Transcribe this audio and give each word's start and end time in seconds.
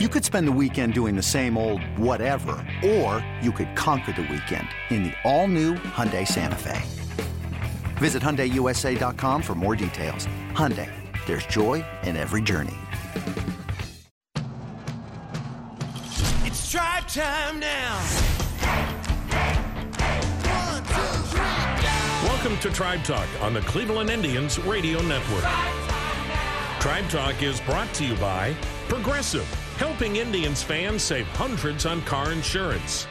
You 0.00 0.08
could 0.08 0.24
spend 0.24 0.48
the 0.48 0.52
weekend 0.60 0.92
doing 0.92 1.14
the 1.14 1.22
same 1.22 1.56
old 1.56 1.80
whatever, 1.96 2.56
or 2.84 3.24
you 3.40 3.52
could 3.52 3.76
conquer 3.76 4.10
the 4.10 4.22
weekend 4.22 4.66
in 4.90 5.04
the 5.04 5.12
all-new 5.22 5.74
Hyundai 5.74 6.26
Santa 6.26 6.56
Fe. 6.56 6.82
Visit 7.98 8.20
HyundaiUSA.com 8.20 9.40
for 9.40 9.54
more 9.54 9.76
details. 9.76 10.26
Hyundai, 10.50 10.90
there's 11.26 11.46
joy 11.46 11.84
in 12.02 12.16
every 12.16 12.42
journey. 12.42 12.74
It's 16.42 16.72
drive 16.72 17.06
time 17.06 17.60
now. 17.60 18.04
Welcome 22.24 22.58
to 22.58 22.70
Tribe 22.70 23.04
Talk 23.04 23.28
on 23.40 23.54
the 23.54 23.60
Cleveland 23.60 24.10
Indians 24.10 24.58
Radio 24.58 25.00
Network. 25.02 25.44
Tribe 26.80 27.08
Talk 27.10 27.44
is 27.44 27.60
brought 27.60 27.94
to 27.94 28.04
you 28.04 28.16
by 28.16 28.56
Progressive 28.88 29.63
helping 29.76 30.16
Indians 30.16 30.62
fans 30.62 31.02
save 31.02 31.26
hundreds 31.28 31.86
on 31.86 32.02
car 32.02 32.32
insurance. 32.32 33.06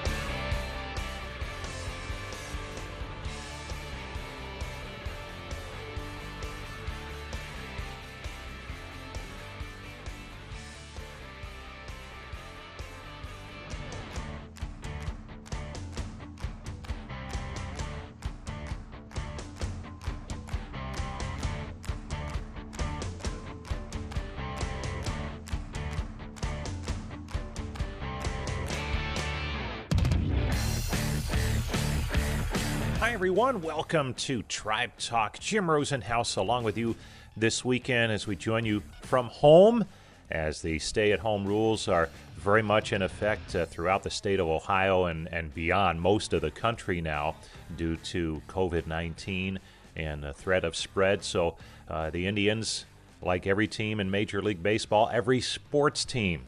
Everyone. 33.43 33.61
Welcome 33.75 34.13
to 34.13 34.41
Tribe 34.43 34.91
Talk. 34.97 35.37
Jim 35.37 35.67
Rosenhaus 35.67 36.37
along 36.37 36.63
with 36.63 36.77
you 36.77 36.95
this 37.35 37.65
weekend 37.65 38.13
as 38.13 38.25
we 38.25 38.37
join 38.37 38.63
you 38.63 38.81
from 39.01 39.25
home 39.27 39.83
as 40.31 40.61
the 40.61 40.79
stay 40.79 41.11
at 41.11 41.19
home 41.19 41.45
rules 41.45 41.89
are 41.89 42.07
very 42.37 42.61
much 42.61 42.93
in 42.93 43.01
effect 43.01 43.53
uh, 43.53 43.65
throughout 43.65 44.03
the 44.03 44.09
state 44.09 44.39
of 44.39 44.47
Ohio 44.47 45.05
and, 45.05 45.27
and 45.27 45.53
beyond 45.53 45.99
most 45.99 46.31
of 46.31 46.39
the 46.39 46.51
country 46.51 47.01
now 47.01 47.35
due 47.75 47.97
to 47.97 48.41
COVID 48.47 48.87
19 48.87 49.59
and 49.97 50.23
the 50.23 50.31
threat 50.31 50.63
of 50.63 50.73
spread. 50.73 51.21
So 51.21 51.57
uh, 51.89 52.11
the 52.11 52.27
Indians, 52.27 52.85
like 53.21 53.45
every 53.45 53.67
team 53.67 53.99
in 53.99 54.09
Major 54.09 54.41
League 54.41 54.63
Baseball, 54.63 55.09
every 55.11 55.41
sports 55.41 56.05
team, 56.05 56.45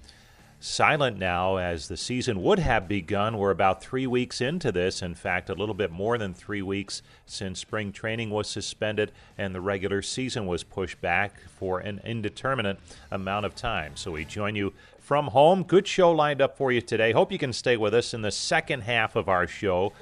silent 0.60 1.18
now 1.18 1.58
as 1.58 1.88
the 1.88 1.98
season 1.98 2.42
would 2.42 2.60
have 2.60 2.88
begun. 2.88 3.38
We're 3.38 3.52
about 3.52 3.82
three 3.82 4.08
weeks 4.08 4.42
into 4.42 4.72
this. 4.72 5.02
In 5.02 5.14
fact, 5.14 5.50
a 5.50 5.54
little 5.54 5.76
bit 5.76 5.92
more 5.92 6.18
than 6.18 6.34
three 6.34 6.62
weeks 6.62 7.02
since 7.26 7.60
spring 7.60 7.92
training 7.92 8.30
was 8.30 8.48
suspended 8.48 9.12
and 9.38 9.54
the 9.54 9.62
regular 9.62 10.02
season 10.02 10.48
was 10.48 10.64
pushed 10.64 11.00
back 11.02 11.40
for 11.60 11.80
an 11.80 12.02
indeterminate 12.04 12.80
amount 13.12 13.46
of 13.46 13.56
time. 13.56 13.96
So 13.96 14.12
we 14.12 14.26
join 14.26 14.56
you 14.56 14.74
from 15.00 15.28
home. 15.28 15.64
Good 15.64 15.88
show 15.88 16.12
lined 16.12 16.42
up 16.42 16.58
for 16.58 16.72
you 16.72 16.82
today. 16.82 17.12
Hope 17.12 17.32
you 17.32 17.38
can 17.38 17.54
stay 17.54 17.78
with 17.78 17.94
us 17.94 18.14
in 18.14 18.24
the 18.24 18.32
second 18.32 18.82
half 18.82 19.16
of 19.16 19.30
our 19.30 19.46
show. 19.46 19.94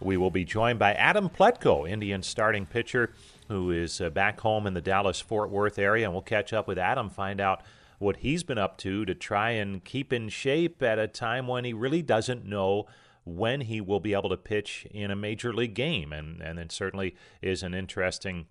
We 0.00 0.16
will 0.16 0.30
be 0.30 0.44
joined 0.44 0.78
by 0.78 0.94
Adam 0.94 1.28
Plutko, 1.28 1.88
Indian 1.88 2.22
starting 2.22 2.66
pitcher, 2.66 3.12
who 3.48 3.70
is 3.70 4.00
uh, 4.00 4.10
back 4.10 4.40
home 4.40 4.66
in 4.66 4.74
the 4.74 4.80
Dallas 4.80 5.20
Fort 5.20 5.50
Worth 5.50 5.78
area. 5.78 6.06
And 6.06 6.14
we'll 6.14 6.22
catch 6.22 6.52
up 6.52 6.66
with 6.66 6.78
Adam, 6.78 7.10
find 7.10 7.40
out 7.40 7.62
what 8.00 8.16
he's 8.16 8.42
been 8.42 8.58
up 8.58 8.78
to 8.78 9.04
to 9.04 9.14
try 9.14 9.50
and 9.50 9.84
keep 9.84 10.10
in 10.10 10.30
shape 10.30 10.82
at 10.82 10.98
a 10.98 11.06
time 11.06 11.46
when 11.46 11.64
he 11.64 11.72
really 11.74 12.00
doesn't 12.00 12.46
know 12.46 12.86
when 13.24 13.60
he 13.60 13.78
will 13.78 14.00
be 14.00 14.14
able 14.14 14.30
to 14.30 14.38
pitch 14.38 14.86
in 14.90 15.10
a 15.10 15.16
major 15.16 15.52
league 15.52 15.74
game. 15.74 16.10
And, 16.10 16.40
and 16.40 16.58
it 16.58 16.72
certainly 16.72 17.14
is 17.42 17.62
an 17.62 17.74
interesting 17.74 18.46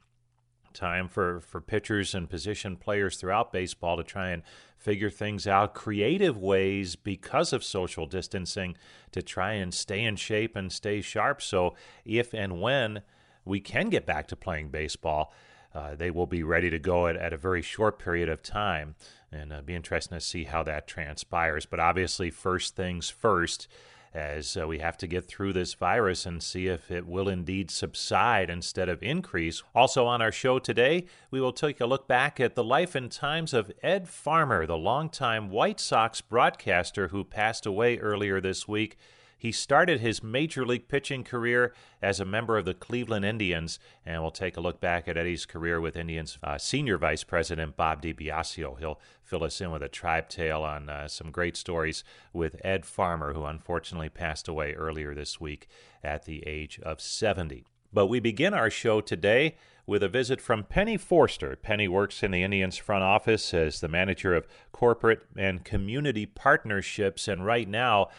time 0.72 1.08
for, 1.08 1.40
for 1.42 1.60
pitchers 1.62 2.14
and 2.14 2.30
position 2.30 2.76
players 2.76 3.18
throughout 3.18 3.52
baseball 3.52 3.98
to 3.98 4.04
try 4.04 4.30
and 4.30 4.44
figure 4.78 5.10
things 5.10 5.48
out, 5.48 5.74
creative 5.74 6.38
ways 6.38 6.96
because 6.96 7.52
of 7.52 7.64
social 7.64 8.06
distancing 8.06 8.78
to 9.12 9.24
try 9.24 9.54
and 9.54 9.74
stay 9.74 10.04
in 10.04 10.16
shape 10.16 10.56
and 10.56 10.72
stay 10.72 11.02
sharp. 11.02 11.42
So 11.42 11.74
if 12.06 12.36
and 12.36 12.62
when 12.62 13.02
we 13.46 13.60
can 13.60 13.90
get 13.90 14.06
back 14.06 14.28
to 14.28 14.36
playing 14.36 14.70
baseball, 14.70 15.34
uh, 15.74 15.96
they 15.96 16.12
will 16.12 16.26
be 16.26 16.44
ready 16.44 16.70
to 16.70 16.80
go 16.80 17.08
at, 17.08 17.16
at 17.16 17.34
a 17.34 17.38
very 17.38 17.62
short 17.62 18.00
period 18.00 18.30
of 18.30 18.42
time. 18.42 18.96
And 19.32 19.54
uh, 19.54 19.62
be 19.62 19.76
interesting 19.76 20.18
to 20.18 20.22
see 20.22 20.46
how 20.46 20.64
that 20.64 20.88
transpires. 20.88 21.66
But 21.66 21.80
obviously, 21.80 22.32
first 22.32 22.76
things 22.76 23.10
first, 23.10 23.68
as 24.14 24.58
uh, 24.58 24.68
we 24.68 24.80
have 24.80 24.98
to 24.98 25.08
get 25.08 25.28
through 25.28 25.54
this 25.54 25.76
virus 25.76 26.26
and 26.26 26.42
see 26.42 26.68
if 26.68 26.90
it 26.90 27.06
will 27.06 27.30
indeed 27.30 27.70
subside 27.70 28.50
instead 28.50 28.90
of 28.90 29.04
increase. 29.04 29.62
Also, 29.76 30.06
on 30.08 30.22
our 30.22 30.32
show 30.32 30.58
today, 30.58 31.06
we 31.30 31.40
will 31.40 31.54
take 31.54 31.80
a 31.80 31.86
look 31.86 32.08
back 32.08 32.40
at 32.40 32.56
the 32.56 32.64
life 32.64 32.96
and 32.96 33.12
times 33.12 33.54
of 33.54 33.72
Ed 33.84 34.10
Farmer, 34.10 34.66
the 34.66 34.78
longtime 34.78 35.50
White 35.50 35.80
Sox 35.80 36.22
broadcaster 36.22 37.10
who 37.10 37.24
passed 37.24 37.66
away 37.68 37.98
earlier 38.00 38.42
this 38.42 38.68
week. 38.68 38.98
He 39.40 39.54
started 39.54 40.02
his 40.02 40.22
major 40.22 40.66
league 40.66 40.90
pitching 40.90 41.24
career 41.24 41.74
as 42.02 42.20
a 42.20 42.26
member 42.26 42.58
of 42.58 42.66
the 42.66 42.74
Cleveland 42.74 43.24
Indians, 43.24 43.80
and 44.06 44.22
we'll 44.22 44.32
take 44.32 44.58
a 44.58 44.62
look 44.62 44.82
back 44.82 45.08
at 45.08 45.16
Eddie's 45.16 45.46
career 45.46 45.80
with 45.80 45.96
Indians 45.96 46.38
uh, 46.44 46.58
senior 46.58 46.98
vice 46.98 47.24
president 47.24 47.78
Bob 47.78 48.02
DiBiasio. 48.02 48.78
He'll 48.78 49.00
fill 49.24 49.46
us 49.46 49.62
in 49.62 49.72
with 49.72 49.82
a 49.82 49.88
tribe 49.88 50.28
tale 50.28 50.62
on 50.62 50.90
uh, 50.90 51.08
some 51.08 51.32
great 51.32 51.56
stories 51.56 52.04
with 52.34 52.60
Ed 52.66 52.86
Farmer, 52.86 53.34
who 53.34 53.46
unfortunately 53.46 54.10
passed 54.10 54.50
away 54.50 54.74
earlier 54.74 55.16
this 55.16 55.40
week 55.40 55.70
at 56.04 56.26
the 56.26 56.46
age 56.46 56.78
of 56.84 57.00
70. 57.00 57.64
But 57.94 58.08
we 58.08 58.20
begin 58.20 58.54
our 58.54 58.70
show 58.70 59.00
today 59.00 59.56
with 59.88 60.04
a 60.04 60.10
visit 60.10 60.42
from 60.42 60.66
Penny 60.66 60.98
Forster. 60.98 61.56
Penny 61.56 61.88
works 61.88 62.22
in 62.24 62.32
the 62.32 62.44
Indians 62.44 62.76
front 62.76 63.04
office 63.04 63.54
as 63.54 63.80
the 63.80 63.88
manager 63.88 64.36
of 64.36 64.48
corporate 64.74 65.22
and 65.38 65.64
community 65.64 66.26
partnerships, 66.26 67.30
and 67.30 67.46
right 67.46 67.68
now, 67.68 68.10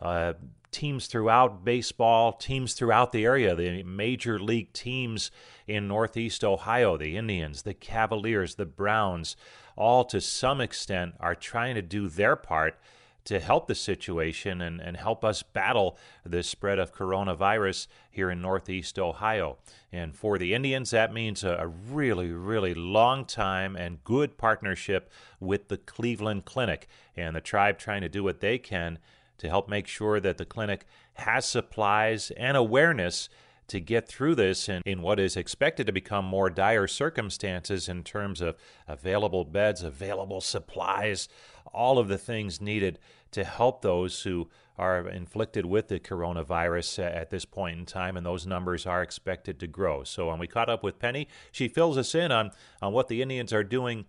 uh, 0.00 0.32
teams 0.70 1.06
throughout 1.06 1.64
baseball, 1.64 2.32
teams 2.32 2.74
throughout 2.74 3.12
the 3.12 3.24
area, 3.24 3.54
the 3.54 3.82
major 3.82 4.38
league 4.38 4.72
teams 4.72 5.30
in 5.66 5.88
Northeast 5.88 6.44
Ohio, 6.44 6.96
the 6.96 7.16
Indians, 7.16 7.62
the 7.62 7.74
Cavaliers, 7.74 8.54
the 8.54 8.66
Browns, 8.66 9.36
all 9.76 10.04
to 10.04 10.20
some 10.20 10.60
extent 10.60 11.14
are 11.20 11.34
trying 11.34 11.74
to 11.74 11.82
do 11.82 12.08
their 12.08 12.36
part 12.36 12.78
to 13.24 13.38
help 13.38 13.66
the 13.66 13.74
situation 13.74 14.60
and, 14.60 14.80
and 14.80 14.96
help 14.96 15.24
us 15.24 15.42
battle 15.42 15.96
the 16.24 16.42
spread 16.42 16.78
of 16.78 16.94
coronavirus 16.94 17.86
here 18.10 18.30
in 18.30 18.40
Northeast 18.40 18.98
Ohio. 18.98 19.58
And 19.92 20.14
for 20.14 20.38
the 20.38 20.54
Indians, 20.54 20.90
that 20.90 21.12
means 21.12 21.44
a, 21.44 21.50
a 21.60 21.66
really, 21.66 22.30
really 22.30 22.74
long 22.74 23.24
time 23.24 23.76
and 23.76 24.02
good 24.04 24.38
partnership 24.38 25.10
with 25.38 25.68
the 25.68 25.76
Cleveland 25.76 26.44
Clinic 26.44 26.88
and 27.16 27.36
the 27.36 27.40
tribe 27.40 27.78
trying 27.78 28.00
to 28.00 28.08
do 28.08 28.24
what 28.24 28.40
they 28.40 28.58
can 28.58 28.98
to 29.40 29.48
help 29.48 29.68
make 29.68 29.86
sure 29.86 30.20
that 30.20 30.36
the 30.36 30.44
clinic 30.44 30.84
has 31.14 31.46
supplies 31.46 32.30
and 32.36 32.58
awareness 32.58 33.30
to 33.68 33.80
get 33.80 34.06
through 34.06 34.34
this 34.34 34.68
in, 34.68 34.82
in 34.84 35.00
what 35.00 35.18
is 35.18 35.34
expected 35.34 35.86
to 35.86 35.92
become 35.92 36.26
more 36.26 36.50
dire 36.50 36.86
circumstances 36.86 37.88
in 37.88 38.02
terms 38.02 38.42
of 38.42 38.56
available 38.86 39.44
beds, 39.44 39.82
available 39.82 40.42
supplies, 40.42 41.26
all 41.72 41.98
of 41.98 42.08
the 42.08 42.18
things 42.18 42.60
needed 42.60 42.98
to 43.30 43.44
help 43.44 43.80
those 43.80 44.22
who 44.22 44.50
are 44.76 45.08
inflicted 45.08 45.64
with 45.64 45.88
the 45.88 46.00
coronavirus 46.00 46.98
at 46.98 47.30
this 47.30 47.46
point 47.46 47.78
in 47.78 47.86
time, 47.86 48.18
and 48.18 48.26
those 48.26 48.46
numbers 48.46 48.84
are 48.86 49.02
expected 49.02 49.58
to 49.60 49.66
grow. 49.66 50.04
So, 50.04 50.28
when 50.28 50.38
we 50.38 50.48
caught 50.48 50.68
up 50.68 50.82
with 50.82 50.98
Penny, 50.98 51.28
she 51.52 51.68
fills 51.68 51.96
us 51.96 52.14
in 52.14 52.32
on, 52.32 52.50
on 52.82 52.92
what 52.92 53.08
the 53.08 53.22
Indians 53.22 53.52
are 53.52 53.64
doing 53.64 54.04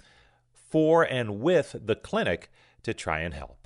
for 0.70 1.04
and 1.04 1.40
with 1.40 1.76
the 1.86 1.96
clinic 1.96 2.52
to 2.84 2.94
try 2.94 3.20
and 3.20 3.34
help 3.34 3.61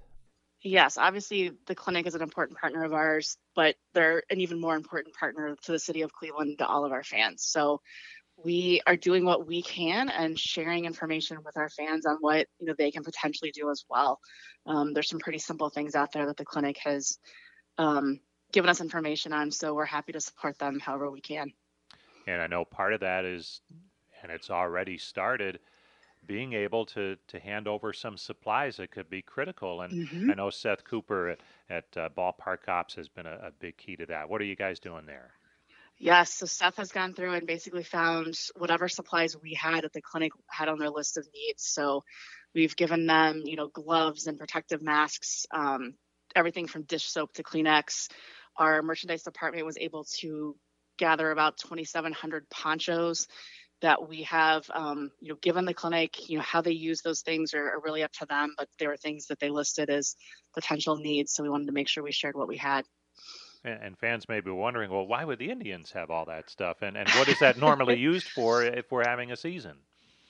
yes, 0.66 0.98
obviously 0.98 1.52
the 1.68 1.76
clinic 1.76 2.08
is 2.08 2.16
an 2.16 2.22
important 2.22 2.60
partner 2.60 2.84
of 2.84 2.94
ours, 2.94 3.38
but 3.56 3.76
they're 3.94 4.24
an 4.30 4.42
even 4.42 4.60
more 4.60 4.76
important 4.76 5.16
partner 5.16 5.56
to 5.64 5.72
the 5.72 5.80
city 5.80 6.02
of 6.02 6.12
Cleveland, 6.12 6.58
to 6.58 6.68
all 6.68 6.86
of 6.86 6.92
our 6.92 7.04
fans. 7.04 7.44
So 7.44 7.82
we 8.44 8.82
are 8.86 8.98
doing 8.98 9.24
what 9.24 9.48
we 9.48 9.62
can 9.62 10.10
and 10.10 10.38
sharing 10.38 10.86
information 10.86 11.38
with 11.46 11.56
our 11.56 11.70
fans 11.70 12.06
on 12.06 12.18
what 12.20 12.48
you 12.60 12.68
know 12.68 12.74
they 12.78 12.92
can 12.92 13.04
potentially 13.04 13.52
do 13.52 13.70
as 13.70 13.86
well. 13.90 14.20
Um, 14.66 14.94
there's 14.94 15.08
some 15.08 15.20
pretty 15.20 15.40
simple 15.40 15.70
things 15.70 15.96
out 15.96 16.12
there 16.12 16.26
that 16.26 16.38
the 16.38 16.46
clinic 16.46 16.78
has 16.84 17.18
um, 17.78 18.20
given 18.52 18.70
us 18.70 18.82
information 18.82 19.32
on, 19.32 19.52
so 19.52 19.74
we're 19.74 19.86
happy 19.86 20.12
to 20.14 20.20
support 20.20 20.58
them 20.58 20.80
however 20.80 21.10
we 21.10 21.22
can. 21.22 21.54
And 22.28 22.42
I 22.42 22.48
know 22.48 22.66
part 22.66 22.94
of 22.94 23.02
that 23.02 23.24
is, 23.24 23.62
and 24.22 24.32
it's 24.32 24.50
already 24.50 24.98
started 24.98 25.60
being 26.28 26.54
able 26.54 26.86
to 26.88 27.18
to 27.28 27.40
hand 27.40 27.68
over 27.68 27.94
some 27.94 28.18
supplies 28.18 28.78
that 28.78 28.92
could 28.92 29.10
be 29.10 29.22
critical. 29.22 29.82
And 29.82 30.08
mm-hmm. 30.08 30.32
I 30.32 30.34
know 30.34 30.50
Seth 30.50 30.84
Cooper 30.84 31.30
at, 31.30 31.40
at 31.70 31.86
uh, 31.98 32.10
Ballpark 32.16 32.68
Ops 32.68 32.96
has 32.96 33.08
been 33.08 33.26
a, 33.26 33.40
a 33.48 33.52
big 33.60 33.78
key 33.78 33.96
to 33.98 34.06
that. 34.08 34.30
What 34.30 34.42
are 34.42 34.46
you 34.46 34.56
guys 34.56 34.80
doing 34.80 35.06
there? 35.06 35.32
Yes, 35.98 36.34
so 36.34 36.46
Seth 36.46 36.76
has 36.76 36.92
gone 36.92 37.14
through 37.14 37.34
and 37.34 37.48
basically 37.48 37.84
found 37.84 38.38
whatever 38.58 38.90
supplies 38.90 39.38
we 39.42 39.54
had 39.54 39.86
at 39.86 39.94
the 39.94 40.02
clinic 40.02 40.34
had 40.48 40.68
on 40.68 40.78
their 40.78 40.90
list 40.90 41.18
of 41.18 41.26
needs. 41.34 41.64
So 41.64 42.04
We've 42.56 42.76
given 42.76 43.06
them, 43.06 43.42
you 43.44 43.58
know, 43.58 43.68
gloves 43.68 44.28
and 44.28 44.40
protective 44.40 44.82
masks, 44.82 45.46
um, 45.52 45.96
everything 46.34 46.68
from 46.68 46.84
dish 46.84 47.04
soap 47.04 47.34
to 47.34 47.44
Kleenex. 47.44 48.08
Our 48.56 48.82
merchandise 48.82 49.24
department 49.24 49.66
was 49.66 49.78
able 49.78 50.06
to 50.20 50.56
gather 50.98 51.30
about 51.30 51.58
2,700 51.58 52.50
ponchos 52.50 53.28
that 53.82 54.08
we 54.08 54.24
have, 54.24 54.70
um, 54.74 55.12
you 55.20 55.30
know, 55.30 55.38
given 55.42 55.66
the 55.66 55.74
clinic, 55.74 56.30
you 56.30 56.38
know, 56.38 56.44
how 56.44 56.62
they 56.62 56.72
use 56.72 57.02
those 57.02 57.22
things 57.22 57.54
are, 57.54 57.72
are 57.72 57.82
really 57.82 58.04
up 58.04 58.12
to 58.14 58.26
them, 58.26 58.54
but 58.58 58.70
there 58.80 58.90
were 58.90 58.98
things 58.98 59.28
that 59.28 59.40
they 59.40 59.50
listed 59.50 59.90
as 59.90 60.16
potential 60.54 60.96
needs. 60.96 61.34
So 61.34 61.44
we 61.44 61.50
wanted 61.50 61.68
to 61.68 61.74
make 61.74 61.88
sure 61.88 62.04
we 62.04 62.12
shared 62.12 62.36
what 62.36 62.48
we 62.48 62.58
had. 62.58 62.86
And, 63.64 63.82
and 63.82 63.98
fans 63.98 64.28
may 64.30 64.40
be 64.40 64.52
wondering, 64.52 64.92
well, 64.92 65.06
why 65.06 65.24
would 65.24 65.40
the 65.40 65.52
Indians 65.52 65.92
have 65.92 66.10
all 66.10 66.26
that 66.26 66.50
stuff? 66.50 66.78
And, 66.82 66.96
and 66.96 67.10
what 67.10 67.28
is 67.28 67.40
that 67.40 67.58
normally 67.58 67.98
used 68.00 68.30
for 68.30 68.64
if 68.64 68.92
we're 68.92 69.08
having 69.08 69.32
a 69.32 69.38
season? 69.38 69.78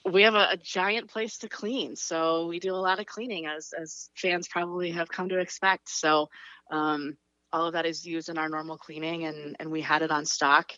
we 0.05 0.21
have 0.21 0.35
a, 0.35 0.49
a, 0.51 0.57
giant 0.57 1.09
place 1.09 1.39
to 1.39 1.49
clean 1.49 1.95
so 1.95 2.47
we 2.47 2.59
do 2.59 2.73
a 2.73 2.77
lot 2.77 2.99
of 2.99 3.05
cleaning 3.05 3.47
as 3.47 3.73
as 3.73 4.09
fans 4.15 4.47
probably 4.47 4.91
have 4.91 5.09
come 5.09 5.29
to 5.29 5.39
expect 5.39 5.89
so 5.89 6.29
um, 6.71 7.17
all 7.51 7.67
of 7.67 7.73
that 7.73 7.85
is 7.85 8.05
used 8.05 8.29
in 8.29 8.37
our 8.37 8.49
normal 8.49 8.77
cleaning 8.77 9.25
and 9.25 9.55
and 9.59 9.71
we 9.71 9.81
had 9.81 10.01
it 10.01 10.11
on 10.11 10.25
stock 10.25 10.71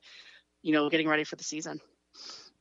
you 0.61 0.73
know 0.73 0.89
getting 0.89 1.07
ready 1.07 1.23
for 1.23 1.35
the 1.35 1.43
season 1.43 1.79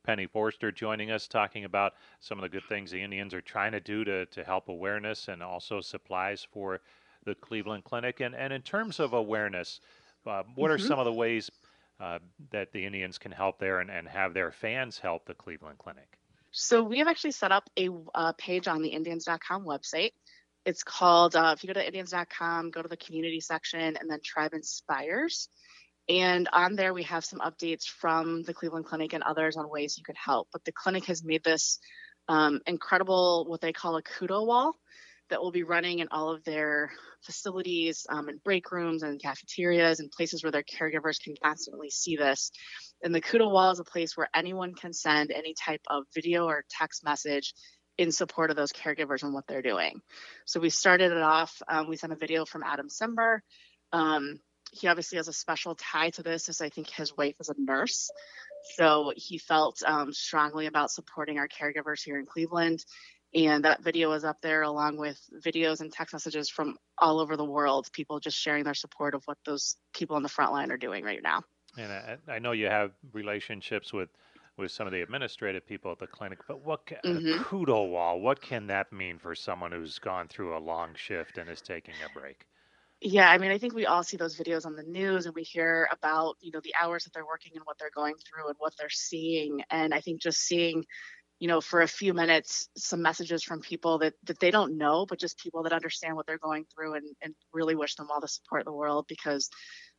penny 0.07 0.25
forster 0.25 0.71
joining 0.71 1.11
us 1.11 1.27
talking 1.27 1.65
about 1.65 1.93
some 2.19 2.39
of 2.39 2.41
the 2.41 2.49
good 2.49 2.63
things 2.67 2.89
the 2.89 3.01
indians 3.01 3.33
are 3.33 3.41
trying 3.41 3.71
to 3.73 3.79
do 3.79 4.03
to, 4.03 4.25
to 4.27 4.43
help 4.43 4.69
awareness 4.69 5.27
and 5.27 5.43
also 5.43 5.79
supplies 5.81 6.47
for 6.51 6.79
the 7.25 7.35
cleveland 7.35 7.83
clinic 7.83 8.21
and, 8.21 8.33
and 8.33 8.51
in 8.51 8.61
terms 8.61 8.99
of 8.99 9.13
awareness 9.13 9.81
uh, 10.25 10.41
what 10.55 10.67
mm-hmm. 10.67 10.75
are 10.75 10.77
some 10.79 10.97
of 10.97 11.05
the 11.05 11.13
ways 11.13 11.51
uh, 11.99 12.17
that 12.51 12.71
the 12.71 12.83
indians 12.83 13.19
can 13.19 13.31
help 13.31 13.59
there 13.59 13.81
and, 13.81 13.91
and 13.91 14.07
have 14.07 14.33
their 14.33 14.51
fans 14.51 14.97
help 14.97 15.25
the 15.25 15.33
cleveland 15.35 15.77
clinic 15.77 16.17
so 16.51 16.83
we 16.83 16.97
have 16.97 17.07
actually 17.07 17.31
set 17.31 17.51
up 17.51 17.69
a 17.77 17.89
uh, 18.15 18.33
page 18.33 18.67
on 18.67 18.81
the 18.81 18.89
Indians.com 18.89 19.63
website. 19.63 20.13
It's 20.65 20.83
called, 20.83 21.35
uh, 21.35 21.53
if 21.55 21.63
you 21.63 21.67
go 21.67 21.73
to 21.73 21.85
Indians.com, 21.85 22.71
go 22.71 22.81
to 22.81 22.87
the 22.87 22.97
community 22.97 23.39
section, 23.39 23.95
and 23.95 24.09
then 24.09 24.19
Tribe 24.23 24.53
Inspires. 24.53 25.49
And 26.09 26.47
on 26.53 26.75
there, 26.75 26.93
we 26.93 27.03
have 27.03 27.25
some 27.25 27.39
updates 27.39 27.85
from 27.85 28.43
the 28.43 28.53
Cleveland 28.53 28.85
Clinic 28.85 29.13
and 29.13 29.23
others 29.23 29.57
on 29.57 29.69
ways 29.69 29.97
you 29.97 30.03
can 30.03 30.15
help. 30.15 30.47
But 30.53 30.63
the 30.63 30.71
clinic 30.71 31.05
has 31.05 31.23
made 31.23 31.43
this 31.43 31.79
um, 32.29 32.61
incredible, 32.65 33.45
what 33.47 33.61
they 33.61 33.73
call 33.73 33.97
a 33.97 34.03
kudo 34.03 34.45
wall, 34.45 34.73
that 35.29 35.41
will 35.41 35.51
be 35.51 35.63
running 35.63 35.99
in 35.99 36.07
all 36.11 36.33
of 36.33 36.43
their 36.43 36.91
facilities 37.21 38.05
um, 38.09 38.29
and 38.29 38.41
break 38.43 38.71
rooms 38.71 39.03
and 39.03 39.21
cafeterias 39.21 39.99
and 39.99 40.11
places 40.11 40.43
where 40.43 40.51
their 40.51 40.63
caregivers 40.63 41.21
can 41.21 41.35
constantly 41.43 41.89
see 41.89 42.15
this. 42.15 42.51
And 43.03 43.13
the 43.13 43.21
Kudo 43.21 43.51
Wall 43.51 43.71
is 43.71 43.79
a 43.79 43.83
place 43.83 44.15
where 44.15 44.29
anyone 44.33 44.73
can 44.73 44.93
send 44.93 45.31
any 45.31 45.53
type 45.53 45.81
of 45.89 46.03
video 46.15 46.45
or 46.45 46.63
text 46.69 47.03
message 47.03 47.53
in 47.97 48.11
support 48.11 48.49
of 48.49 48.55
those 48.55 48.71
caregivers 48.71 49.23
and 49.23 49.33
what 49.33 49.45
they're 49.47 49.61
doing. 49.61 49.99
So 50.45 50.59
we 50.59 50.69
started 50.69 51.11
it 51.11 51.21
off. 51.21 51.61
Um, 51.67 51.89
we 51.89 51.97
sent 51.97 52.13
a 52.13 52.17
video 52.17 52.45
from 52.45 52.63
Adam 52.63 52.87
Cimber. 52.89 53.39
Um, 53.91 54.39
he 54.71 54.87
obviously 54.87 55.17
has 55.17 55.27
a 55.27 55.33
special 55.33 55.75
tie 55.75 56.09
to 56.11 56.23
this, 56.23 56.49
as 56.49 56.61
I 56.61 56.69
think 56.69 56.89
his 56.89 57.15
wife 57.15 57.35
is 57.39 57.49
a 57.49 57.55
nurse. 57.57 58.09
So 58.75 59.13
he 59.15 59.37
felt 59.37 59.81
um, 59.85 60.11
strongly 60.13 60.65
about 60.65 60.91
supporting 60.91 61.37
our 61.37 61.47
caregivers 61.47 62.03
here 62.03 62.19
in 62.19 62.25
Cleveland. 62.25 62.83
And 63.33 63.65
that 63.65 63.83
video 63.83 64.11
is 64.13 64.23
up 64.23 64.37
there 64.41 64.61
along 64.61 64.97
with 64.97 65.19
videos 65.45 65.81
and 65.81 65.91
text 65.91 66.13
messages 66.13 66.49
from 66.49 66.77
all 66.97 67.19
over 67.19 67.35
the 67.35 67.45
world, 67.45 67.87
people 67.91 68.19
just 68.19 68.37
sharing 68.37 68.63
their 68.63 68.73
support 68.73 69.13
of 69.13 69.23
what 69.25 69.37
those 69.45 69.75
people 69.93 70.15
on 70.15 70.23
the 70.23 70.29
front 70.29 70.53
line 70.53 70.71
are 70.71 70.77
doing 70.77 71.03
right 71.03 71.21
now. 71.21 71.43
And 71.77 71.91
I, 71.91 72.17
I 72.27 72.39
know 72.39 72.53
you 72.53 72.67
have 72.67 72.91
relationships 73.13 73.93
with 73.93 74.09
with 74.57 74.71
some 74.71 74.87
of 74.87 74.93
the 74.93 75.01
administrative 75.01 75.67
people 75.67 75.91
at 75.91 75.99
the 75.99 76.07
clinic, 76.07 76.39
but 76.47 76.65
what 76.65 76.83
can, 76.87 76.97
mm-hmm. 77.05 77.39
a 77.39 77.43
kudo 77.43 77.91
wall? 77.91 78.19
What 78.19 78.41
can 78.41 78.65
that 78.67 78.91
mean 78.91 79.19
for 79.19 79.35
someone 79.35 79.71
who's 79.71 79.99
gone 79.99 80.27
through 80.27 80.57
a 80.57 80.59
long 80.59 80.95
shift 80.95 81.37
and 81.37 81.47
is 81.47 81.61
taking 81.61 81.93
a 82.03 82.19
break? 82.19 82.47
Yeah, 82.99 83.29
I 83.29 83.37
mean, 83.37 83.51
I 83.51 83.59
think 83.59 83.75
we 83.75 83.85
all 83.85 84.03
see 84.03 84.17
those 84.17 84.35
videos 84.35 84.65
on 84.65 84.75
the 84.75 84.83
news 84.83 85.27
and 85.27 85.35
we 85.35 85.43
hear 85.43 85.87
about, 85.91 86.35
you 86.41 86.51
know, 86.51 86.61
the 86.63 86.73
hours 86.81 87.03
that 87.03 87.13
they're 87.13 87.25
working 87.25 87.51
and 87.53 87.63
what 87.63 87.77
they're 87.77 87.91
going 87.93 88.15
through 88.15 88.47
and 88.47 88.55
what 88.57 88.73
they're 88.77 88.89
seeing. 88.89 89.61
And 89.69 89.93
I 89.93 90.01
think 90.01 90.19
just 90.19 90.39
seeing, 90.39 90.83
you 91.39 91.47
know, 91.47 91.61
for 91.61 91.81
a 91.81 91.87
few 91.87 92.15
minutes, 92.15 92.69
some 92.75 93.03
messages 93.03 93.43
from 93.43 93.61
people 93.61 93.99
that, 93.99 94.13
that 94.23 94.39
they 94.39 94.49
don't 94.49 94.77
know, 94.77 95.05
but 95.05 95.19
just 95.19 95.37
people 95.37 95.61
that 95.63 95.73
understand 95.73 96.15
what 96.15 96.25
they're 96.25 96.39
going 96.39 96.65
through 96.73 96.95
and, 96.95 97.05
and 97.21 97.35
really 97.53 97.75
wish 97.75 97.93
them 97.93 98.07
all 98.09 98.19
the 98.19 98.27
support 98.27 98.61
in 98.61 98.65
the 98.65 98.73
world 98.73 99.05
because 99.07 99.49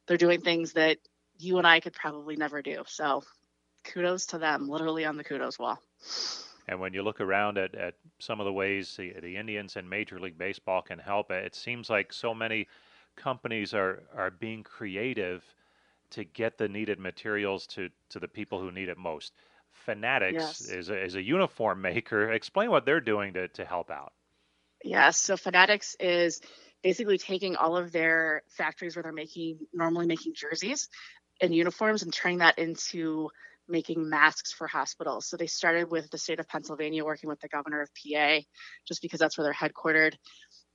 they're 0.09 0.17
doing 0.17 0.41
things 0.41 0.73
that 0.73 0.99
you 1.39 1.59
and 1.59 1.67
I 1.69 1.79
could 1.79 1.93
probably 1.93 2.35
never 2.35 2.63
do. 2.63 2.83
So 2.89 3.23
kudos 3.85 4.27
to 4.27 4.39
them, 4.39 4.69
literally 4.69 5.05
on 5.05 5.17
the 5.17 5.23
kudos 5.23 5.57
wall. 5.57 5.81
And 6.67 6.81
when 6.81 6.93
you 6.93 7.03
look 7.03 7.21
around 7.21 7.59
at, 7.59 7.75
at 7.77 7.95
some 8.19 8.41
of 8.41 8.45
the 8.45 8.53
ways 8.53 8.97
the, 8.97 9.15
the 9.23 9.37
Indians 9.37 9.77
and 9.77 9.89
Major 9.89 10.19
League 10.19 10.37
Baseball 10.37 10.83
can 10.83 10.99
help, 10.99 11.31
it 11.31 11.55
seems 11.55 11.89
like 11.89 12.13
so 12.13 12.35
many 12.35 12.67
companies 13.19 13.75
are, 13.75 14.03
are 14.17 14.31
being 14.31 14.63
creative 14.63 15.45
to 16.11 16.25
get 16.25 16.57
the 16.57 16.69
needed 16.69 16.99
materials 16.99 17.67
to, 17.67 17.91
to 18.11 18.19
the 18.19 18.29
people 18.29 18.61
who 18.61 18.73
need 18.73 18.89
it 18.89 18.97
most. 18.97 19.33
Fanatics 19.73 20.35
yes. 20.35 20.61
is, 20.63 20.89
a, 20.89 21.05
is 21.05 21.15
a 21.15 21.23
uniform 21.23 21.83
maker. 21.83 22.33
Explain 22.33 22.71
what 22.71 22.87
they're 22.87 23.01
doing 23.01 23.35
to, 23.35 23.49
to 23.49 23.65
help 23.65 23.91
out. 23.91 24.13
Yes, 24.83 25.19
so 25.19 25.37
Fanatics 25.37 25.97
is 25.99 26.41
basically 26.83 27.19
taking 27.19 27.57
all 27.57 27.77
of 27.77 27.93
their 27.93 28.43
factories 28.49 28.95
where 28.95 29.03
they're 29.03 29.13
making 29.13 29.59
normally 29.73 30.07
making 30.07 30.35
jerseys 30.35 30.89
and 31.41 31.55
uniforms 31.55 32.03
and 32.03 32.13
turning 32.13 32.39
that 32.39 32.59
into 32.59 33.29
making 33.69 34.09
masks 34.09 34.53
for 34.53 34.67
hospitals. 34.67 35.27
So 35.27 35.37
they 35.37 35.47
started 35.47 35.91
with 35.91 36.11
the 36.11 36.19
state 36.19 36.41
of 36.41 36.49
Pennsylvania 36.49 37.05
working 37.05 37.29
with 37.29 37.41
the 37.41 37.49
governor 37.49 37.83
of 37.83 37.91
PA 37.95 38.39
just 38.87 39.03
because 39.03 39.21
that's 39.21 39.37
where 39.37 39.45
they're 39.45 39.53
headquartered. 39.53 40.15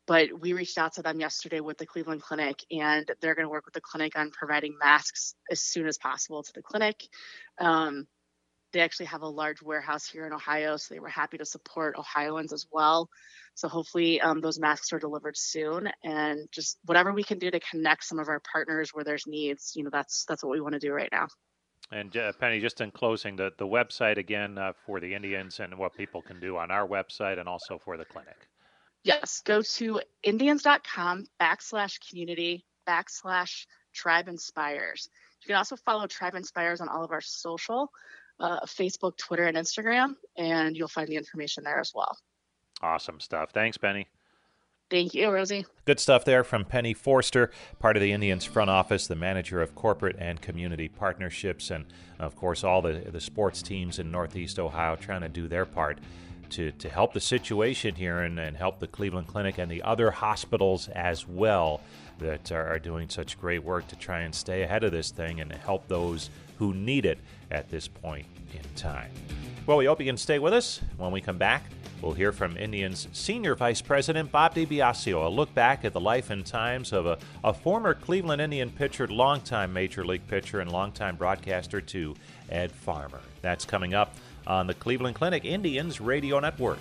But 0.05 0.29
we 0.37 0.53
reached 0.53 0.77
out 0.77 0.93
to 0.95 1.01
them 1.01 1.19
yesterday 1.19 1.61
with 1.61 1.77
the 1.77 1.85
Cleveland 1.85 2.21
Clinic, 2.21 2.59
and 2.71 3.09
they're 3.21 3.35
going 3.35 3.45
to 3.45 3.51
work 3.51 3.65
with 3.65 3.73
the 3.73 3.81
clinic 3.81 4.17
on 4.17 4.31
providing 4.31 4.75
masks 4.77 5.35
as 5.49 5.61
soon 5.61 5.87
as 5.87 5.97
possible 5.97 6.43
to 6.43 6.53
the 6.53 6.61
clinic. 6.61 7.07
Um, 7.59 8.07
they 8.73 8.81
actually 8.81 9.05
have 9.05 9.21
a 9.21 9.27
large 9.27 9.61
warehouse 9.61 10.07
here 10.07 10.25
in 10.25 10.33
Ohio, 10.33 10.75
so 10.77 10.93
they 10.93 10.99
were 10.99 11.07
happy 11.07 11.37
to 11.37 11.45
support 11.45 11.95
Ohioans 11.97 12.51
as 12.51 12.65
well. 12.71 13.07
So 13.53 13.67
hopefully 13.67 14.19
um, 14.19 14.41
those 14.41 14.59
masks 14.59 14.91
are 14.91 14.99
delivered 14.99 15.37
soon, 15.37 15.89
and 16.03 16.47
just 16.51 16.79
whatever 16.85 17.13
we 17.13 17.23
can 17.23 17.37
do 17.37 17.51
to 17.51 17.59
connect 17.59 18.03
some 18.03 18.19
of 18.19 18.27
our 18.27 18.41
partners 18.51 18.89
where 18.91 19.03
there's 19.03 19.27
needs, 19.27 19.73
you 19.75 19.83
know, 19.83 19.91
that's 19.91 20.25
that's 20.25 20.43
what 20.43 20.51
we 20.51 20.59
want 20.59 20.73
to 20.73 20.79
do 20.79 20.91
right 20.91 21.09
now. 21.11 21.27
And 21.91 22.15
uh, 22.17 22.33
Penny, 22.39 22.59
just 22.59 22.81
in 22.81 22.89
closing, 22.91 23.35
the 23.35 23.51
the 23.57 23.67
website 23.67 24.17
again 24.17 24.57
uh, 24.57 24.73
for 24.85 24.99
the 24.99 25.13
Indians 25.13 25.59
and 25.59 25.77
what 25.77 25.95
people 25.95 26.23
can 26.23 26.39
do 26.39 26.57
on 26.57 26.71
our 26.71 26.87
website 26.87 27.39
and 27.39 27.47
also 27.47 27.79
for 27.85 27.95
the 27.95 28.05
clinic. 28.05 28.47
Yes, 29.03 29.41
go 29.45 29.61
to 29.61 30.01
indians.com 30.23 31.25
backslash 31.39 31.99
community 32.09 32.65
backslash 32.87 33.65
tribe 33.93 34.27
inspires. 34.27 35.09
You 35.43 35.47
can 35.47 35.57
also 35.57 35.75
follow 35.75 36.07
Tribe 36.07 36.35
Inspires 36.35 36.79
on 36.79 36.87
all 36.87 37.03
of 37.03 37.11
our 37.11 37.21
social, 37.21 37.91
uh, 38.39 38.61
Facebook, 38.61 39.17
Twitter, 39.17 39.45
and 39.45 39.57
Instagram, 39.57 40.15
and 40.37 40.75
you'll 40.75 40.87
find 40.87 41.07
the 41.07 41.17
information 41.17 41.63
there 41.65 41.79
as 41.79 41.91
well. 41.93 42.17
Awesome 42.81 43.19
stuff. 43.19 43.51
Thanks, 43.51 43.77
Penny. 43.77 44.07
Thank 44.89 45.13
you, 45.13 45.29
Rosie. 45.31 45.65
Good 45.85 45.99
stuff 45.99 46.23
there 46.23 46.43
from 46.43 46.65
Penny 46.65 46.93
Forster, 46.93 47.51
part 47.79 47.97
of 47.97 48.01
the 48.01 48.11
Indians 48.11 48.45
front 48.45 48.69
office, 48.69 49.07
the 49.07 49.15
manager 49.15 49.61
of 49.61 49.75
corporate 49.75 50.15
and 50.19 50.39
community 50.41 50.87
partnerships, 50.87 51.71
and 51.71 51.85
of 52.19 52.35
course, 52.35 52.63
all 52.63 52.81
the, 52.81 53.03
the 53.11 53.19
sports 53.19 53.61
teams 53.61 53.97
in 53.99 54.11
Northeast 54.11 54.59
Ohio 54.59 54.95
trying 54.95 55.21
to 55.21 55.29
do 55.29 55.47
their 55.47 55.65
part 55.65 55.99
to, 56.53 56.71
to 56.71 56.89
help 56.89 57.13
the 57.13 57.19
situation 57.19 57.95
here 57.95 58.19
and, 58.19 58.39
and 58.39 58.55
help 58.55 58.79
the 58.79 58.87
Cleveland 58.87 59.27
Clinic 59.27 59.57
and 59.57 59.71
the 59.71 59.81
other 59.81 60.11
hospitals 60.11 60.87
as 60.89 61.27
well 61.27 61.81
that 62.19 62.51
are, 62.51 62.79
doing 62.79 63.09
such 63.09 63.39
great 63.39 63.63
work 63.63 63.87
to 63.87 63.95
try 63.95 64.19
and 64.19 64.33
stay 64.33 64.61
ahead 64.61 64.83
of 64.83 64.91
this 64.91 65.09
thing 65.09 65.39
and 65.39 65.51
help 65.51 65.87
those 65.87 66.29
who 66.59 66.73
need 66.73 67.05
it 67.05 67.17
at 67.49 67.69
this 67.69 67.87
point 67.87 68.25
in 68.53 68.61
time. 68.75 69.09
Well, 69.65 69.77
we 69.77 69.85
hope 69.85 69.99
you 69.99 70.05
can 70.05 70.17
stay 70.17 70.39
with 70.39 70.53
us. 70.53 70.81
When 70.97 71.11
we 71.11 71.21
come 71.21 71.37
back, 71.37 71.63
we'll 72.01 72.13
hear 72.13 72.31
from 72.31 72.57
Indians 72.57 73.07
Senior 73.13 73.55
Vice 73.55 73.81
President 73.81 74.31
Bob 74.31 74.53
DiBiasio, 74.53 75.25
a 75.25 75.29
look 75.29 75.53
back 75.53 75.85
at 75.85 75.93
the 75.93 75.99
life 75.99 76.29
and 76.29 76.45
times 76.45 76.93
of 76.93 77.05
a, 77.05 77.17
a 77.43 77.53
former 77.53 77.93
Cleveland 77.93 78.41
Indian 78.41 78.69
pitcher, 78.69 79.07
longtime 79.07 79.73
Major 79.73 80.05
League 80.05 80.27
pitcher, 80.27 80.59
and 80.59 80.71
longtime 80.71 81.15
broadcaster, 81.15 81.81
too, 81.81 82.15
Ed 82.49 82.71
Farmer. 82.71 83.21
That's 83.41 83.65
coming 83.65 83.93
up 83.93 84.15
on 84.47 84.67
the 84.67 84.73
Cleveland 84.73 85.15
Clinic 85.15 85.45
Indians 85.45 86.01
Radio 86.01 86.39
Network. 86.39 86.79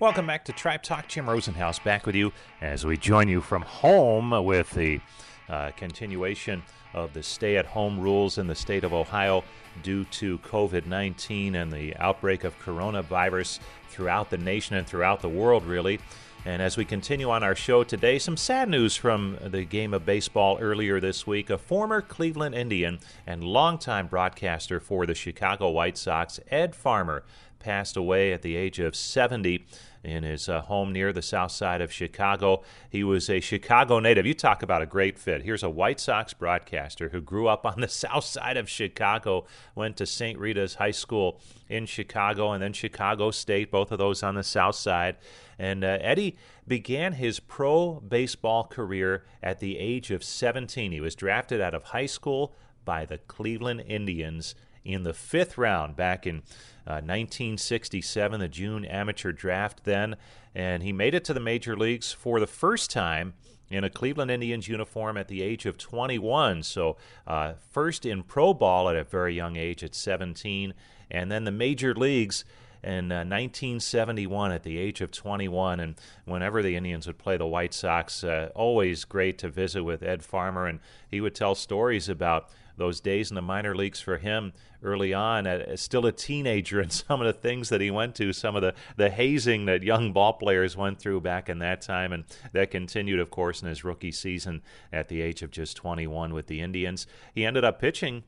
Welcome 0.00 0.26
back 0.26 0.44
to 0.46 0.52
Tribe 0.52 0.82
Talk. 0.82 1.06
Jim 1.06 1.26
Rosenhaus 1.26 1.82
back 1.84 2.06
with 2.06 2.16
you 2.16 2.32
as 2.60 2.84
we 2.84 2.96
join 2.96 3.28
you 3.28 3.40
from 3.40 3.62
home 3.62 4.44
with 4.44 4.70
the 4.70 5.00
uh, 5.48 5.70
continuation 5.76 6.62
of 6.94 7.12
the 7.14 7.22
stay 7.22 7.56
at 7.56 7.66
home 7.66 8.00
rules 8.00 8.38
in 8.38 8.46
the 8.46 8.54
state 8.54 8.84
of 8.84 8.92
Ohio 8.92 9.44
due 9.82 10.04
to 10.06 10.38
COVID 10.38 10.86
19 10.86 11.54
and 11.54 11.72
the 11.72 11.94
outbreak 11.96 12.44
of 12.44 12.58
coronavirus 12.60 13.60
throughout 13.90 14.30
the 14.30 14.38
nation 14.38 14.76
and 14.76 14.86
throughout 14.86 15.20
the 15.20 15.28
world, 15.28 15.64
really. 15.64 16.00
And 16.44 16.60
as 16.60 16.76
we 16.76 16.84
continue 16.84 17.30
on 17.30 17.44
our 17.44 17.54
show 17.54 17.84
today, 17.84 18.18
some 18.18 18.36
sad 18.36 18.68
news 18.68 18.96
from 18.96 19.38
the 19.40 19.64
game 19.64 19.94
of 19.94 20.04
baseball 20.04 20.58
earlier 20.60 20.98
this 20.98 21.24
week. 21.24 21.50
A 21.50 21.56
former 21.56 22.02
Cleveland 22.02 22.56
Indian 22.56 22.98
and 23.28 23.44
longtime 23.44 24.08
broadcaster 24.08 24.80
for 24.80 25.06
the 25.06 25.14
Chicago 25.14 25.70
White 25.70 25.96
Sox, 25.96 26.40
Ed 26.50 26.74
Farmer, 26.74 27.22
passed 27.60 27.96
away 27.96 28.32
at 28.32 28.42
the 28.42 28.56
age 28.56 28.80
of 28.80 28.96
70 28.96 29.64
in 30.02 30.24
his 30.24 30.48
uh, 30.48 30.62
home 30.62 30.92
near 30.92 31.12
the 31.12 31.22
south 31.22 31.52
side 31.52 31.80
of 31.80 31.92
Chicago. 31.92 32.62
He 32.90 33.04
was 33.04 33.30
a 33.30 33.38
Chicago 33.38 34.00
native. 34.00 34.26
You 34.26 34.34
talk 34.34 34.62
about 34.62 34.82
a 34.82 34.86
great 34.86 35.18
fit. 35.18 35.42
Here's 35.42 35.62
a 35.62 35.70
White 35.70 36.00
Sox 36.00 36.34
broadcaster 36.34 37.10
who 37.10 37.20
grew 37.20 37.46
up 37.46 37.64
on 37.64 37.80
the 37.80 37.88
south 37.88 38.24
side 38.24 38.56
of 38.56 38.68
Chicago, 38.68 39.46
went 39.74 39.96
to 39.98 40.06
St. 40.06 40.38
Rita's 40.38 40.74
High 40.74 40.90
School 40.90 41.40
in 41.68 41.86
Chicago, 41.86 42.50
and 42.50 42.62
then 42.62 42.72
Chicago 42.72 43.30
State, 43.30 43.70
both 43.70 43.92
of 43.92 43.98
those 43.98 44.24
on 44.24 44.34
the 44.34 44.42
south 44.42 44.74
side. 44.74 45.16
And 45.62 45.84
uh, 45.84 45.98
Eddie 46.00 46.36
began 46.66 47.12
his 47.12 47.38
pro 47.38 48.00
baseball 48.00 48.64
career 48.64 49.24
at 49.40 49.60
the 49.60 49.78
age 49.78 50.10
of 50.10 50.24
17. 50.24 50.90
He 50.90 51.00
was 51.00 51.14
drafted 51.14 51.60
out 51.60 51.72
of 51.72 51.84
high 51.84 52.06
school 52.06 52.52
by 52.84 53.04
the 53.04 53.18
Cleveland 53.18 53.84
Indians 53.86 54.56
in 54.84 55.04
the 55.04 55.14
fifth 55.14 55.56
round 55.56 55.94
back 55.94 56.26
in 56.26 56.38
uh, 56.84 56.98
1967, 56.98 58.40
the 58.40 58.48
June 58.48 58.84
amateur 58.84 59.30
draft 59.30 59.84
then, 59.84 60.16
and 60.52 60.82
he 60.82 60.92
made 60.92 61.14
it 61.14 61.24
to 61.26 61.32
the 61.32 61.38
major 61.38 61.76
leagues 61.76 62.10
for 62.10 62.40
the 62.40 62.48
first 62.48 62.90
time 62.90 63.34
in 63.70 63.84
a 63.84 63.90
Cleveland 63.90 64.32
Indians 64.32 64.66
uniform 64.66 65.16
at 65.16 65.28
the 65.28 65.42
age 65.42 65.64
of 65.64 65.78
21. 65.78 66.64
So, 66.64 66.96
uh, 67.24 67.52
first 67.70 68.04
in 68.04 68.24
pro 68.24 68.52
ball 68.52 68.88
at 68.88 68.96
a 68.96 69.04
very 69.04 69.36
young 69.36 69.54
age 69.54 69.84
at 69.84 69.94
17, 69.94 70.74
and 71.08 71.30
then 71.30 71.44
the 71.44 71.52
major 71.52 71.94
leagues 71.94 72.44
in 72.82 73.12
uh, 73.12 73.24
1971 73.24 74.52
at 74.52 74.62
the 74.62 74.78
age 74.78 75.00
of 75.00 75.10
21. 75.10 75.80
And 75.80 75.94
whenever 76.24 76.62
the 76.62 76.76
Indians 76.76 77.06
would 77.06 77.18
play 77.18 77.36
the 77.36 77.46
White 77.46 77.74
Sox, 77.74 78.24
uh, 78.24 78.50
always 78.54 79.04
great 79.04 79.38
to 79.38 79.48
visit 79.48 79.84
with 79.84 80.02
Ed 80.02 80.22
Farmer. 80.22 80.66
And 80.66 80.80
he 81.10 81.20
would 81.20 81.34
tell 81.34 81.54
stories 81.54 82.08
about 82.08 82.48
those 82.76 83.00
days 83.00 83.30
in 83.30 83.34
the 83.34 83.42
minor 83.42 83.74
leagues 83.74 84.00
for 84.00 84.18
him 84.18 84.52
early 84.82 85.14
on, 85.14 85.46
still 85.76 86.06
a 86.06 86.12
teenager, 86.12 86.80
and 86.80 86.92
some 86.92 87.20
of 87.20 87.26
the 87.26 87.32
things 87.32 87.68
that 87.68 87.80
he 87.80 87.90
went 87.90 88.14
to, 88.16 88.32
some 88.32 88.56
of 88.56 88.62
the, 88.62 88.74
the 88.96 89.10
hazing 89.10 89.66
that 89.66 89.82
young 89.82 90.12
ball 90.12 90.32
players 90.32 90.76
went 90.76 90.98
through 90.98 91.20
back 91.20 91.48
in 91.48 91.58
that 91.60 91.80
time, 91.80 92.12
and 92.12 92.24
that 92.52 92.70
continued, 92.70 93.20
of 93.20 93.30
course, 93.30 93.62
in 93.62 93.68
his 93.68 93.84
rookie 93.84 94.12
season 94.12 94.62
at 94.92 95.08
the 95.08 95.20
age 95.20 95.42
of 95.42 95.50
just 95.50 95.76
21 95.76 96.34
with 96.34 96.46
the 96.46 96.60
Indians. 96.60 97.06
He 97.34 97.44
ended 97.44 97.64
up 97.64 97.80
pitching 97.80 98.24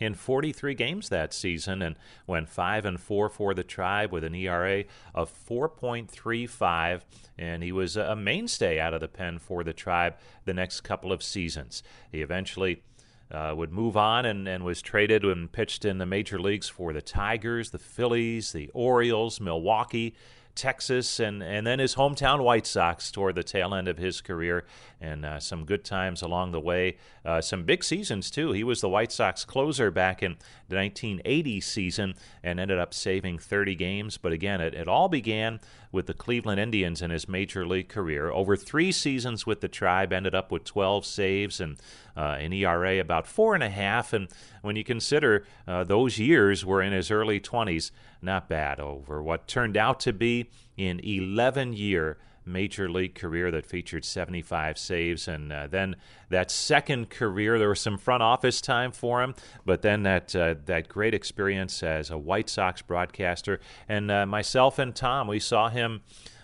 in 0.00 0.14
43 0.14 0.74
games 0.74 1.08
that 1.08 1.32
season 1.32 1.82
and 1.82 1.96
went 2.26 2.48
5 2.48 2.84
and 2.84 3.00
4 3.00 3.28
for 3.28 3.54
the 3.54 3.64
tribe 3.64 4.12
with 4.12 4.24
an 4.24 4.34
ERA 4.34 4.84
of 5.14 5.32
4.35 5.48 7.02
and 7.38 7.62
he 7.62 7.72
was 7.72 7.96
a 7.96 8.16
mainstay 8.16 8.78
out 8.78 8.94
of 8.94 9.00
the 9.00 9.08
pen 9.08 9.38
for 9.38 9.64
the 9.64 9.72
tribe 9.72 10.16
the 10.44 10.54
next 10.54 10.82
couple 10.82 11.12
of 11.12 11.22
seasons. 11.22 11.82
He 12.12 12.22
eventually 12.22 12.82
uh, 13.30 13.54
would 13.56 13.72
move 13.72 13.96
on 13.96 14.24
and, 14.24 14.46
and 14.46 14.64
was 14.64 14.80
traded 14.80 15.24
and 15.24 15.50
pitched 15.50 15.84
in 15.84 15.98
the 15.98 16.06
major 16.06 16.38
leagues 16.38 16.68
for 16.68 16.92
the 16.92 17.02
Tigers, 17.02 17.70
the 17.70 17.78
Phillies, 17.78 18.52
the 18.52 18.70
Orioles, 18.72 19.40
Milwaukee, 19.40 20.14
Texas, 20.56 21.20
and, 21.20 21.42
and 21.42 21.66
then 21.66 21.78
his 21.78 21.94
hometown 21.94 22.42
White 22.42 22.66
Sox 22.66 23.10
toward 23.10 23.34
the 23.34 23.44
tail 23.44 23.74
end 23.74 23.86
of 23.86 23.98
his 23.98 24.20
career, 24.20 24.64
and 25.00 25.24
uh, 25.24 25.38
some 25.38 25.64
good 25.64 25.84
times 25.84 26.22
along 26.22 26.52
the 26.52 26.60
way. 26.60 26.96
Uh, 27.24 27.40
some 27.40 27.62
big 27.64 27.84
seasons, 27.84 28.30
too. 28.30 28.52
He 28.52 28.64
was 28.64 28.80
the 28.80 28.88
White 28.88 29.12
Sox 29.12 29.44
closer 29.44 29.90
back 29.90 30.22
in 30.22 30.36
the 30.68 30.76
1980 30.76 31.60
season 31.60 32.14
and 32.42 32.58
ended 32.58 32.78
up 32.78 32.92
saving 32.92 33.38
30 33.38 33.74
games. 33.74 34.18
But 34.18 34.32
again, 34.32 34.60
it, 34.60 34.74
it 34.74 34.88
all 34.88 35.08
began 35.08 35.60
with 35.92 36.06
the 36.06 36.14
Cleveland 36.14 36.60
Indians 36.60 37.02
in 37.02 37.10
his 37.10 37.28
major 37.28 37.66
league 37.66 37.88
career. 37.88 38.30
Over 38.30 38.56
three 38.56 38.92
seasons 38.92 39.46
with 39.46 39.60
the 39.60 39.68
Tribe, 39.68 40.12
ended 40.12 40.34
up 40.34 40.50
with 40.50 40.64
12 40.64 41.06
saves 41.06 41.60
and 41.60 41.76
uh, 42.16 42.36
an 42.38 42.52
ERA 42.52 43.00
about 43.00 43.26
four 43.26 43.54
and 43.54 43.62
a 43.62 43.70
half. 43.70 44.12
And 44.12 44.28
when 44.62 44.76
you 44.76 44.84
consider 44.84 45.46
uh, 45.66 45.84
those 45.84 46.18
years 46.18 46.64
were 46.64 46.82
in 46.82 46.92
his 46.92 47.10
early 47.10 47.40
20s, 47.40 47.90
not 48.20 48.48
bad 48.48 48.80
over 48.80 49.22
what 49.22 49.46
turned 49.46 49.76
out 49.76 50.00
to 50.00 50.12
be 50.12 50.50
an 50.78 51.00
11 51.02 51.72
year 51.72 52.18
major 52.46 52.88
league 52.88 53.14
career 53.14 53.50
that 53.50 53.66
featured 53.66 54.04
75 54.04 54.78
saves. 54.78 55.28
And 55.28 55.52
uh, 55.52 55.66
then 55.66 55.96
that 56.28 56.50
second 56.50 57.10
career, 57.10 57.58
there 57.58 57.68
was 57.68 57.80
some 57.80 57.98
front 57.98 58.22
office 58.22 58.60
time 58.60 58.92
for 58.92 59.22
him, 59.22 59.34
but 59.64 59.82
then 59.82 60.04
that, 60.04 60.34
uh, 60.34 60.54
that 60.66 60.88
great 60.88 61.14
experience 61.14 61.82
as 61.82 62.10
a 62.10 62.18
White 62.18 62.48
Sox 62.48 62.82
broadcaster. 62.82 63.60
And 63.88 64.10
uh, 64.10 64.26
myself 64.26 64.78
and 64.78 64.94
Tom, 64.94 65.26
we 65.26 65.40
saw 65.40 65.68
him. 65.68 66.02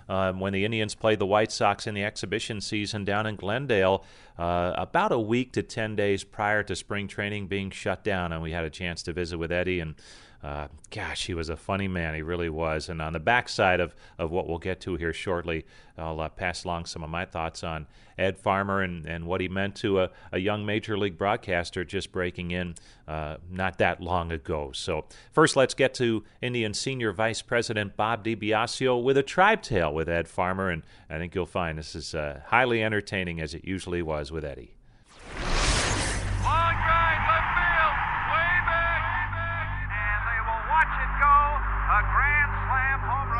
Um, 0.08 0.40
when 0.40 0.52
the 0.52 0.64
Indians 0.64 0.96
played 0.96 1.20
the 1.20 1.26
White 1.26 1.52
Sox 1.52 1.86
in 1.86 1.94
the 1.94 2.02
exhibition 2.02 2.60
season 2.60 3.04
down 3.04 3.24
in 3.24 3.36
Glendale, 3.36 4.04
uh, 4.36 4.72
about 4.76 5.12
a 5.12 5.18
week 5.18 5.52
to 5.52 5.62
10 5.62 5.94
days 5.94 6.24
prior 6.24 6.62
to 6.64 6.74
spring 6.74 7.06
training 7.06 7.46
being 7.46 7.70
shut 7.70 8.02
down. 8.02 8.32
And 8.32 8.42
we 8.42 8.50
had 8.50 8.64
a 8.64 8.70
chance 8.70 9.02
to 9.04 9.12
visit 9.12 9.38
with 9.38 9.52
Eddie 9.52 9.78
and 9.78 9.94
uh, 10.42 10.66
gosh, 10.90 11.26
he 11.26 11.34
was 11.34 11.48
a 11.48 11.56
funny 11.56 11.86
man. 11.86 12.14
He 12.14 12.22
really 12.22 12.48
was. 12.48 12.88
And 12.88 13.00
on 13.00 13.12
the 13.12 13.20
backside 13.20 13.78
of, 13.78 13.94
of 14.18 14.32
what 14.32 14.48
we'll 14.48 14.58
get 14.58 14.80
to 14.80 14.96
here 14.96 15.12
shortly, 15.12 15.64
I'll 15.96 16.20
uh, 16.20 16.28
pass 16.28 16.64
along 16.64 16.86
some 16.86 17.04
of 17.04 17.10
my 17.10 17.24
thoughts 17.24 17.62
on 17.62 17.86
Ed 18.18 18.38
Farmer 18.38 18.82
and, 18.82 19.06
and 19.06 19.26
what 19.26 19.40
he 19.40 19.48
meant 19.48 19.76
to 19.76 20.00
a, 20.00 20.10
a 20.32 20.38
young 20.38 20.66
major 20.66 20.98
league 20.98 21.16
broadcaster 21.16 21.84
just 21.84 22.10
breaking 22.10 22.50
in 22.50 22.74
uh, 23.06 23.36
not 23.50 23.78
that 23.78 24.00
long 24.00 24.32
ago. 24.32 24.72
So, 24.72 25.04
first, 25.30 25.54
let's 25.54 25.74
get 25.74 25.94
to 25.94 26.24
Indian 26.40 26.74
Senior 26.74 27.12
Vice 27.12 27.40
President 27.40 27.96
Bob 27.96 28.24
DiBiasio 28.24 29.00
with 29.00 29.16
a 29.16 29.22
tribe 29.22 29.62
tale 29.62 29.94
with 29.94 30.08
Ed 30.08 30.26
Farmer. 30.26 30.70
And 30.70 30.82
I 31.08 31.18
think 31.18 31.36
you'll 31.36 31.46
find 31.46 31.78
this 31.78 31.94
is 31.94 32.16
uh, 32.16 32.40
highly 32.46 32.82
entertaining 32.82 33.40
as 33.40 33.54
it 33.54 33.64
usually 33.64 34.02
was 34.02 34.32
with 34.32 34.44
Eddie. 34.44 34.74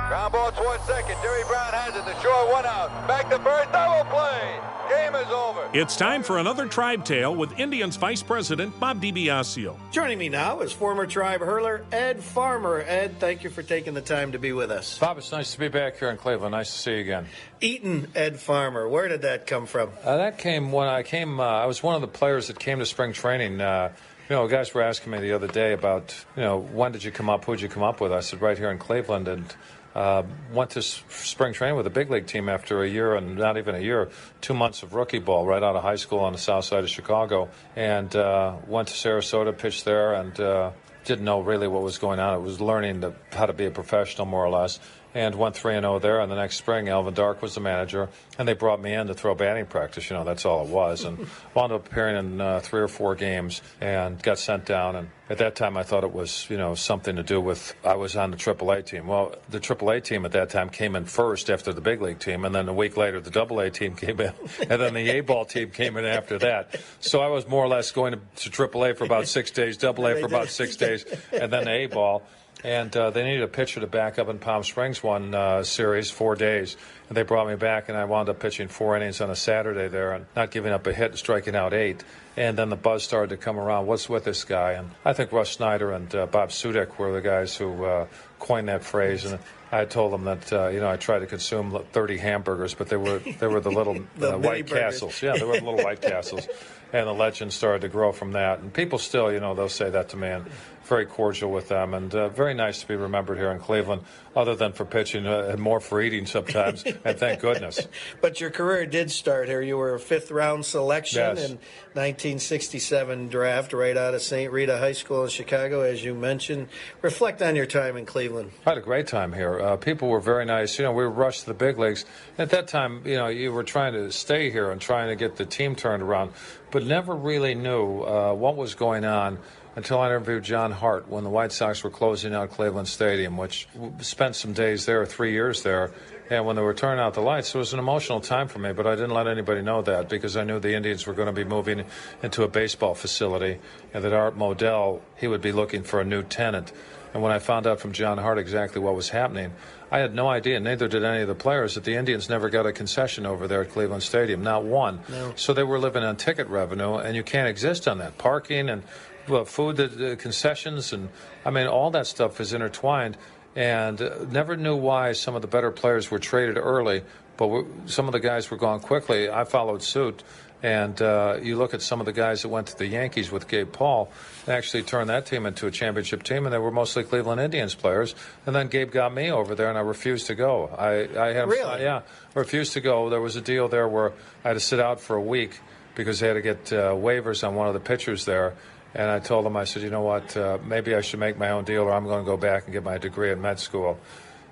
Ground 0.09 0.33
ball 0.33 0.53
towards 0.53 0.85
second. 0.85 1.17
Jerry 1.23 1.43
Brown 1.45 1.73
has 1.73 1.97
it. 1.97 2.05
The 2.05 2.21
short 2.21 2.53
one 2.53 2.67
out. 2.67 2.91
Back 3.09 3.31
to 3.31 3.39
first. 3.39 3.73
Double 3.73 4.05
play. 4.11 4.61
Game 4.91 5.15
is 5.15 5.27
over. 5.29 5.71
It's 5.73 5.97
time 5.97 6.23
for 6.23 6.39
another 6.39 6.67
Tribe 6.67 7.05
Tale 7.07 7.35
with 7.35 7.59
Indians 7.59 7.97
Vice 7.97 8.23
President 8.23 8.79
Bob 8.79 9.01
DiBiasio. 9.01 9.79
Joining 9.91 10.19
me 10.19 10.29
now 10.29 10.61
is 10.61 10.71
former 10.71 11.07
Tribe 11.07 11.41
hurler 11.41 11.83
Ed 11.93 12.23
Farmer. 12.23 12.85
Ed, 12.87 13.21
thank 13.21 13.43
you 13.43 13.49
for 13.49 13.63
taking 13.63 13.95
the 13.95 14.03
time 14.03 14.33
to 14.33 14.39
be 14.39 14.53
with 14.53 14.71
us. 14.71 14.99
Bob, 14.99 15.17
it's 15.17 15.33
nice 15.33 15.53
to 15.53 15.59
be 15.59 15.69
back 15.69 15.99
here 15.99 16.11
in 16.11 16.19
Cleveland. 16.19 16.53
Nice 16.53 16.71
to 16.71 16.79
see 16.79 16.95
you 16.97 17.01
again. 17.01 17.27
Eaton 17.63 18.09
Ed 18.15 18.39
Farmer. 18.39 18.87
Where 18.87 19.09
did 19.09 19.23
that 19.23 19.47
come 19.47 19.65
from? 19.65 19.89
Uh, 20.05 20.19
that 20.19 20.37
came 20.37 20.73
when 20.73 20.89
I 20.89 21.05
came. 21.05 21.41
Uh, 21.41 21.45
I 21.45 21.65
was 21.65 21.83
one 21.83 21.95
of 21.95 22.03
the 22.03 22.09
players 22.09 22.49
that 22.49 22.59
came 22.59 22.81
to 22.81 22.87
spring 22.87 23.15
training. 23.15 23.63
Uh, 23.63 23.93
you 24.29 24.37
know, 24.37 24.47
guys 24.49 24.73
were 24.73 24.83
asking 24.83 25.13
me 25.13 25.21
the 25.21 25.33
other 25.33 25.49
day 25.49 25.73
about, 25.73 26.15
you 26.37 26.43
know, 26.43 26.59
when 26.59 26.93
did 26.93 27.05
you 27.05 27.11
come 27.11 27.29
up? 27.29 27.45
Who'd 27.45 27.61
you 27.61 27.69
come 27.69 27.83
up 27.83 28.01
with? 28.01 28.13
I 28.13 28.21
said, 28.21 28.41
right 28.41 28.57
here 28.57 28.71
in 28.71 28.79
Cleveland. 28.79 29.29
And 29.29 29.55
uh, 29.95 30.23
went 30.53 30.71
to 30.71 30.83
spring 30.83 31.53
training 31.53 31.77
with 31.77 31.87
a 31.87 31.91
big 31.91 32.11
league 32.11 32.27
team 32.27 32.49
after 32.49 32.83
a 32.83 32.89
year 32.89 33.15
and 33.15 33.37
not 33.37 33.59
even 33.59 33.75
a 33.75 33.79
year, 33.79 34.09
two 34.41 34.55
months 34.55 34.83
of 34.83 34.95
rookie 34.95 35.19
ball 35.19 35.47
right 35.47 35.63
out 35.63 35.77
of 35.77 35.83
high 35.83 35.97
school 35.97 36.21
on 36.21 36.33
the 36.33 36.39
south 36.39 36.65
side 36.65 36.83
of 36.83 36.89
Chicago, 36.89 37.51
and 37.77 38.15
uh, 38.17 38.57
went 38.67 38.89
to 38.89 38.95
Sarasota, 38.95 39.57
pitched 39.57 39.85
there, 39.85 40.15
and 40.15 40.39
uh, 40.41 40.71
didn't 41.05 41.25
know 41.25 41.41
really 41.41 41.69
what 41.69 41.83
was 41.83 41.99
going 41.99 42.21
on. 42.21 42.35
It 42.35 42.41
was 42.41 42.61
learning 42.61 43.05
how 43.33 43.47
to 43.47 43.53
be 43.53 43.67
a 43.67 43.71
professional 43.71 44.27
more 44.27 44.45
or 44.45 44.51
less 44.51 44.79
and 45.15 45.35
went 45.35 45.55
3 45.55 45.75
0 45.75 45.99
there. 45.99 46.21
And 46.21 46.31
the 46.31 46.37
next 46.37 46.57
spring, 46.57 46.89
Alvin 46.89 47.15
Dark 47.15 47.43
was 47.43 47.55
the 47.55 47.61
manager, 47.61 48.09
and 48.39 48.47
they 48.49 48.55
brought 48.55 48.81
me 48.81 48.95
in 48.95 49.07
to 49.09 49.15
throw 49.15 49.35
batting 49.35 49.67
practice. 49.67 50.09
You 50.11 50.17
know, 50.17 50.25
that's 50.25 50.45
all 50.45 50.65
it 50.65 50.71
was. 50.71 51.05
And 51.05 51.27
wound 51.55 51.73
up 51.73 51.87
appearing 51.87 52.17
in 52.17 52.41
uh, 52.41 52.61
three 52.61 52.81
or 52.81 52.89
four 52.89 53.15
games 53.15 53.63
and 53.81 54.23
got 54.23 54.39
sent 54.39 54.65
down. 54.65 54.97
And 54.97 55.11
at 55.29 55.39
that 55.39 55.55
time, 55.55 55.77
I 55.77 55.83
thought 55.83 56.05
it 56.05 56.13
was, 56.13 56.47
you 56.51 56.57
know, 56.57 56.75
something 56.75 57.17
to 57.17 57.23
do 57.23 57.41
with 57.41 57.75
I 57.85 57.95
was 57.95 58.17
on 58.17 58.31
the 58.31 58.37
AAA 58.37 58.85
team. 58.85 59.07
Well, 59.07 59.35
the 59.49 59.61
AAA 59.61 60.05
team 60.05 60.25
at 60.25 60.33
that 60.33 60.51
time 60.51 60.69
came 60.69 60.97
in 60.97 61.05
first 61.05 61.51
after 61.51 61.73
the 61.73 61.81
big 61.81 62.03
league 62.03 62.19
team, 62.19 62.45
and 62.45 62.55
then 62.55 62.69
a 62.69 62.75
week 62.75 62.97
later, 62.97 63.21
the 63.21 63.41
AA 63.41 63.71
team 63.71 63.95
came 63.97 64.21
in, 64.21 64.33
and 64.69 64.81
then 64.81 64.95
the 64.95 65.11
A 65.11 65.21
ball 65.21 65.45
team 65.45 65.71
came 65.71 65.97
in 65.97 66.05
after 66.05 66.39
that. 66.39 66.81
So 67.01 67.21
I 67.21 67.29
was 67.29 67.47
more 67.47 67.65
or 67.65 67.69
less 67.69 67.91
going 67.91 68.13
to, 68.13 68.51
to 68.51 68.51
AAA 68.51 68.97
for 68.97 69.05
about 69.05 69.27
six 69.27 69.51
days, 69.51 69.83
AA 69.83 69.93
for 69.93 70.27
about 70.27 70.49
six 70.49 70.77
days, 70.77 71.05
and 71.33 71.53
then 71.53 71.65
the 71.65 71.71
A 71.71 71.87
ball 71.87 72.23
and 72.65 72.97
uh, 72.97 73.11
they 73.11 73.25
needed 73.25 73.43
a 73.43 73.49
pitcher 73.49 73.81
to 73.81 73.87
back 73.87 74.19
up 74.19 74.29
in 74.29 74.39
Palm 74.39 74.63
Springs 74.63 75.03
one 75.03 75.35
uh, 75.35 75.65
series, 75.65 76.11
four 76.11 76.37
days. 76.37 76.77
And 77.09 77.17
they 77.17 77.23
brought 77.23 77.49
me 77.49 77.57
back, 77.57 77.89
and 77.89 77.99
I 77.99 78.05
wound 78.05 78.29
up 78.29 78.39
pitching 78.39 78.69
four 78.69 78.97
innings 78.97 79.21
on 79.21 79.31
a 79.31 79.37
Saturday 79.37 79.89
there 79.89 80.13
and 80.13 80.27
not 80.37 80.51
giving 80.51 80.73
up 80.73 80.87
a 80.87 80.93
hit, 80.93 81.17
striking 81.19 81.57
out 81.57 81.75
eight. 81.75 82.05
And 82.37 82.57
then 82.57 82.71
the 82.71 82.77
buzz 82.77 83.03
started 83.03 83.31
to 83.31 83.37
come 83.37 83.59
around. 83.59 83.87
What's 83.87 84.09
with 84.09 84.25
this 84.25 84.45
guy? 84.45 84.73
And 84.73 84.91
I 85.05 85.13
think 85.13 85.33
Russ 85.33 85.51
Snyder 85.51 85.93
and 85.93 86.15
uh, 86.15 86.27
Bob 86.27 86.51
Sudyk 86.51 86.99
were 86.99 87.13
the 87.13 87.21
guys 87.21 87.57
who 87.57 87.85
uh, 87.85 88.07
coined 88.39 88.69
that 88.69 88.85
phrase. 88.85 89.25
And 89.25 89.39
I 89.71 89.87
told 89.87 90.13
them 90.13 90.25
that 90.25 90.53
uh, 90.53 90.69
you 90.69 90.81
know 90.81 90.91
I 90.91 90.97
tried 90.97 91.21
to 91.21 91.27
consume 91.27 91.77
30 91.93 92.19
hamburgers, 92.19 92.75
but 92.75 92.89
they 92.89 92.97
were 92.97 93.19
they 93.19 93.47
were 93.47 93.61
the 93.61 93.71
little 93.71 93.97
uh, 94.23 94.39
White 94.39 94.67
burgers. 94.67 95.01
Castles. 95.01 95.23
Yeah, 95.23 95.33
they 95.33 95.45
were 95.45 95.59
the 95.59 95.65
little 95.65 95.83
White 95.83 96.03
Castles, 96.03 96.47
and 96.93 97.07
the 97.07 97.13
legend 97.13 97.53
started 97.55 97.81
to 97.81 97.89
grow 97.89 98.13
from 98.13 98.33
that. 98.33 98.61
And 98.61 98.73
people 98.73 98.99
still, 98.99 99.33
you 99.33 99.41
know, 99.41 99.55
they'll 99.55 99.71
say 99.71 99.89
that 99.89 100.11
to 100.11 100.17
me. 100.17 100.29
And 100.29 100.47
very 100.93 101.07
cordial 101.07 101.51
with 101.51 101.69
them, 101.69 101.95
and 101.95 102.15
uh, 102.15 102.29
very 102.29 102.53
nice 102.53 102.83
to 102.83 102.87
be 102.87 102.95
remembered 102.95 103.39
here 103.39 103.51
in 103.51 103.59
Cleveland. 103.59 104.03
Other 104.37 104.55
than 104.55 104.73
for 104.73 104.85
pitching, 104.85 105.27
uh, 105.27 105.49
and 105.51 105.59
more 105.59 105.81
for 105.81 106.01
eating 106.03 106.25
sometimes, 106.27 106.85
and 107.05 107.19
thank 107.19 107.41
goodness. 107.41 107.87
But 108.21 108.41
your 108.41 108.51
career 108.51 108.85
did 108.87 109.11
start 109.11 109.49
here. 109.49 109.61
You 109.63 109.77
were 109.79 109.95
a 109.95 110.01
fifth 110.01 110.31
round 110.31 110.65
selection 110.67 111.37
Yes. 111.37 111.51
in 111.51 111.59
1967 111.95 113.29
draft, 113.29 113.73
right 113.73 113.97
out 113.97 114.15
of 114.15 114.23
St. 114.23 114.51
Rita 114.53 114.79
High 114.79 114.93
School 114.93 115.25
in 115.25 115.31
Chicago, 115.31 115.81
as 115.83 116.03
you 116.05 116.15
mentioned. 116.15 116.69
Reflect 117.03 117.41
on 117.43 117.57
your 117.57 117.67
time 117.67 117.97
in 117.97 118.07
Cleveland. 118.07 118.53
I 118.67 118.71
had 118.71 118.79
a 118.79 118.83
great 118.83 119.07
time 119.07 119.33
here. 119.33 119.61
Uh, 119.61 119.77
people 119.77 120.09
were 120.09 120.21
very 120.21 120.45
nice. 120.45 120.79
You 120.79 120.85
know, 120.85 120.93
we 120.93 121.05
rushed 121.05 121.41
to 121.41 121.47
the 121.47 121.55
big 121.55 121.79
leagues. 121.79 122.05
At 122.39 122.51
that 122.51 122.69
time, 122.69 123.03
you 123.07 123.17
know, 123.17 123.29
you 123.29 123.53
were 123.53 123.65
trying 123.65 123.93
to 123.95 124.11
stay 124.13 124.51
here 124.51 124.71
and 124.71 124.81
trying 124.81 125.09
to 125.09 125.17
get 125.17 125.37
the 125.37 125.47
team 125.47 125.75
turned 125.75 126.03
around, 126.03 126.33
but 126.71 126.85
never 126.85 127.15
really 127.15 127.55
knew 127.55 128.03
uh, 128.03 128.33
what 128.33 128.57
was 128.57 128.75
going 128.75 129.05
on 129.05 129.39
until 129.75 130.01
I 130.01 130.07
interviewed 130.07 130.43
John 130.43 130.71
Hart 130.71 131.09
when 131.09 131.25
the 131.25 131.31
White 131.31 131.53
Sox 131.53 131.83
were 131.83 131.91
closing 131.91 132.35
out 132.35 132.51
Cleveland 132.51 132.89
Stadium, 132.89 133.37
which 133.37 133.69
spent 134.01 134.37
some 134.37 134.53
days 134.53 134.87
there, 134.87 135.05
three 135.07 135.33
years 135.33 135.63
there. 135.63 135.93
And 136.31 136.47
when 136.47 136.57
they 136.57 136.63
were 136.63 136.75
turning 136.75 137.03
out 137.03 137.15
the 137.15 137.21
lights, 137.21 137.55
it 137.55 137.59
was 137.59 137.73
an 137.73 137.79
emotional 137.79 138.21
time 138.21 138.49
for 138.49 138.59
me, 138.59 138.73
but 138.73 138.87
I 138.87 138.95
didn't 138.95 139.11
let 139.11 139.27
anybody 139.27 139.61
know 139.61 139.83
that 139.83 140.09
because 140.09 140.37
I 140.37 140.45
knew 140.45 140.61
the 140.61 140.75
Indians 140.75 141.07
were 141.07 141.13
going 141.15 141.27
to 141.27 141.33
be 141.33 141.45
moving 141.45 141.85
into 142.23 142.43
a 142.43 142.49
baseball 142.49 142.95
facility 142.95 143.59
and 143.93 144.05
that 144.05 144.13
Art 144.13 144.39
Modell, 144.39 145.01
he 145.17 145.27
would 145.27 145.43
be 145.43 145.53
looking 145.53 145.83
for 145.83 146.01
a 146.01 146.05
new 146.05 146.23
tenant. 146.23 146.73
And 147.13 147.23
when 147.23 147.33
I 147.33 147.39
found 147.39 147.67
out 147.67 147.81
from 147.81 147.93
John 147.93 148.17
Hart 148.17 148.39
exactly 148.39 148.81
what 148.81 148.95
was 148.95 149.11
happening, 149.11 149.53
I 149.91 149.99
had 149.99 150.15
no 150.15 150.29
idea, 150.29 150.59
neither 150.59 150.89
did 150.89 151.05
any 151.05 151.21
of 151.21 151.29
the 151.29 151.35
players, 151.35 151.75
that 151.75 151.85
the 151.85 151.97
Indians 151.97 152.31
never 152.31 152.49
got 152.49 152.65
a 152.65 152.73
concession 152.73 153.27
over 153.27 153.47
there 153.47 153.61
at 153.61 153.71
Cleveland 153.71 154.03
Stadium, 154.03 154.43
not 154.43 154.65
one. 154.65 155.01
No. 155.11 155.35
So 155.37 155.53
they 155.53 155.65
were 155.65 155.79
living 155.79 156.03
on 156.03 156.17
ticket 156.17 156.47
revenue, 156.47 156.95
and 156.95 157.15
you 157.15 157.23
can't 157.23 157.49
exist 157.49 157.87
on 157.87 157.99
that. 157.99 158.17
Parking 158.17 158.71
and 158.71 158.83
well, 159.29 159.45
food, 159.45 159.79
uh, 159.81 160.17
concessions, 160.17 160.93
and 160.93 161.09
I 161.45 161.51
mean, 161.51 161.67
all 161.67 161.91
that 161.93 162.07
stuff 162.07 162.41
is 162.41 162.53
intertwined. 162.53 163.17
And 163.55 164.01
uh, 164.01 164.25
never 164.31 164.57
knew 164.57 164.77
why 164.77 165.13
some 165.13 165.35
of 165.35 165.43
the 165.43 165.49
better 165.49 165.71
players 165.71 166.11
were 166.11 166.19
traded 166.19 166.57
early, 166.57 167.03
but 167.37 167.65
some 167.87 168.07
of 168.09 168.13
the 168.13 168.21
guys 168.21 168.51
were 168.51 168.57
gone 168.57 168.81
quickly. 168.81 169.29
I 169.29 169.45
followed 169.45 169.83
suit. 169.83 170.23
And 170.65 171.03
uh, 171.03 171.39
you 171.43 171.57
look 171.57 171.75
at 171.75 171.83
some 171.83 171.99
of 171.99 172.07
the 172.07 172.13
guys 172.13 172.43
that 172.43 172.49
went 172.49 172.69
to 172.69 172.79
the 172.79 172.87
Yankees 172.87 173.33
with 173.33 173.49
Gabe 173.49 173.73
Paul, 173.73 174.13
they 174.47 174.55
actually 174.55 174.85
turned 174.85 175.11
that 175.11 175.27
team 175.27 175.45
into 175.45 175.67
a 175.67 175.73
championship 175.73 176.23
team, 176.23 176.45
and 176.47 176.53
they 176.55 176.59
were 176.59 176.71
mostly 176.71 177.03
Cleveland 177.03 177.41
Indians 177.41 177.75
players. 177.75 178.15
And 178.47 178.55
then 178.55 178.69
Gabe 178.69 178.93
got 178.93 179.13
me 179.13 179.33
over 179.33 179.57
there, 179.57 179.69
and 179.69 179.77
I 179.77 179.81
refused 179.81 180.29
to 180.29 180.37
go. 180.37 180.69
I, 180.69 181.09
I 181.19 181.33
had 181.33 181.49
Really? 181.49 181.63
sign- 181.65 181.81
yeah, 181.83 182.03
refused 182.35 182.75
to 182.75 182.81
go. 182.81 183.11
There 183.11 183.21
was 183.21 183.35
a 183.35 183.41
deal 183.41 183.67
there 183.67 183.89
where 183.89 184.13
I 184.45 184.49
had 184.49 184.55
to 184.55 184.61
sit 184.61 184.79
out 184.79 185.01
for 185.01 185.17
a 185.17 185.21
week 185.21 185.59
because 185.97 186.21
they 186.21 186.29
had 186.29 186.35
to 186.35 186.43
get 186.43 186.73
uh, 186.73 186.93
waivers 186.93 187.47
on 187.47 187.57
one 187.57 187.67
of 187.67 187.75
the 187.75 187.81
pitchers 187.81 188.25
there. 188.25 188.55
And 188.95 189.11
I 189.11 189.21
told 189.21 189.47
him, 189.47 189.57
I 189.57 189.65
said, 189.65 189.83
you 189.83 189.91
know 189.91 190.03
what, 190.03 190.37
uh, 190.37 190.59
maybe 190.65 190.95
I 190.95 191.01
should 191.01 191.21
make 191.21 191.39
my 191.39 191.51
own 191.51 191.65
deal, 191.65 191.83
or 191.83 191.93
I'm 191.93 192.05
going 192.05 192.25
to 192.25 192.31
go 192.31 192.37
back 192.37 192.65
and 192.65 192.73
get 192.73 192.85
my 192.85 192.99
degree 192.99 193.31
at 193.31 193.39
med 193.39 193.59
school. 193.59 193.99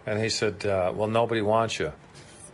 And 0.07 0.19
he 0.19 0.31
said, 0.31 0.65
uh, 0.65 0.93
well, 0.95 1.09
nobody 1.09 1.43
wants 1.43 1.79
you. 1.79 1.93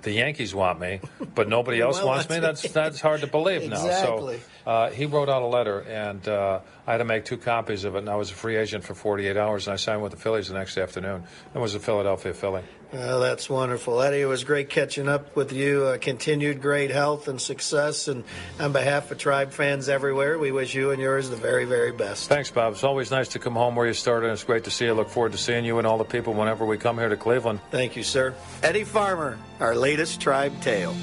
The 0.02 0.12
Yankees 0.12 0.54
want 0.54 0.78
me, 0.78 1.00
but 1.34 1.48
nobody 1.48 1.80
else 1.80 1.96
Well, 1.98 2.08
wants 2.08 2.28
me. 2.28 2.38
that's- 2.38 2.70
That's 2.72 3.00
hard 3.00 3.22
to 3.22 3.26
believe 3.26 3.68
now. 3.68 3.76
So 3.76 4.36
uh, 4.66 4.90
he 4.90 5.06
wrote 5.06 5.28
out 5.28 5.42
a 5.42 5.46
letter, 5.46 5.80
and 5.80 6.26
uh, 6.28 6.60
I 6.86 6.92
had 6.92 6.98
to 6.98 7.04
make 7.04 7.24
two 7.24 7.36
copies 7.38 7.82
of 7.84 7.94
it. 7.96 7.98
And 8.00 8.08
I 8.08 8.14
was 8.16 8.30
a 8.30 8.34
free 8.34 8.56
agent 8.56 8.84
for 8.84 8.94
48 8.94 9.36
hours, 9.36 9.66
and 9.66 9.74
I 9.74 9.76
signed 9.76 10.02
with 10.02 10.12
the 10.12 10.18
Phillies 10.18 10.48
the 10.48 10.54
next 10.54 10.76
afternoon. 10.78 11.24
And 11.54 11.62
was 11.62 11.74
a 11.74 11.80
Philadelphia 11.80 12.34
Philly. 12.34 12.62
Well, 12.92 13.20
that's 13.20 13.50
wonderful. 13.50 14.00
Eddie, 14.00 14.20
it 14.20 14.26
was 14.26 14.44
great 14.44 14.70
catching 14.70 15.08
up 15.08 15.34
with 15.34 15.52
you. 15.52 15.84
Uh, 15.84 15.98
continued 15.98 16.62
great 16.62 16.90
health 16.90 17.26
and 17.26 17.40
success. 17.40 18.06
And 18.06 18.22
on 18.60 18.72
behalf 18.72 19.10
of 19.10 19.18
Tribe 19.18 19.50
fans 19.52 19.88
everywhere, 19.88 20.38
we 20.38 20.52
wish 20.52 20.72
you 20.74 20.92
and 20.92 21.02
yours 21.02 21.28
the 21.28 21.36
very, 21.36 21.64
very 21.64 21.90
best. 21.92 22.28
Thanks, 22.28 22.50
Bob. 22.50 22.74
It's 22.74 22.84
always 22.84 23.10
nice 23.10 23.28
to 23.28 23.38
come 23.40 23.54
home 23.54 23.74
where 23.74 23.86
you 23.86 23.92
started, 23.92 24.26
and 24.26 24.34
it's 24.34 24.44
great 24.44 24.64
to 24.64 24.70
see 24.70 24.84
you. 24.84 24.94
Look 24.94 25.08
forward 25.08 25.32
to 25.32 25.38
seeing 25.38 25.64
you 25.64 25.78
and 25.78 25.86
all 25.86 25.98
the 25.98 26.04
people 26.04 26.32
whenever 26.32 26.64
we 26.64 26.78
come 26.78 26.96
here 26.96 27.08
to 27.08 27.16
Cleveland. 27.16 27.60
Thank 27.70 27.96
you, 27.96 28.04
sir. 28.04 28.34
Eddie 28.62 28.84
Farmer, 28.84 29.36
our 29.58 29.74
latest 29.74 30.20
Tribe 30.20 30.58
Tale. 30.62 30.94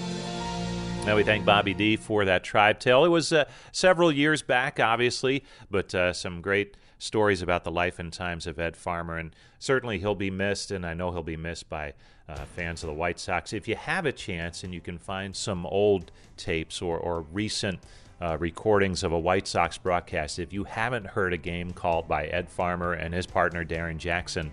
Now 1.05 1.17
we 1.17 1.23
thank 1.23 1.43
Bobby 1.43 1.73
D 1.73 1.97
for 1.97 2.23
that 2.23 2.45
tribe 2.45 2.79
tale. 2.79 3.03
It 3.03 3.09
was 3.09 3.33
uh, 3.33 3.43
several 3.73 4.09
years 4.09 4.41
back, 4.41 4.79
obviously, 4.79 5.43
but 5.69 5.93
uh, 5.93 6.13
some 6.13 6.39
great 6.39 6.77
stories 7.03 7.41
about 7.41 7.65
the 7.65 7.72
life 7.72 8.00
and 8.00 8.13
times 8.13 8.48
of 8.48 8.57
Ed 8.57 8.77
Farmer, 8.77 9.17
and 9.17 9.36
certainly 9.60 10.00
he'll 10.00 10.15
be 10.15 10.31
missed, 10.31 10.72
and 10.72 10.86
I 10.86 10.93
know 10.93 11.12
he'll 11.12 11.22
be 11.22 11.36
missed 11.36 11.69
by 11.69 11.93
uh, 12.29 12.45
fans 12.55 12.81
of 12.81 12.88
the 12.88 12.93
White 12.93 13.19
Sox. 13.19 13.51
If 13.51 13.67
you 13.67 13.75
have 13.75 14.05
a 14.05 14.12
chance 14.13 14.63
and 14.63 14.74
you 14.74 14.79
can 14.79 14.98
find 14.98 15.36
some 15.36 15.65
old 15.65 16.12
tapes 16.38 16.81
or, 16.81 16.98
or 16.98 17.22
recent 17.33 17.79
uh, 18.22 18.37
recordings 18.39 19.03
of 19.03 19.11
a 19.11 19.20
White 19.20 19.50
Sox 19.50 19.77
broadcast, 19.77 20.39
if 20.39 20.53
you 20.53 20.63
haven't 20.63 21.05
heard 21.05 21.33
a 21.33 21.37
game 21.37 21.72
called 21.72 22.07
by 22.07 22.27
Ed 22.27 22.50
Farmer 22.50 22.94
and 22.94 23.13
his 23.13 23.27
partner 23.27 23.66
Darrin 23.66 24.00
Jackson, 24.00 24.50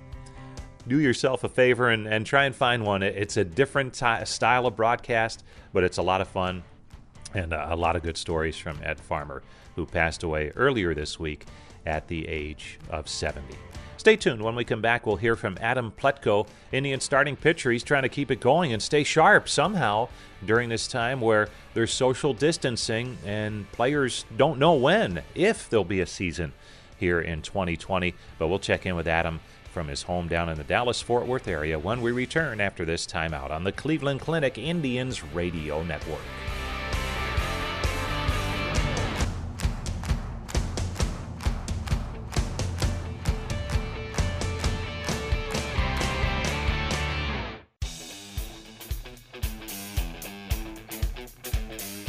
do 0.89 0.99
yourself 0.99 1.45
a 1.45 1.49
favor 1.49 1.91
and, 1.91 2.09
and 2.09 2.27
try 2.27 2.47
and 2.47 2.57
find 2.57 2.85
one. 2.85 3.05
It's 3.05 3.37
a 3.37 3.45
different 3.45 3.95
ti 3.95 4.25
style 4.25 4.67
of 4.67 4.75
broadcast, 4.75 5.45
but 5.73 5.85
it's 5.85 5.99
a 5.99 6.03
lot 6.03 6.21
of 6.21 6.27
fun 6.27 6.65
and 7.33 7.53
a 7.53 7.77
lot 7.77 7.95
of 7.95 8.03
good 8.03 8.17
stories 8.17 8.57
from 8.57 8.77
Ed 8.83 8.99
Farmer, 8.99 9.45
who 9.77 9.87
passed 9.87 10.25
away 10.25 10.51
earlier 10.57 10.95
this 10.95 11.21
week 11.21 11.47
at 11.87 12.09
the 12.09 12.27
age 12.29 12.79
of 12.91 13.09
70. 13.09 13.57
Stay 14.01 14.17
tuned. 14.17 14.41
When 14.43 14.55
we 14.55 14.65
come 14.65 14.81
back, 14.81 15.07
we'll 15.07 15.17
hear 15.17 15.37
from 15.37 15.59
Adam 15.61 15.93
Plutko, 15.95 16.47
Indian 16.73 17.01
starting 17.01 17.37
pitcher. 17.37 17.71
He's 17.71 17.83
trying 17.83 18.05
to 18.05 18.09
keep 18.09 18.31
it 18.31 18.41
going 18.41 18.73
and 18.73 18.81
stay 18.81 19.05
sharp 19.05 19.47
somehow 19.47 20.09
during 20.47 20.71
this 20.71 20.89
time 20.89 21.21
where 21.21 21.51
there's 21.75 21.93
social 21.93 22.33
distancing 22.33 23.19
and 23.27 23.71
players 23.73 24.25
don't 24.39 24.59
know 24.59 24.73
when, 24.73 25.23
if 25.35 25.69
there'll 25.69 25.85
be 25.85 26.01
a 26.01 26.07
season 26.07 26.55
here 26.97 27.21
in 27.21 27.43
2020. 27.43 28.15
But 28.39 28.49
we'll 28.49 28.59
check 28.59 28.87
in 28.87 28.97
with 28.97 29.07
Adam 29.07 29.41
from 29.71 29.89
his 29.89 30.03
home 30.05 30.29
down 30.29 30.49
in 30.49 30.57
the 30.57 30.65
Dallas 30.65 31.03
Fort 31.03 31.27
Worth 31.27 31.47
area 31.47 31.79
when 31.79 32.01
we 32.01 32.11
return 32.11 32.59
after 32.59 32.87
this 32.87 33.07
timeout 33.07 33.51
on 33.51 33.65
the 33.65 33.73
Cleveland 33.73 34.21
Clinic 34.21 34.57
Indians 34.57 35.23
Radio 35.23 35.83
Network. 35.83 36.23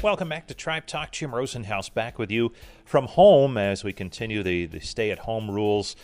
Welcome 0.04 0.30
back 0.30 0.48
to 0.48 0.56
Tribe 0.56 0.88
Talk. 0.88 1.12
Jim 1.12 1.30
Rosenhaus 1.30 1.94
back 1.94 2.18
with 2.18 2.32
you 2.32 2.54
from 2.86 3.06
home 3.06 3.56
as 3.56 3.84
we 3.84 3.94
continue 3.94 4.42
the, 4.42 4.66
the 4.66 4.80
stay 4.80 5.12
at 5.12 5.20
home 5.20 5.52
rules 5.52 5.96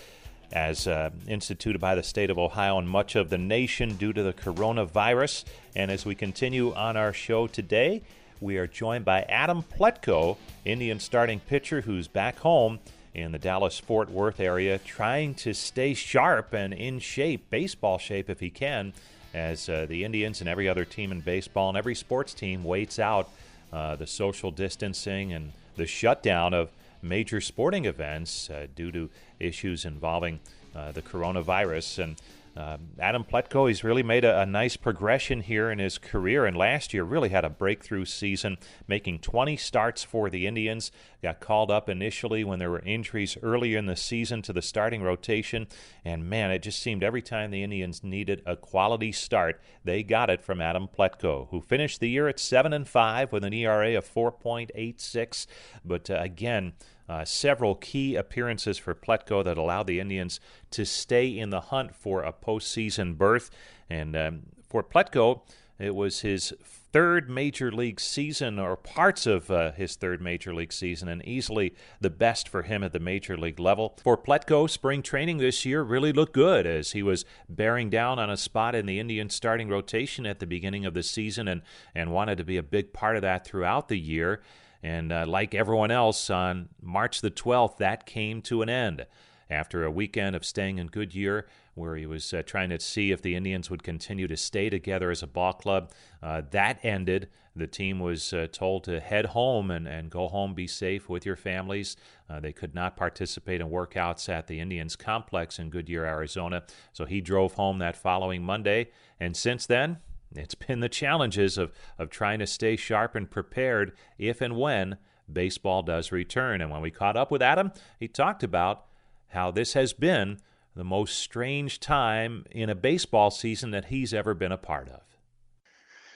as 0.52 0.86
uh, 0.86 1.10
instituted 1.28 1.80
by 1.80 1.96
the 1.96 2.04
state 2.04 2.30
of 2.30 2.38
Ohio 2.38 2.78
and 2.78 2.88
much 2.88 3.16
of 3.16 3.32
the 3.32 3.40
nation 3.40 3.96
due 3.96 4.14
to 4.14 4.22
the 4.22 4.34
coronavirus. 4.34 5.46
And 5.76 5.90
as 5.90 6.06
we 6.06 6.14
continue 6.14 6.76
on 6.76 6.96
our 6.96 7.12
show 7.12 7.48
today, 7.48 8.04
we 8.40 8.58
are 8.58 8.68
joined 8.68 9.04
by 9.04 9.24
Adam 9.24 9.64
Plutko, 9.64 10.38
Indian 10.64 11.00
starting 11.00 11.40
pitcher 11.40 11.82
who's 11.82 12.08
back 12.08 12.38
home 12.38 12.78
in 13.16 13.32
the 13.32 13.40
Dallas 13.40 13.80
Fort 13.80 14.12
Worth 14.12 14.40
area, 14.40 14.78
trying 14.78 15.34
to 15.34 15.56
stay 15.56 15.96
sharp 15.96 16.54
and 16.54 16.72
in 16.72 17.00
shape, 17.00 17.50
baseball 17.50 17.98
shape 17.98 18.30
if 18.30 18.42
he 18.42 18.52
can, 18.52 18.94
as 19.34 19.68
uh, 19.68 19.88
the 19.90 20.04
Indians 20.04 20.40
and 20.40 20.48
every 20.48 20.70
other 20.70 20.86
team 20.86 21.12
in 21.12 21.22
baseball 21.22 21.70
and 21.70 21.78
every 21.80 21.96
sports 21.96 22.36
team 22.36 22.64
waits 22.64 23.00
out 23.00 23.32
uh, 23.72 23.96
the 23.96 24.08
social 24.08 24.52
distancing 24.52 25.34
and 25.34 25.52
the 25.76 25.86
shutdown 25.86 26.54
of 26.54 26.72
major 27.02 27.42
sporting 27.42 27.86
events 27.86 28.50
uh, 28.50 28.68
due 28.76 28.92
to 28.92 29.10
issues 29.40 29.86
involving 29.86 30.40
uh, 30.76 30.92
the 30.92 31.02
coronavirus. 31.02 32.04
And 32.04 32.16
uh, 32.58 32.78
Adam 33.00 33.24
Plutko, 33.24 33.68
he's 33.68 33.84
really 33.84 34.02
made 34.02 34.26
a, 34.26 34.42
a 34.42 34.46
nice 34.46 34.76
progression 34.76 35.42
here 35.42 35.70
in 35.70 35.78
his 35.78 36.00
career, 36.00 36.46
and 36.46 36.58
last 36.58 36.92
year 36.92 37.04
really 37.04 37.30
had 37.30 37.46
a 37.46 37.50
breakthrough 37.50 38.04
season, 38.04 38.58
making 38.88 39.20
20 39.20 39.56
starts 39.58 40.04
for 40.04 40.28
the 40.30 40.48
Indians. 40.48 40.92
Got 41.22 41.40
called 41.40 41.70
up 41.70 41.88
initially 41.88 42.44
when 42.44 42.58
there 42.58 42.72
were 42.72 42.80
injuries 42.80 43.38
earlier 43.44 43.78
in 43.78 43.86
the 43.86 43.96
season 43.96 44.42
to 44.42 44.54
the 44.54 44.64
starting 44.64 45.04
rotation, 45.04 45.68
and 46.04 46.28
man, 46.28 46.50
it 46.50 46.64
just 46.64 46.82
seemed 46.82 47.04
every 47.04 47.22
time 47.22 47.52
the 47.52 47.64
Indians 47.64 48.04
needed 48.04 48.42
a 48.46 48.56
quality 48.56 49.12
start, 49.12 49.62
they 49.84 50.02
got 50.02 50.32
it 50.32 50.42
from 50.42 50.60
Adam 50.60 50.88
Plutko, 50.88 51.50
who 51.50 51.62
finished 51.62 52.00
the 52.00 52.10
year 52.10 52.28
at 52.28 52.40
seven 52.40 52.74
and 52.74 52.88
five 52.88 53.32
with 53.32 53.44
an 53.44 53.54
ERA 53.54 53.96
of 53.96 54.12
4.86. 54.12 55.46
But 55.86 56.10
uh, 56.10 56.18
again, 56.20 56.74
uh, 57.10 57.26
several 57.26 57.76
key 57.76 58.16
appearances 58.16 58.78
for 58.78 58.94
Plutko 58.94 59.44
that 59.44 59.58
allowed 59.58 59.88
the 59.88 60.00
Indians 60.00 60.40
to 60.72 60.86
stay 60.86 61.28
in 61.28 61.50
the 61.50 61.62
hunt 61.62 61.96
for 61.96 62.24
a 62.24 62.34
postseason 62.34 63.18
berth. 63.18 63.50
And 63.90 64.16
um, 64.16 64.42
for 64.68 64.84
Plutko, 64.84 65.42
it 65.80 65.96
was 65.96 66.22
his 66.22 66.54
third 66.92 67.30
major 67.30 67.72
league 67.72 68.00
season, 68.00 68.58
or 68.58 68.76
parts 68.76 69.28
of 69.28 69.52
uh, 69.52 69.72
his 69.74 69.96
third 69.96 70.22
major 70.22 70.54
league 70.54 70.74
season, 70.74 71.08
and 71.08 71.24
easily 71.28 71.76
the 72.02 72.10
best 72.10 72.50
for 72.50 72.64
him 72.64 72.84
at 72.84 72.94
the 72.94 73.00
major 73.00 73.38
league 73.38 73.60
level. 73.60 73.96
For 74.02 74.18
Plutko, 74.18 74.70
spring 74.70 75.02
training 75.02 75.38
this 75.38 75.66
year 75.66 75.84
really 75.84 76.12
looked 76.12 76.34
good 76.34 76.66
as 76.66 76.94
he 76.94 77.04
was 77.04 77.26
bearing 77.48 77.90
down 77.90 78.20
on 78.20 78.30
a 78.30 78.38
spot 78.38 78.74
in 78.74 78.86
the 78.86 79.00
Indian 79.00 79.30
starting 79.30 79.70
rotation 79.70 80.26
at 80.26 80.40
the 80.40 80.48
beginning 80.48 80.86
of 80.86 80.94
the 80.94 81.04
season 81.04 81.48
and, 81.48 81.62
and 81.94 82.12
wanted 82.12 82.38
to 82.40 82.44
be 82.44 82.58
a 82.58 82.64
big 82.64 82.94
part 82.94 83.16
of 83.16 83.22
that 83.22 83.46
throughout 83.46 83.90
the 83.90 84.00
year. 84.00 84.42
And 84.84 85.12
uh, 85.12 85.26
like 85.28 85.56
everyone 85.56 85.92
else, 85.92 86.30
on 86.30 86.70
March 86.82 87.22
the 87.22 87.32
12th, 87.32 87.78
that 87.78 88.06
came 88.06 88.42
to 88.44 88.62
an 88.62 88.70
end. 88.70 89.06
after 89.50 89.86
a 89.86 89.92
weekend 89.92 90.36
of 90.36 90.44
staying 90.44 90.78
in 90.78 90.88
Goodyear, 90.88 91.48
where 91.74 91.96
he 91.96 92.06
was 92.06 92.34
uh, 92.34 92.44
trying 92.46 92.70
to 92.70 92.80
see 92.80 93.12
if 93.12 93.22
the 93.22 93.36
Indians 93.36 93.70
would 93.70 93.84
continue 93.84 94.28
to 94.28 94.36
stay 94.36 94.70
together 94.70 95.10
as 95.10 95.24
a 95.24 95.28
ball 95.28 95.54
club. 95.54 95.92
Uh, 96.22 96.42
that 96.52 96.84
ended. 96.84 97.30
The 97.56 97.68
team 97.68 98.00
was 98.00 98.34
uh, 98.34 98.48
told 98.52 98.84
to 98.86 99.00
head 99.00 99.28
home 99.28 99.72
and, 99.72 99.88
and 99.88 100.10
go 100.10 100.28
home, 100.28 100.54
be 100.54 100.68
safe 100.68 101.10
with 101.10 101.26
your 101.26 101.36
families. 101.36 101.96
Uh, 102.30 102.40
they 102.40 102.52
could 102.52 102.76
not 102.76 102.96
participate 102.96 103.62
in 103.62 103.70
workouts 103.70 104.30
at 104.30 104.48
the 104.48 104.60
Indians 104.60 104.96
complex 104.96 105.60
in 105.60 105.70
Goodyear, 105.70 106.06
Arizona. 106.06 106.64
So 106.94 107.06
he 107.06 107.22
drove 107.22 107.54
home 107.54 107.80
that 107.80 107.96
following 107.96 108.44
Monday. 108.44 108.90
And 109.20 109.36
since 109.36 109.66
then, 109.66 109.98
it's 110.40 110.56
been 110.56 110.80
the 110.80 110.90
challenges 110.90 111.58
of, 111.58 111.72
of 111.98 112.10
trying 112.10 112.40
to 112.40 112.48
stay 112.48 112.76
sharp 112.76 113.16
and 113.16 113.30
prepared 113.30 113.94
if 114.18 114.42
and 114.42 114.58
when 114.58 114.98
baseball 115.32 115.84
does 115.84 116.12
return. 116.12 116.62
And 116.62 116.72
when 116.72 116.82
we 116.82 116.92
caught 116.92 117.18
up 117.18 117.32
with 117.32 117.42
Adam, 117.42 117.72
he 118.00 118.08
talked 118.08 118.44
about 118.44 118.86
how 119.30 119.52
this 119.52 119.74
has 119.74 119.94
been 119.94 120.38
the 120.76 120.84
most 120.84 121.18
strange 121.18 121.80
time 121.80 122.46
in 122.52 122.70
a 122.70 122.76
baseball 122.76 123.32
season 123.32 123.72
that 123.72 123.86
he's 123.86 124.14
ever 124.14 124.34
been 124.34 124.52
a 124.52 124.58
part 124.58 124.90
of. 124.90 125.02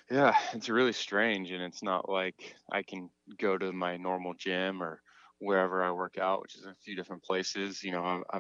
Yeah, 0.10 0.36
it's 0.54 0.70
really 0.70 0.92
strange, 0.92 1.52
and 1.52 1.64
it's 1.64 1.82
not 1.82 2.10
like 2.10 2.56
I 2.72 2.84
can 2.84 3.10
go 3.40 3.58
to 3.58 3.72
my 3.72 3.96
normal 3.96 4.34
gym 4.34 4.84
or 4.84 5.02
wherever 5.40 5.84
I 5.84 5.92
work 5.92 6.18
out, 6.20 6.42
which 6.42 6.56
is 6.56 6.66
a 6.66 6.76
few 6.84 6.96
different 6.96 7.24
places. 7.24 7.82
You 7.82 7.94
know, 7.94 8.04
I, 8.04 8.38
I 8.38 8.40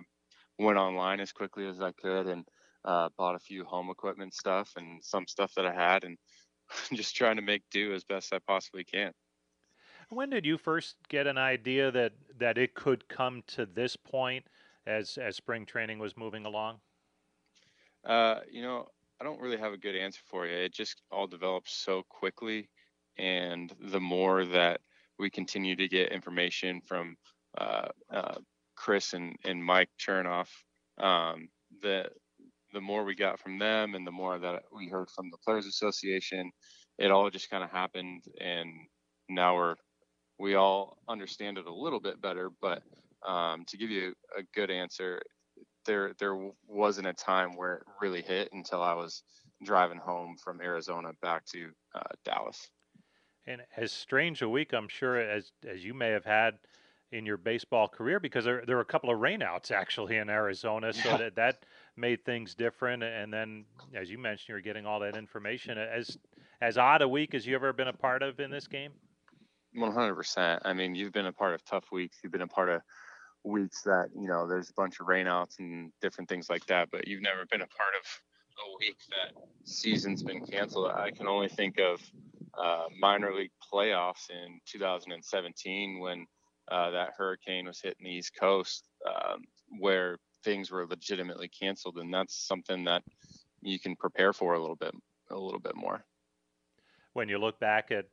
went 0.60 0.78
online 0.78 1.22
as 1.22 1.32
quickly 1.32 1.65
as 1.67 1.82
I 1.82 1.94
could 1.94 2.28
and 2.28 2.46
uh, 2.86 3.10
bought 3.17 3.36
a 3.36 3.39
few 3.39 3.63
home 3.63 3.89
equipment 3.89 4.34
stuff 4.34 4.72
and 4.76 5.04
some 5.04 5.28
stuff 5.28 5.54
that 5.56 5.65
I 5.65 5.74
had, 5.74 6.04
and 6.04 6.17
just 6.94 7.15
trying 7.15 7.36
to 7.36 7.41
make 7.41 7.63
do 7.72 7.94
as 7.94 8.04
best 8.04 8.34
I 8.34 8.39
possibly 8.39 8.84
can. 8.84 9.12
When 10.10 10.30
did 10.30 10.46
you 10.46 10.58
first 10.58 10.98
get 11.08 11.28
an 11.28 11.38
idea 11.38 11.91
that 11.91 12.13
that 12.38 12.58
it 12.58 12.74
could 12.74 13.08
come 13.08 13.44
to 13.48 13.65
this 13.65 13.96
point 13.96 14.46
as 14.86 15.17
as 15.17 15.36
spring 15.36 15.65
training 15.65 16.00
was 16.00 16.17
moving 16.17 16.46
along? 16.46 16.80
Uh, 18.04 18.39
you 18.52 18.62
know, 18.62 18.88
I 19.22 19.24
don't 19.24 19.39
really 19.39 19.58
have 19.58 19.74
a 19.74 19.78
good 19.78 19.96
answer 19.96 20.22
for 20.26 20.48
you. 20.48 20.56
It 20.56 20.74
just 20.74 21.02
all 21.12 21.28
developed 21.28 21.70
so 21.70 22.04
quickly, 22.10 22.70
and 23.17 23.74
the 23.80 24.00
more 24.00 24.46
that 24.46 24.82
we 25.20 25.30
continue 25.30 25.76
to 25.76 25.88
get 25.88 26.12
information 26.12 26.82
from 26.82 27.15
uh, 27.58 27.89
uh, 28.12 28.36
Chris 28.76 29.13
and, 29.13 29.36
and 29.46 29.63
Mike 29.63 29.89
Chernoff, 30.00 30.50
um, 30.98 31.50
the 31.82 32.10
the 32.74 32.82
more 32.82 33.04
we 33.04 33.16
got 33.16 33.40
from 33.40 33.60
them, 33.60 33.96
and 33.96 34.06
the 34.06 34.12
more 34.12 34.40
that 34.40 34.64
we 34.76 34.88
heard 34.88 35.10
from 35.10 35.30
the 35.32 35.38
Players 35.46 35.66
Association, 35.66 36.52
it 36.98 37.12
all 37.12 37.30
just 37.30 37.50
kind 37.50 37.64
of 37.64 37.72
happened, 37.72 38.24
and 38.40 38.70
now 39.30 39.56
we're 39.56 39.76
we 40.40 40.56
all 40.56 40.98
understand 41.08 41.58
it 41.58 41.66
a 41.68 41.74
little 41.74 42.00
bit 42.00 42.22
better. 42.22 42.50
But 42.62 42.82
um, 43.28 43.64
to 43.68 43.78
give 43.78 43.90
you 43.92 44.14
a 44.38 44.44
good 44.56 44.72
answer, 44.72 45.22
there 45.86 46.14
there 46.20 46.38
wasn't 46.68 47.08
a 47.08 47.14
time 47.14 47.56
where 47.56 47.76
it 47.76 47.84
really 48.02 48.22
hit 48.22 48.50
until 48.54 48.82
I 48.82 48.94
was 48.94 49.24
driving 49.64 50.00
home 50.00 50.36
from 50.44 50.62
Arizona 50.62 51.12
back 51.22 51.46
to 51.54 51.72
uh, 51.94 52.02
Dallas. 52.26 52.70
And 53.46 53.62
as 53.76 53.92
strange 53.92 54.42
a 54.42 54.50
week, 54.50 54.74
I'm 54.74 54.88
sure 54.88 55.20
as 55.20 55.52
as 55.68 55.84
you 55.84 55.94
may 55.94 56.10
have 56.10 56.26
had 56.26 56.60
in 57.12 57.26
your 57.26 57.38
baseball 57.38 57.88
career, 57.88 58.19
because 58.19 58.45
there 58.45 58.63
there 58.65 58.76
were 58.76 58.82
a 58.82 58.86
couple 58.86 59.10
of 59.10 59.19
rainouts 59.19 59.71
actually 59.71 60.17
in 60.17 60.30
Arizona, 60.30 60.93
so 60.93 61.10
yeah. 61.10 61.17
that 61.17 61.36
that 61.36 61.65
made 61.95 62.24
things 62.26 62.56
different. 62.56 63.04
And 63.04 63.34
then, 63.34 63.65
as 63.93 64.10
you 64.10 64.17
mentioned, 64.17 64.50
you're 64.50 64.62
getting 64.62 64.86
all 64.86 65.00
that 65.02 65.17
information. 65.17 65.78
As 65.78 66.17
as 66.62 66.78
odd 66.78 67.02
a 67.02 67.08
week 67.08 67.34
as 67.34 67.45
you 67.45 67.56
ever 67.56 67.74
been 67.74 67.88
a 67.88 67.93
part 67.93 68.21
of 68.21 68.39
in 68.39 68.52
this 68.52 68.67
game. 68.67 68.91
100%. 69.76 70.60
I 70.63 70.74
mean, 70.74 70.95
you've 70.95 71.13
been 71.13 71.28
a 71.28 71.32
part 71.32 71.54
of 71.54 71.63
tough 71.63 71.86
weeks. 71.91 72.17
You've 72.24 72.32
been 72.32 72.41
a 72.41 72.47
part 72.47 72.69
of 72.69 72.82
weeks 73.43 73.82
that, 73.84 74.10
you 74.15 74.28
know, 74.28 74.47
there's 74.47 74.69
a 74.69 74.74
bunch 74.74 75.00
of 75.00 75.08
rainouts 75.08 75.60
and 75.60 75.91
different 76.02 76.30
things 76.30 76.50
like 76.50 76.65
that, 76.67 76.89
but 76.91 77.08
you've 77.08 77.21
never 77.21 77.45
been 77.50 77.62
a 77.62 77.67
part 77.67 77.93
of 78.00 78.08
a 78.60 78.78
week 78.80 78.97
that 79.10 79.41
season's 79.63 80.24
been 80.24 80.45
canceled. 80.45 80.91
I 80.91 81.12
can 81.12 81.28
only 81.28 81.47
think 81.47 81.80
of 81.80 82.02
uh, 82.62 82.86
minor 83.00 83.34
league 83.34 83.52
playoffs 83.74 84.30
in 84.30 84.60
2017 84.67 86.00
when 86.00 86.28
uh, 86.72 86.90
that 86.92 87.14
hurricane 87.18 87.68
was 87.68 87.80
hitting 87.82 88.06
the 88.06 88.12
East 88.12 88.36
Coast, 88.40 88.88
um, 89.08 89.44
where 89.80 90.18
things 90.44 90.72
were 90.72 90.88
legitimately 90.88 91.50
canceled, 91.50 91.98
and 91.98 92.14
that's 92.14 92.48
something 92.48 92.84
that 92.86 93.04
you 93.62 93.80
can 93.80 93.96
prepare 93.96 94.34
for 94.34 94.54
a 94.54 94.60
little 94.60 94.76
bit, 94.76 94.94
a 95.30 95.38
little 95.38 95.60
bit 95.60 95.76
more. 95.76 96.04
When 97.14 97.30
you 97.30 97.38
look 97.38 97.60
back 97.60 97.92
at 97.92 98.06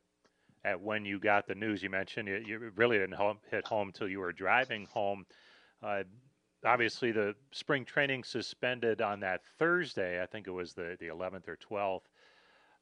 at 0.64 0.80
when 0.80 1.04
you 1.04 1.18
got 1.18 1.46
the 1.46 1.54
news. 1.54 1.82
You 1.82 1.90
mentioned 1.90 2.28
you, 2.28 2.42
you 2.46 2.72
really 2.76 2.98
didn't 2.98 3.14
home, 3.14 3.38
hit 3.50 3.66
home 3.66 3.88
until 3.88 4.08
you 4.08 4.20
were 4.20 4.32
driving 4.32 4.86
home. 4.86 5.26
Uh, 5.82 6.02
obviously, 6.64 7.12
the 7.12 7.34
spring 7.52 7.84
training 7.84 8.24
suspended 8.24 9.00
on 9.00 9.20
that 9.20 9.42
Thursday. 9.58 10.22
I 10.22 10.26
think 10.26 10.46
it 10.46 10.52
was 10.52 10.72
the, 10.74 10.96
the 11.00 11.06
11th 11.06 11.48
or 11.48 11.58
12th. 11.70 12.02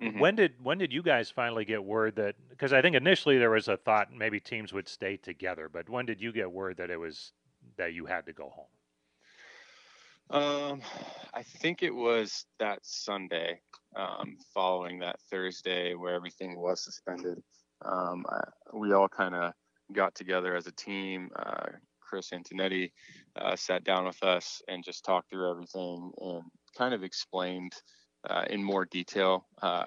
Mm-hmm. 0.03 0.19
When 0.19 0.37
did 0.37 0.53
when 0.63 0.79
did 0.79 0.93
you 0.93 1.03
guys 1.03 1.31
finally 1.31 1.65
get 1.65 1.83
word 1.83 2.17
that? 2.17 2.35
Because 2.51 2.73
I 2.73 2.83
think 2.83 2.97
initially 2.97 3.39
there 3.39 3.51
was 3.51 3.69
a 3.69 3.79
thought 3.79 4.13
maybe 4.13 4.41
teams 4.41 4.73
would 4.73 4.89
stay 4.89 5.17
together, 5.17 5.71
but 5.73 5.89
when 5.89 6.05
did 6.05 6.21
you 6.21 6.33
get 6.33 6.51
word 6.51 6.77
that 6.77 6.91
it 6.91 6.99
was 6.99 7.33
that 7.79 7.95
you 7.95 8.05
had 8.05 8.27
to 8.27 8.33
go 8.33 8.51
home? 8.51 8.67
Um, 10.29 10.81
I 11.33 11.43
think 11.43 11.83
it 11.83 11.95
was 11.95 12.45
that 12.59 12.81
Sunday 12.83 13.61
um, 13.95 14.37
following 14.53 14.99
that 14.99 15.21
Thursday 15.31 15.95
where 15.95 16.15
everything 16.15 16.59
was 16.59 16.85
suspended 16.85 17.43
um, 17.85 18.25
I, 18.29 18.41
we 18.77 18.93
all 18.93 19.09
kind 19.09 19.35
of 19.35 19.53
got 19.93 20.15
together 20.15 20.57
as 20.57 20.67
a 20.67 20.73
team. 20.73 21.31
Uh, 21.37 21.67
Chris 22.01 22.31
Antonetti 22.31 22.93
uh, 23.37 23.57
sat 23.57 23.85
down 23.85 24.07
with 24.07 24.23
us 24.23 24.63
and 24.69 24.85
just 24.85 25.05
talked 25.05 25.31
through 25.31 25.51
everything 25.51 26.13
and 26.19 26.43
kind 26.77 26.95
of 26.95 27.03
explained 27.03 27.73
uh, 28.29 28.45
in 28.51 28.63
more 28.63 28.85
detail 28.85 29.47
uh, 29.63 29.87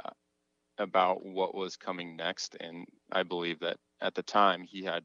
about 0.78 1.26
what 1.26 1.56
was 1.56 1.76
coming 1.76 2.16
next. 2.16 2.56
And 2.60 2.88
I 3.12 3.24
believe 3.24 3.60
that 3.60 3.78
at 4.02 4.16
the 4.16 4.24
time 4.24 4.64
he 4.64 4.84
had 4.84 5.04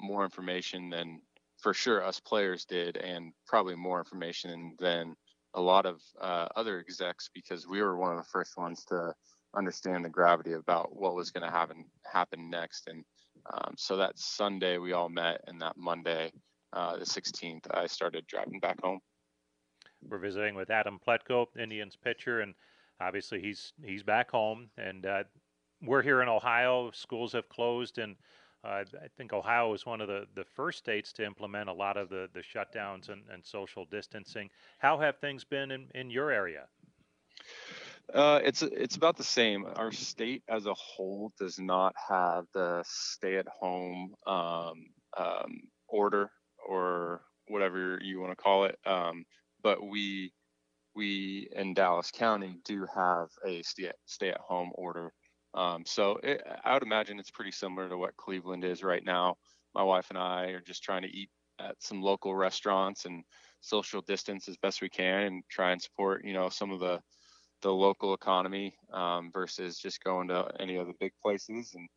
more 0.00 0.24
information 0.24 0.90
than 0.90 1.20
for 1.58 1.74
sure 1.74 2.04
us 2.04 2.20
players 2.20 2.64
did, 2.64 2.96
and 2.96 3.32
probably 3.46 3.74
more 3.74 3.98
information 3.98 4.76
than 4.78 5.16
a 5.54 5.60
lot 5.60 5.86
of 5.86 6.00
uh, 6.20 6.46
other 6.54 6.78
execs 6.78 7.28
because 7.34 7.66
we 7.66 7.82
were 7.82 7.96
one 7.96 8.12
of 8.12 8.18
the 8.18 8.30
first 8.30 8.56
ones 8.56 8.84
to 8.84 9.12
understand 9.56 10.04
the 10.04 10.08
gravity 10.08 10.52
about 10.52 10.94
what 10.94 11.14
was 11.14 11.30
going 11.30 11.44
to 11.44 11.50
happen 11.50 11.84
happen 12.04 12.50
next. 12.50 12.86
And 12.86 13.04
um, 13.52 13.74
so 13.76 13.96
that 13.96 14.18
Sunday 14.18 14.78
we 14.78 14.92
all 14.92 15.08
met, 15.08 15.40
and 15.46 15.60
that 15.62 15.76
Monday, 15.76 16.32
uh, 16.72 16.96
the 16.96 17.04
16th, 17.04 17.66
I 17.70 17.86
started 17.86 18.26
driving 18.26 18.60
back 18.60 18.80
home. 18.82 19.00
We're 20.06 20.18
visiting 20.18 20.54
with 20.54 20.70
Adam 20.70 20.98
Plutko, 21.06 21.46
Indians 21.58 21.96
pitcher, 21.96 22.40
and 22.40 22.54
obviously 23.00 23.40
he's 23.40 23.72
he's 23.84 24.02
back 24.02 24.30
home. 24.30 24.68
And 24.76 25.06
uh, 25.06 25.24
we're 25.82 26.02
here 26.02 26.22
in 26.22 26.28
Ohio. 26.28 26.90
Schools 26.92 27.32
have 27.32 27.48
closed, 27.48 27.98
and 27.98 28.16
uh, 28.64 28.84
I 29.00 29.08
think 29.16 29.32
Ohio 29.32 29.70
was 29.70 29.86
one 29.86 30.00
of 30.00 30.08
the, 30.08 30.26
the 30.34 30.44
first 30.56 30.78
states 30.78 31.12
to 31.14 31.24
implement 31.24 31.68
a 31.68 31.72
lot 31.72 31.96
of 31.96 32.08
the, 32.08 32.28
the 32.34 32.40
shutdowns 32.40 33.08
and, 33.08 33.22
and 33.32 33.44
social 33.44 33.86
distancing. 33.90 34.50
How 34.78 34.98
have 34.98 35.18
things 35.18 35.44
been 35.44 35.70
in, 35.70 35.88
in 35.94 36.10
your 36.10 36.30
area? 36.30 36.66
Uh, 38.12 38.40
it's 38.42 38.62
it's 38.62 38.96
about 38.96 39.16
the 39.16 39.24
same. 39.24 39.66
Our 39.76 39.92
state 39.92 40.42
as 40.48 40.66
a 40.66 40.74
whole 40.74 41.32
does 41.38 41.58
not 41.58 41.94
have 42.08 42.46
the 42.54 42.82
stay-at-home 42.86 44.14
um, 44.26 44.86
um, 45.16 45.60
order 45.88 46.30
or 46.66 47.20
whatever 47.48 47.98
you 48.02 48.20
want 48.20 48.32
to 48.32 48.36
call 48.36 48.64
it, 48.64 48.78
um, 48.86 49.24
we 49.98 50.32
we 50.94 51.48
in 51.52 51.74
Dallas 51.74 52.10
County 52.10 52.58
do 52.64 52.86
have 52.94 53.28
a 53.46 53.62
stay 53.62 53.90
stay-at-home 54.06 54.70
order. 54.74 55.12
Um, 55.54 55.84
so 55.86 56.18
it, 56.22 56.42
I 56.64 56.74
would 56.74 56.82
imagine 56.82 57.18
it's 57.18 57.30
pretty 57.30 57.52
similar 57.52 57.88
to 57.88 57.96
what 57.96 58.16
Cleveland 58.16 58.64
is 58.64 58.82
right 58.82 59.04
now. 59.04 59.36
My 59.74 59.82
wife 59.82 60.06
and 60.10 60.18
I 60.18 60.46
are 60.46 60.60
just 60.60 60.82
trying 60.82 61.02
to 61.02 61.08
eat 61.08 61.30
at 61.60 61.74
some 61.80 62.02
local 62.02 62.34
restaurants 62.34 63.04
and 63.04 63.24
social 63.60 64.02
distance 64.02 64.48
as 64.48 64.56
best 64.58 64.80
we 64.80 64.88
can 64.88 65.22
and 65.22 65.42
try 65.50 65.72
and 65.72 65.82
support 65.82 66.24
you 66.24 66.32
know 66.32 66.48
some 66.48 66.70
of 66.70 66.78
the 66.78 67.00
the 67.62 67.72
local 67.72 68.14
economy 68.14 68.74
um, 68.92 69.30
versus 69.32 69.78
just 69.78 70.04
going 70.04 70.28
to 70.28 70.48
any 70.60 70.76
of 70.76 70.86
the 70.86 70.94
big 71.00 71.12
places. 71.20 71.74
And 71.74 71.88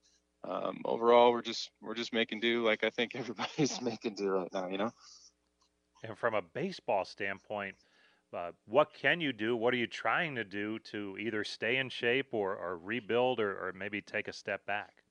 um, 0.44 0.82
overall, 0.86 1.32
we're 1.32 1.44
just 1.44 1.70
we're 1.82 1.96
just 1.96 2.14
making 2.14 2.40
do 2.40 2.66
like 2.66 2.84
I 2.84 2.90
think 2.90 3.16
everybody's 3.16 3.82
making 3.82 4.16
do 4.16 4.30
right 4.30 4.54
now. 4.54 4.68
You 4.68 4.78
know. 4.78 4.92
And 6.04 6.18
from 6.18 6.34
a 6.34 6.42
baseball 6.42 7.06
standpoint, 7.06 7.76
uh, 8.34 8.52
what 8.66 8.94
can 8.94 9.22
you 9.22 9.34
do? 9.34 9.56
What 9.56 9.74
are 9.74 9.78
you 9.78 9.88
trying 9.88 10.36
to 10.36 10.44
do 10.44 10.80
to 10.80 11.18
either 11.20 11.44
stay 11.44 11.78
in 11.78 11.90
shape 11.90 12.34
or, 12.34 12.56
or 12.56 12.78
rebuild 12.78 13.40
or, 13.40 13.68
or 13.68 13.74
maybe 13.74 14.02
take 14.02 14.28
a 14.28 14.34
step 14.34 14.66
back? 14.66 15.04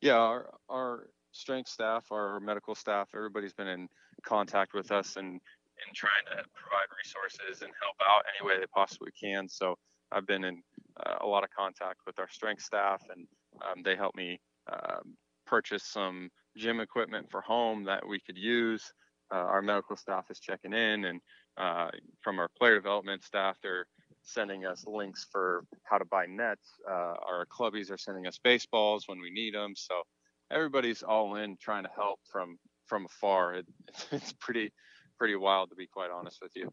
Yeah, 0.00 0.16
our, 0.16 0.54
our 0.68 1.10
strength 1.32 1.68
staff, 1.68 2.10
our 2.10 2.40
medical 2.40 2.74
staff, 2.74 3.10
everybody's 3.14 3.52
been 3.54 3.68
in 3.68 3.88
contact 4.24 4.74
with 4.74 4.90
us 4.90 5.16
and 5.16 5.40
and 5.86 5.94
trying 5.94 6.24
to 6.24 6.42
provide 6.54 6.86
resources 6.96 7.60
and 7.60 7.70
help 7.82 7.96
out 8.08 8.24
any 8.40 8.48
way 8.48 8.58
they 8.58 8.66
possibly 8.74 9.10
can. 9.12 9.46
So 9.46 9.76
I've 10.10 10.26
been 10.26 10.42
in 10.42 10.62
uh, 11.04 11.16
a 11.20 11.26
lot 11.26 11.44
of 11.44 11.50
contact 11.50 12.00
with 12.06 12.18
our 12.18 12.30
strength 12.30 12.62
staff, 12.62 13.02
and 13.10 13.28
um, 13.60 13.82
they 13.82 13.94
helped 13.94 14.16
me 14.16 14.40
um, 14.72 15.18
purchase 15.46 15.84
some 15.84 16.30
gym 16.56 16.80
equipment 16.80 17.30
for 17.30 17.42
home 17.42 17.84
that 17.84 18.08
we 18.08 18.18
could 18.20 18.38
use. 18.38 18.90
Uh, 19.32 19.36
our 19.36 19.62
medical 19.62 19.96
staff 19.96 20.30
is 20.30 20.38
checking 20.38 20.72
in, 20.72 21.04
and 21.04 21.20
uh, 21.56 21.88
from 22.22 22.38
our 22.38 22.48
player 22.58 22.74
development 22.74 23.24
staff, 23.24 23.56
they're 23.62 23.86
sending 24.22 24.66
us 24.66 24.84
links 24.86 25.26
for 25.30 25.64
how 25.84 25.98
to 25.98 26.04
buy 26.04 26.26
nets. 26.26 26.68
Uh, 26.88 27.14
our 27.26 27.46
clubbies 27.46 27.90
are 27.90 27.98
sending 27.98 28.26
us 28.26 28.38
baseballs 28.42 29.04
when 29.06 29.20
we 29.20 29.30
need 29.30 29.54
them. 29.54 29.74
So 29.76 30.02
everybody's 30.50 31.02
all 31.02 31.36
in 31.36 31.56
trying 31.56 31.84
to 31.84 31.90
help 31.94 32.20
from 32.30 32.58
from 32.86 33.06
afar. 33.06 33.54
It, 33.54 33.66
it's 34.12 34.32
pretty 34.32 34.72
pretty 35.18 35.36
wild 35.36 35.70
to 35.70 35.76
be 35.76 35.86
quite 35.86 36.10
honest 36.10 36.38
with 36.42 36.52
you. 36.54 36.70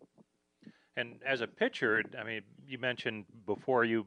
And 0.96 1.22
as 1.26 1.42
a 1.42 1.48
pitcher, 1.48 2.04
I 2.20 2.24
mean, 2.24 2.42
you 2.68 2.78
mentioned 2.78 3.26
before 3.46 3.86
you 3.86 4.06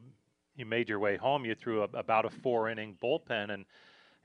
you 0.57 0.67
made 0.67 0.89
your 0.89 0.99
way 0.99 1.17
home, 1.17 1.45
you 1.45 1.55
threw 1.55 1.83
a, 1.83 1.89
about 1.95 2.25
a 2.25 2.31
four 2.31 2.69
inning 2.69 2.97
bullpen, 3.03 3.51
and 3.51 3.65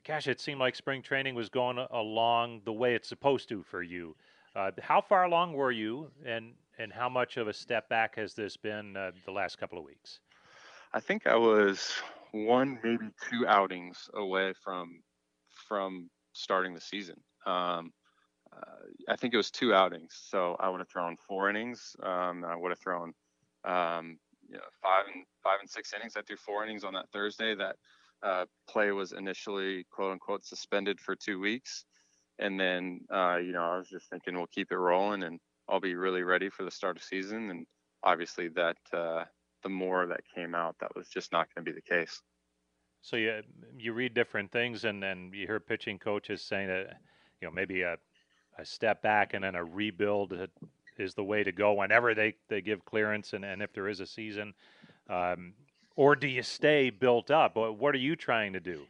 gosh, 0.05 0.27
it 0.27 0.39
seemed 0.39 0.59
like 0.59 0.75
spring 0.75 1.01
training 1.01 1.35
was 1.35 1.49
going 1.49 1.77
along 1.91 2.61
the 2.65 2.73
way 2.73 2.95
it's 2.95 3.07
supposed 3.07 3.49
to 3.49 3.63
for 3.63 3.83
you. 3.83 4.15
Uh, 4.55 4.71
how 4.81 5.01
far 5.01 5.23
along 5.23 5.53
were 5.53 5.71
you, 5.71 6.11
and 6.25 6.53
and 6.77 6.91
how 6.91 7.07
much 7.07 7.37
of 7.37 7.47
a 7.47 7.53
step 7.53 7.87
back 7.89 8.15
has 8.15 8.33
this 8.33 8.57
been 8.57 8.97
uh, 8.97 9.11
the 9.25 9.31
last 9.31 9.57
couple 9.57 9.77
of 9.77 9.85
weeks? 9.85 10.19
I 10.93 10.99
think 10.99 11.27
I 11.27 11.35
was 11.35 11.93
one, 12.31 12.79
maybe 12.83 13.09
two 13.29 13.47
outings 13.47 14.09
away 14.13 14.53
from 14.61 15.01
from 15.67 16.09
starting 16.33 16.73
the 16.73 16.81
season. 16.81 17.15
Um, 17.45 17.93
uh, 18.53 18.87
I 19.07 19.15
think 19.15 19.33
it 19.33 19.37
was 19.37 19.51
two 19.51 19.73
outings, 19.73 20.13
so 20.29 20.57
I 20.59 20.69
would 20.69 20.79
have 20.79 20.89
thrown 20.89 21.15
four 21.27 21.49
innings. 21.49 21.95
Um, 22.03 22.43
I 22.43 22.55
would 22.55 22.71
have 22.71 22.79
thrown 22.79 23.13
um, 23.63 24.17
you 24.49 24.57
know, 24.57 24.63
five 24.81 25.05
and 25.13 25.23
five 25.43 25.59
and 25.61 25.69
six 25.69 25.93
innings. 25.93 26.17
I 26.17 26.21
threw 26.21 26.35
four 26.35 26.63
innings 26.63 26.83
on 26.83 26.93
that 26.93 27.09
Thursday. 27.13 27.55
That 27.55 27.77
uh, 28.23 28.45
play 28.69 28.91
was 28.91 29.11
initially 29.11 29.85
quote 29.91 30.13
unquote 30.13 30.45
suspended 30.45 30.99
for 30.99 31.15
two 31.15 31.39
weeks, 31.39 31.85
and 32.39 32.59
then 32.59 33.01
uh, 33.13 33.37
you 33.37 33.51
know 33.51 33.63
I 33.63 33.77
was 33.77 33.89
just 33.89 34.09
thinking 34.09 34.35
we'll 34.35 34.47
keep 34.47 34.71
it 34.71 34.77
rolling 34.77 35.23
and 35.23 35.39
I'll 35.69 35.79
be 35.79 35.95
really 35.95 36.23
ready 36.23 36.49
for 36.49 36.63
the 36.63 36.71
start 36.71 36.97
of 36.97 37.03
season. 37.03 37.49
And 37.49 37.65
obviously 38.03 38.49
that 38.49 38.77
uh, 38.93 39.23
the 39.63 39.69
more 39.69 40.05
that 40.07 40.21
came 40.35 40.55
out, 40.55 40.75
that 40.79 40.95
was 40.95 41.07
just 41.07 41.31
not 41.31 41.47
going 41.53 41.65
to 41.65 41.71
be 41.71 41.75
the 41.75 41.81
case. 41.81 42.21
So 43.01 43.15
you 43.15 43.41
you 43.77 43.93
read 43.93 44.13
different 44.13 44.51
things, 44.51 44.85
and 44.85 45.01
then 45.01 45.31
you 45.33 45.47
hear 45.47 45.59
pitching 45.59 45.97
coaches 45.97 46.41
saying 46.41 46.67
that 46.67 46.97
you 47.41 47.47
know 47.47 47.53
maybe 47.53 47.81
a 47.81 47.97
a 48.59 48.65
step 48.65 49.01
back 49.01 49.33
and 49.33 49.43
then 49.43 49.55
a 49.55 49.63
rebuild 49.63 50.33
is 50.97 51.13
the 51.15 51.23
way 51.23 51.43
to 51.43 51.51
go 51.51 51.73
whenever 51.73 52.13
they, 52.13 52.35
they 52.49 52.61
give 52.61 52.83
clearance 52.85 53.33
and, 53.33 53.45
and 53.45 53.61
if 53.61 53.73
there 53.73 53.87
is 53.87 53.99
a 53.99 54.05
season? 54.05 54.53
Um, 55.09 55.53
or 55.95 56.15
do 56.15 56.27
you 56.27 56.43
stay 56.43 56.89
built 56.89 57.31
up? 57.31 57.55
What 57.55 57.95
are 57.95 57.99
you 57.99 58.15
trying 58.15 58.53
to 58.53 58.59
do? 58.59 58.81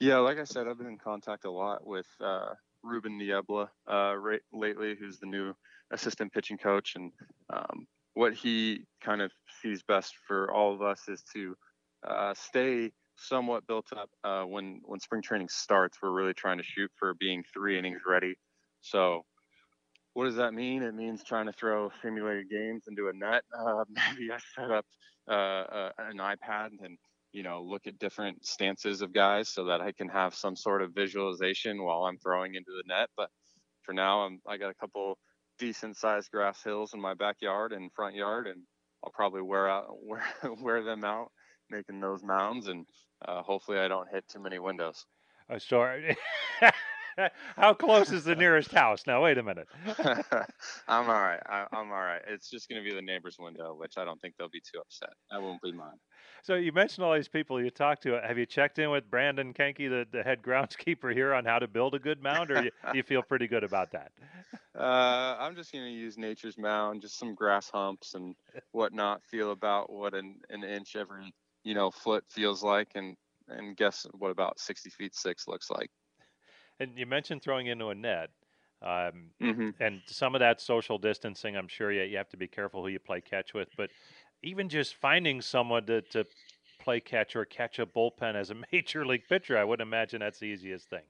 Yeah, 0.00 0.18
like 0.18 0.38
I 0.38 0.44
said, 0.44 0.66
I've 0.68 0.78
been 0.78 0.86
in 0.86 0.98
contact 0.98 1.44
a 1.44 1.50
lot 1.50 1.86
with 1.86 2.06
uh, 2.20 2.54
Ruben 2.82 3.18
Niebla 3.18 3.70
uh, 3.90 4.16
right, 4.16 4.40
lately, 4.52 4.94
who's 4.98 5.18
the 5.18 5.26
new 5.26 5.54
assistant 5.90 6.32
pitching 6.32 6.58
coach. 6.58 6.94
And 6.96 7.12
um, 7.52 7.86
what 8.14 8.34
he 8.34 8.84
kind 9.02 9.20
of 9.20 9.30
sees 9.62 9.82
best 9.82 10.14
for 10.26 10.52
all 10.52 10.74
of 10.74 10.82
us 10.82 11.08
is 11.08 11.22
to 11.34 11.56
uh, 12.06 12.34
stay 12.34 12.92
somewhat 13.16 13.66
built 13.66 13.86
up 13.92 14.10
uh, 14.24 14.42
when 14.42 14.80
when 14.84 15.00
spring 15.00 15.22
training 15.22 15.48
starts. 15.48 15.98
We're 16.02 16.10
really 16.10 16.34
trying 16.34 16.58
to 16.58 16.64
shoot 16.64 16.90
for 16.98 17.14
being 17.14 17.44
three 17.52 17.78
innings 17.78 18.00
ready. 18.06 18.36
So 18.80 19.24
what 20.16 20.24
does 20.24 20.36
that 20.36 20.54
mean? 20.54 20.82
It 20.82 20.94
means 20.94 21.22
trying 21.22 21.44
to 21.44 21.52
throw 21.52 21.90
simulated 22.00 22.48
games 22.48 22.84
into 22.88 23.08
a 23.08 23.12
net. 23.12 23.42
Uh, 23.54 23.84
maybe 23.90 24.32
I 24.32 24.38
set 24.54 24.70
up 24.70 24.86
uh, 25.28 25.32
uh, 25.32 25.90
an 25.98 26.16
iPad 26.16 26.68
and 26.82 26.96
you 27.32 27.42
know 27.42 27.62
look 27.62 27.86
at 27.86 27.98
different 27.98 28.46
stances 28.46 29.02
of 29.02 29.12
guys 29.12 29.50
so 29.50 29.64
that 29.66 29.82
I 29.82 29.92
can 29.92 30.08
have 30.08 30.34
some 30.34 30.56
sort 30.56 30.80
of 30.80 30.94
visualization 30.94 31.82
while 31.82 32.04
I'm 32.04 32.16
throwing 32.16 32.54
into 32.54 32.70
the 32.70 32.84
net. 32.86 33.10
But 33.14 33.28
for 33.82 33.92
now, 33.92 34.20
I'm 34.20 34.40
I 34.48 34.56
got 34.56 34.70
a 34.70 34.74
couple 34.74 35.18
decent 35.58 35.98
sized 35.98 36.30
grass 36.30 36.62
hills 36.62 36.94
in 36.94 37.00
my 37.00 37.12
backyard 37.12 37.74
and 37.74 37.92
front 37.92 38.14
yard, 38.14 38.46
and 38.46 38.62
I'll 39.04 39.12
probably 39.12 39.42
wear 39.42 39.68
out 39.68 39.88
wear 40.02 40.24
wear 40.62 40.82
them 40.82 41.04
out, 41.04 41.30
making 41.68 42.00
those 42.00 42.22
mounds, 42.22 42.68
and 42.68 42.86
uh, 43.26 43.42
hopefully 43.42 43.78
I 43.78 43.88
don't 43.88 44.08
hit 44.10 44.24
too 44.28 44.40
many 44.40 44.58
windows. 44.58 45.04
Uh, 45.50 45.58
sorry. 45.58 46.16
How 47.56 47.74
close 47.74 48.12
is 48.12 48.24
the 48.24 48.34
nearest 48.34 48.72
house? 48.72 49.06
Now, 49.06 49.22
wait 49.22 49.38
a 49.38 49.42
minute. 49.42 49.68
I'm 50.88 51.08
all 51.08 51.20
right. 51.20 51.40
I, 51.46 51.66
am 51.72 51.90
all 51.90 52.00
right. 52.00 52.20
It's 52.28 52.50
just 52.50 52.68
going 52.68 52.82
to 52.82 52.88
be 52.88 52.94
the 52.94 53.02
neighbor's 53.02 53.36
window, 53.38 53.74
which 53.74 53.94
I 53.96 54.04
don't 54.04 54.20
think 54.20 54.34
they'll 54.38 54.48
be 54.48 54.60
too 54.60 54.80
upset. 54.80 55.10
That 55.30 55.40
won't 55.42 55.62
be 55.62 55.72
mine. 55.72 55.96
So 56.42 56.54
you 56.54 56.72
mentioned 56.72 57.04
all 57.04 57.14
these 57.14 57.28
people 57.28 57.62
you 57.62 57.70
talked 57.70 58.02
to. 58.04 58.20
Have 58.20 58.38
you 58.38 58.46
checked 58.46 58.78
in 58.78 58.90
with 58.90 59.10
Brandon 59.10 59.52
Koehnke, 59.54 59.88
the, 59.88 60.06
the 60.10 60.22
head 60.22 60.42
groundskeeper 60.42 61.12
here, 61.12 61.34
on 61.34 61.44
how 61.44 61.58
to 61.58 61.66
build 61.66 61.94
a 61.94 61.98
good 61.98 62.22
mound, 62.22 62.50
or 62.50 62.64
you, 62.64 62.70
you 62.94 63.02
feel 63.02 63.22
pretty 63.22 63.46
good 63.46 63.64
about 63.64 63.92
that? 63.92 64.12
Uh, 64.78 65.34
I'm 65.40 65.56
just 65.56 65.72
going 65.72 65.86
to 65.86 65.90
use 65.90 66.18
nature's 66.18 66.58
mound, 66.58 67.00
just 67.00 67.18
some 67.18 67.34
grass 67.34 67.70
humps 67.70 68.12
and 68.12 68.34
whatnot. 68.72 69.22
Feel 69.24 69.52
about 69.52 69.90
what 69.90 70.12
an, 70.12 70.36
an 70.50 70.64
inch 70.64 70.96
every 70.96 71.32
you 71.64 71.74
know 71.74 71.90
foot 71.90 72.24
feels 72.28 72.62
like, 72.62 72.88
and 72.94 73.16
and 73.48 73.74
guess 73.74 74.06
what 74.18 74.30
about 74.30 74.60
60 74.60 74.90
feet 74.90 75.14
six 75.14 75.48
looks 75.48 75.70
like. 75.70 75.88
And 76.80 76.92
you 76.96 77.06
mentioned 77.06 77.42
throwing 77.42 77.66
into 77.66 77.88
a 77.88 77.94
net. 77.94 78.30
Um, 78.82 79.30
mm-hmm. 79.40 79.70
And 79.80 80.02
some 80.06 80.34
of 80.34 80.40
that 80.40 80.60
social 80.60 80.98
distancing, 80.98 81.56
I'm 81.56 81.68
sure 81.68 81.90
you, 81.90 82.02
you 82.02 82.16
have 82.18 82.28
to 82.30 82.36
be 82.36 82.46
careful 82.46 82.82
who 82.82 82.88
you 82.88 82.98
play 82.98 83.20
catch 83.20 83.54
with. 83.54 83.68
But 83.76 83.90
even 84.42 84.68
just 84.68 84.94
finding 84.96 85.40
someone 85.40 85.86
to, 85.86 86.02
to 86.02 86.26
play 86.80 87.00
catch 87.00 87.34
or 87.34 87.44
catch 87.44 87.78
a 87.78 87.86
bullpen 87.86 88.34
as 88.34 88.50
a 88.50 88.56
major 88.72 89.06
league 89.06 89.26
pitcher, 89.28 89.56
I 89.56 89.64
wouldn't 89.64 89.86
imagine 89.86 90.20
that's 90.20 90.38
the 90.38 90.46
easiest 90.46 90.90
thing. 90.90 91.02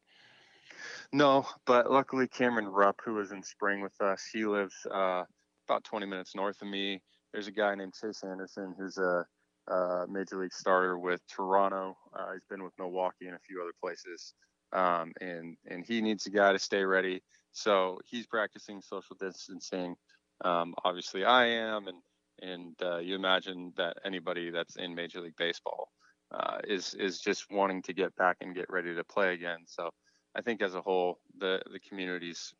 No, 1.12 1.46
but 1.64 1.90
luckily 1.90 2.28
Cameron 2.28 2.68
Rupp, 2.68 3.00
who 3.04 3.14
was 3.14 3.32
in 3.32 3.42
spring 3.42 3.80
with 3.80 4.00
us, 4.00 4.24
he 4.32 4.44
lives 4.44 4.74
uh, 4.92 5.24
about 5.68 5.84
20 5.84 6.06
minutes 6.06 6.34
north 6.34 6.60
of 6.62 6.68
me. 6.68 7.02
There's 7.32 7.48
a 7.48 7.52
guy 7.52 7.74
named 7.74 7.94
Chase 8.00 8.22
Anderson 8.24 8.74
who's 8.78 8.98
a, 8.98 9.26
a 9.68 10.06
major 10.08 10.40
league 10.40 10.52
starter 10.52 10.98
with 10.98 11.20
Toronto. 11.28 11.96
Uh, 12.16 12.32
he's 12.32 12.44
been 12.48 12.62
with 12.62 12.72
Milwaukee 12.78 13.26
and 13.26 13.34
a 13.34 13.40
few 13.40 13.60
other 13.60 13.72
places 13.80 14.34
um, 14.76 15.12
and 15.20 15.56
and 15.66 15.84
he 15.84 16.00
needs 16.00 16.26
a 16.26 16.30
guy 16.30 16.52
to 16.52 16.58
stay 16.58 16.84
ready. 16.84 17.22
So 17.52 17.98
he's 18.04 18.26
practicing 18.26 18.82
social 18.82 19.16
distancing. 19.18 19.96
Um, 20.44 20.74
obviously, 20.84 21.24
I 21.24 21.46
am, 21.46 21.88
and 21.88 21.98
and 22.42 22.74
uh, 22.82 22.98
you 22.98 23.14
imagine 23.14 23.72
that 23.78 23.96
anybody 24.04 24.50
that's 24.50 24.76
in 24.76 24.94
Major 24.94 25.20
League 25.22 25.36
Baseball 25.36 25.88
uh, 26.30 26.58
is 26.68 26.94
is 26.94 27.20
just 27.20 27.50
wanting 27.50 27.82
to 27.82 27.94
get 27.94 28.14
back 28.16 28.36
and 28.42 28.54
get 28.54 28.66
ready 28.68 28.94
to 28.94 29.02
play 29.02 29.32
again. 29.32 29.60
So 29.66 29.90
I 30.34 30.42
think 30.42 30.60
as 30.60 30.74
a 30.74 30.82
whole, 30.82 31.18
the 31.38 31.62
the 31.72 31.80
community 31.80 32.30
is, 32.30 32.54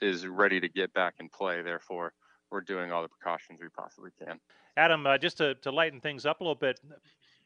is 0.00 0.26
ready 0.26 0.60
to 0.60 0.68
get 0.68 0.92
back 0.94 1.14
and 1.18 1.30
play. 1.30 1.60
Therefore, 1.60 2.14
we're 2.50 2.62
doing 2.62 2.90
all 2.90 3.02
the 3.02 3.08
precautions 3.08 3.60
we 3.60 3.68
possibly 3.68 4.10
can. 4.18 4.40
Adam, 4.78 5.06
uh, 5.06 5.18
just 5.18 5.36
to, 5.38 5.54
to 5.56 5.70
lighten 5.70 6.00
things 6.00 6.24
up 6.24 6.40
a 6.40 6.44
little 6.44 6.54
bit, 6.54 6.80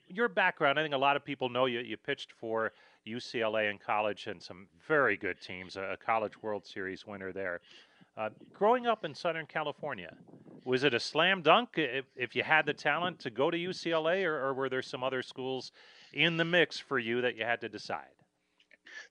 your 0.06 0.28
background, 0.28 0.78
I 0.78 0.82
think 0.82 0.94
a 0.94 0.98
lot 0.98 1.16
of 1.16 1.24
people 1.24 1.48
know 1.48 1.66
you. 1.66 1.80
You 1.80 1.96
pitched 1.96 2.32
for 2.38 2.72
UCLA 3.06 3.70
in 3.70 3.78
college 3.78 4.26
and 4.26 4.42
some 4.42 4.66
very 4.86 5.16
good 5.16 5.40
teams, 5.40 5.76
a 5.76 5.96
college 6.04 6.40
World 6.42 6.66
Series 6.66 7.06
winner 7.06 7.32
there. 7.32 7.60
Uh, 8.16 8.28
growing 8.52 8.86
up 8.86 9.04
in 9.04 9.14
Southern 9.14 9.46
California, 9.46 10.14
was 10.64 10.84
it 10.84 10.92
a 10.92 11.00
slam 11.00 11.40
dunk 11.40 11.70
if, 11.76 12.04
if 12.14 12.36
you 12.36 12.42
had 12.42 12.66
the 12.66 12.74
talent 12.74 13.18
to 13.20 13.30
go 13.30 13.50
to 13.50 13.56
UCLA, 13.56 14.24
or, 14.24 14.38
or, 14.48 14.54
were 14.54 14.68
there 14.68 14.82
some 14.82 15.02
other 15.02 15.22
schools 15.22 15.72
in 16.12 16.36
the 16.36 16.44
mix 16.44 16.78
for 16.78 16.98
you 16.98 17.22
that 17.22 17.36
you 17.36 17.44
had 17.44 17.60
to 17.62 17.70
decide? 17.70 18.12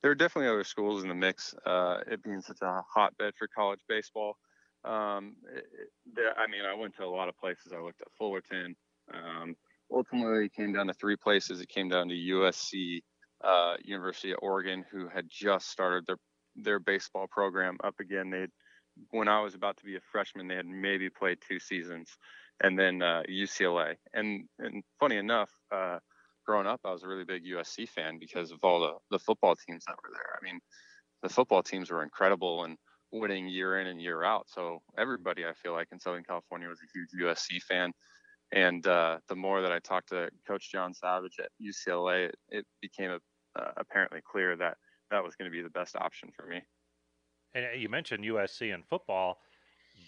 There 0.01 0.11
are 0.11 0.15
definitely 0.15 0.49
other 0.49 0.63
schools 0.63 1.01
in 1.01 1.09
the 1.09 1.15
mix. 1.15 1.55
Uh, 1.65 1.97
it 2.07 2.23
being 2.23 2.41
such 2.41 2.59
a 2.61 2.81
hotbed 2.93 3.33
for 3.37 3.47
college 3.47 3.79
baseball. 3.89 4.37
Um, 4.83 5.35
it, 5.53 5.65
it, 5.75 6.33
I 6.37 6.45
mean, 6.47 6.61
I 6.65 6.79
went 6.79 6.95
to 6.97 7.03
a 7.03 7.09
lot 7.09 7.27
of 7.27 7.37
places. 7.37 7.73
I 7.75 7.81
looked 7.81 8.01
at 8.01 8.07
Fullerton. 8.17 8.75
Um, 9.13 9.55
ultimately, 9.91 10.45
it 10.45 10.53
came 10.53 10.73
down 10.73 10.87
to 10.87 10.93
three 10.93 11.15
places. 11.15 11.59
It 11.59 11.69
came 11.69 11.89
down 11.89 12.07
to 12.09 12.15
USC, 12.15 13.01
uh, 13.43 13.75
University 13.83 14.31
of 14.31 14.39
Oregon, 14.41 14.85
who 14.91 15.07
had 15.07 15.27
just 15.29 15.69
started 15.69 16.05
their 16.07 16.17
their 16.55 16.79
baseball 16.79 17.27
program 17.27 17.77
up 17.83 17.99
again. 17.99 18.29
They 18.29 18.47
when 19.11 19.27
I 19.27 19.41
was 19.41 19.55
about 19.55 19.77
to 19.77 19.85
be 19.85 19.95
a 19.95 20.01
freshman, 20.11 20.47
they 20.47 20.55
had 20.55 20.65
maybe 20.65 21.09
played 21.09 21.39
two 21.47 21.59
seasons, 21.59 22.09
and 22.61 22.77
then 22.77 23.01
uh, 23.01 23.23
UCLA. 23.29 23.95
And 24.13 24.47
and 24.59 24.83
funny 24.99 25.17
enough, 25.17 25.49
uh, 25.71 25.99
growing 26.45 26.67
up, 26.67 26.81
I 26.83 26.91
was 26.91 27.03
a 27.03 27.07
really 27.07 27.25
big 27.25 27.45
USC 27.45 27.87
fan 27.89 28.19
because 28.19 28.51
of 28.51 28.59
all 28.63 28.81
the 28.81 28.93
the 29.11 29.19
football 29.19 29.55
teams 29.55 29.83
that 29.87 29.97
were 30.03 30.13
there. 30.13 30.37
I 30.39 30.43
mean, 30.43 30.59
the 31.23 31.29
football 31.29 31.63
teams 31.63 31.91
were 31.91 32.03
incredible 32.03 32.63
and 32.63 32.77
winning 33.11 33.47
year 33.47 33.79
in 33.79 33.87
and 33.87 34.01
year 34.01 34.23
out. 34.23 34.47
So 34.47 34.81
everybody, 34.97 35.45
I 35.45 35.53
feel 35.53 35.73
like 35.73 35.87
in 35.91 35.99
Southern 35.99 36.23
California, 36.23 36.67
was 36.67 36.79
a 36.79 36.97
huge 36.97 37.09
USC 37.21 37.61
fan. 37.63 37.91
And 38.53 38.85
uh, 38.85 39.19
the 39.29 39.35
more 39.35 39.61
that 39.61 39.71
I 39.71 39.79
talked 39.79 40.09
to 40.09 40.29
Coach 40.47 40.71
John 40.71 40.93
Savage 40.93 41.39
at 41.39 41.49
UCLA, 41.61 42.27
it, 42.27 42.35
it 42.49 42.65
became 42.81 43.11
a, 43.11 43.19
uh, 43.55 43.71
apparently 43.77 44.19
clear 44.21 44.55
that 44.55 44.77
that 45.09 45.23
was 45.23 45.35
going 45.35 45.49
to 45.49 45.55
be 45.55 45.61
the 45.61 45.69
best 45.69 45.95
option 45.95 46.29
for 46.35 46.45
me. 46.45 46.61
And 47.53 47.65
uh, 47.65 47.77
you 47.77 47.89
mentioned 47.89 48.23
USC 48.23 48.73
and 48.73 48.85
football, 48.85 49.39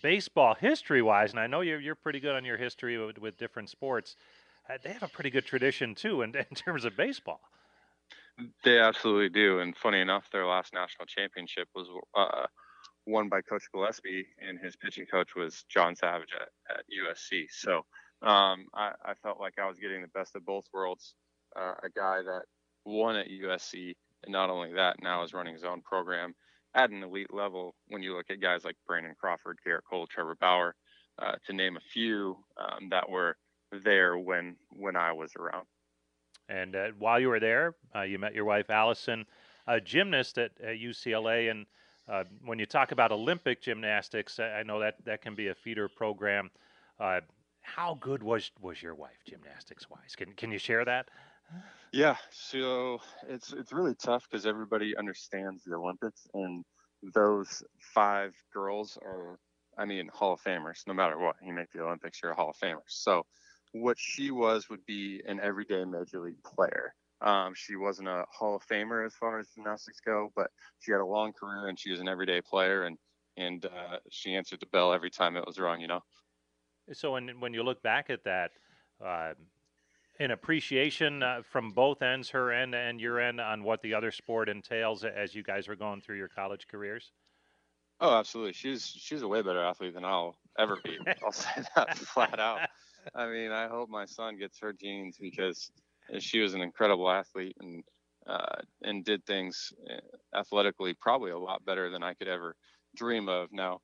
baseball 0.02 0.56
history 0.56 1.02
wise, 1.02 1.32
and 1.32 1.40
I 1.40 1.48
know 1.48 1.62
you're 1.62 1.80
you're 1.80 1.96
pretty 1.96 2.20
good 2.20 2.36
on 2.36 2.46
your 2.46 2.58
history 2.58 3.04
with, 3.04 3.18
with 3.18 3.38
different 3.38 3.70
sports. 3.70 4.16
Uh, 4.70 4.78
they 4.82 4.94
have 4.94 5.04
a 5.04 5.08
pretty 5.10 5.30
good 5.30 5.46
tradition 5.46 5.94
too, 5.94 6.22
in, 6.22 6.36
in 6.50 6.56
terms 6.56 6.86
of 6.86 6.96
baseball. 6.96 7.42
They 8.64 8.80
absolutely 8.80 9.30
do, 9.30 9.60
and 9.60 9.78
funny 9.78 10.00
enough, 10.00 10.28
their 10.32 10.48
last 10.48 10.74
national 10.74 11.06
championship 11.06 11.68
was 11.76 11.88
uh, 12.16 12.48
won 13.06 13.30
by 13.30 13.42
Coach 13.42 13.66
Gillespie, 13.72 14.26
and 14.40 14.60
his 14.60 14.76
pitching 14.76 15.06
coach 15.06 15.36
was 15.36 15.66
John 15.70 15.96
Savage 15.96 16.30
at, 16.34 16.78
at 16.78 16.84
USC. 16.90 17.46
So 17.52 17.86
um, 18.24 18.68
I, 18.74 18.94
I, 19.06 19.14
felt 19.22 19.40
like 19.40 19.56
I 19.62 19.68
was 19.68 19.78
getting 19.78 20.02
the 20.02 20.08
best 20.08 20.36
of 20.36 20.46
both 20.46 20.66
worlds. 20.74 21.14
Uh, 21.56 21.74
a 21.84 21.90
guy 21.96 22.22
that 22.24 22.44
won 22.86 23.16
at 23.16 23.28
USC, 23.30 23.96
and 24.24 24.32
not 24.32 24.50
only 24.50 24.74
that, 24.74 25.02
now 25.02 25.24
is 25.24 25.34
running 25.34 25.54
his 25.54 25.64
own 25.64 25.82
program 25.82 26.36
at 26.76 26.90
an 26.90 27.04
elite 27.04 27.34
level. 27.34 27.76
When 27.88 28.04
you 28.04 28.16
look 28.16 28.30
at 28.30 28.42
guys 28.42 28.64
like 28.64 28.76
Brandon 28.88 29.16
Crawford, 29.20 29.60
Gerrit 29.66 29.84
Cole, 29.90 30.08
Trevor 30.08 30.36
Bauer, 30.36 30.76
uh, 31.20 31.34
to 31.46 31.54
name 31.54 31.78
a 31.78 31.82
few 31.82 32.38
um, 32.58 32.90
that 32.90 33.10
were 33.10 33.38
there 33.84 34.18
when 34.18 34.56
when 34.72 34.96
I 34.96 35.12
was 35.12 35.32
around. 35.38 35.66
And 36.50 36.76
uh, 36.76 36.88
while 36.98 37.20
you 37.20 37.30
were 37.30 37.40
there, 37.40 37.76
uh, 37.96 38.02
you 38.02 38.20
met 38.20 38.34
your 38.34 38.46
wife 38.46 38.70
Allison, 38.70 39.26
a 39.68 39.80
gymnast 39.80 40.38
at, 40.38 40.52
at 40.62 40.78
UCLA, 40.78 41.50
and 41.50 41.66
uh, 42.08 42.24
when 42.44 42.60
you 42.60 42.66
talk 42.66 42.92
about 42.92 43.12
Olympic 43.12 43.62
gymnastics, 43.62 44.40
I 44.40 44.64
know 44.64 44.80
that 44.80 44.96
that 45.06 45.22
can 45.22 45.36
be 45.36 45.48
a 45.48 45.56
feeder 45.56 45.88
program. 45.88 46.52
Uh, 47.00 47.22
how 47.62 47.98
good 48.02 48.22
was 48.22 48.52
was 48.60 48.82
your 48.82 48.94
wife 48.94 49.24
gymnastics 49.26 49.90
wise? 49.90 50.16
Can 50.16 50.34
can 50.34 50.52
you 50.52 50.60
share 50.60 50.84
that? 50.86 51.10
Yeah, 51.92 52.16
so 52.32 53.00
it's 53.30 53.54
it's 53.54 53.72
really 53.72 53.94
tough 53.94 54.28
because 54.30 54.48
everybody 54.48 54.98
understands 54.98 55.64
the 55.64 55.76
Olympics, 55.76 56.28
and 56.34 56.66
those 57.14 57.62
five 57.94 58.34
girls 58.52 58.98
are, 59.04 59.38
I 59.78 59.86
mean, 59.86 60.10
Hall 60.12 60.34
of 60.34 60.42
Famers. 60.42 60.88
No 60.88 60.94
matter 60.94 61.20
what, 61.20 61.36
you 61.44 61.54
make 61.54 61.72
the 61.72 61.84
Olympics, 61.84 62.20
you're 62.22 62.32
a 62.32 62.36
Hall 62.36 62.50
of 62.50 62.58
Famer. 62.58 62.82
So 62.88 63.24
what 63.74 63.98
she 64.00 64.32
was 64.32 64.70
would 64.70 64.86
be 64.86 65.22
an 65.28 65.40
everyday 65.40 65.86
major 65.86 66.20
league 66.20 66.42
player. 66.44 66.94
Um, 67.22 67.54
she 67.56 67.76
wasn't 67.76 68.08
a 68.08 68.26
Hall 68.32 68.56
of 68.56 68.66
Famer 68.66 69.06
as 69.06 69.14
far 69.14 69.40
as 69.40 69.50
gymnastics 69.50 70.00
go, 70.06 70.32
but 70.36 70.50
she 70.80 70.92
had 70.92 71.02
a 71.02 71.06
long 71.06 71.32
career 71.32 71.68
and 71.68 71.80
she 71.80 71.92
was 71.92 72.00
an 72.00 72.08
everyday 72.08 72.42
player, 72.42 72.84
and 72.84 72.98
and 73.38 73.66
uh, 73.66 73.98
she 74.10 74.36
answered 74.36 74.60
the 74.60 74.68
bell 74.68 74.94
every 74.94 75.12
time 75.12 75.38
it 75.38 75.46
was 75.46 75.60
wrong. 75.60 75.80
You 75.80 75.88
know. 75.88 76.02
So 76.92 77.12
when 77.12 77.40
when 77.40 77.54
you 77.54 77.64
look 77.64 77.84
back 77.84 78.10
at 78.10 78.24
that, 78.24 78.52
uh, 79.04 79.34
an 80.20 80.32
appreciation 80.32 81.24
uh, 81.24 81.42
from 81.44 81.72
both 81.72 82.02
ends, 82.02 82.30
her 82.30 82.52
end 82.52 82.76
and 82.76 83.02
your 83.02 83.20
end, 83.20 83.42
on 83.42 83.64
what 83.64 83.82
the 83.82 83.94
other 83.94 84.12
sport 84.12 84.50
entails 84.50 85.04
as 85.04 85.34
you 85.34 85.44
guys 85.44 85.68
were 85.68 85.76
going 85.76 86.02
through 86.02 86.18
your 86.18 86.30
college 86.30 86.68
careers. 86.68 87.12
Oh, 88.00 88.16
absolutely. 88.16 88.54
She's 88.54 88.86
she's 88.86 89.22
a 89.22 89.28
way 89.28 89.42
better 89.42 89.64
athlete 89.64 89.94
than 89.94 90.06
I'll 90.06 90.36
ever 90.58 90.78
be. 90.84 90.98
I'll 91.24 91.32
say 91.32 91.64
that 91.76 91.98
flat 91.98 92.40
out. 92.40 92.62
I 93.16 93.28
mean, 93.28 93.52
I 93.52 93.68
hope 93.68 93.90
my 93.90 94.06
son 94.06 94.38
gets 94.38 94.60
her 94.60 94.74
genes 94.74 95.18
because 95.20 95.72
she 96.20 96.40
was 96.40 96.54
an 96.54 96.62
incredible 96.62 97.10
athlete 97.10 97.56
and 97.60 97.84
uh, 98.28 98.62
and 98.84 99.06
did 99.06 99.26
things 99.26 99.74
uh, 99.90 100.38
athletically 100.38 100.94
probably 100.94 101.32
a 101.32 101.38
lot 101.38 101.66
better 101.66 101.90
than 101.90 102.04
I 102.04 102.14
could 102.14 102.28
ever 102.28 102.56
dream 102.96 103.30
of. 103.30 103.50
Now, 103.52 103.82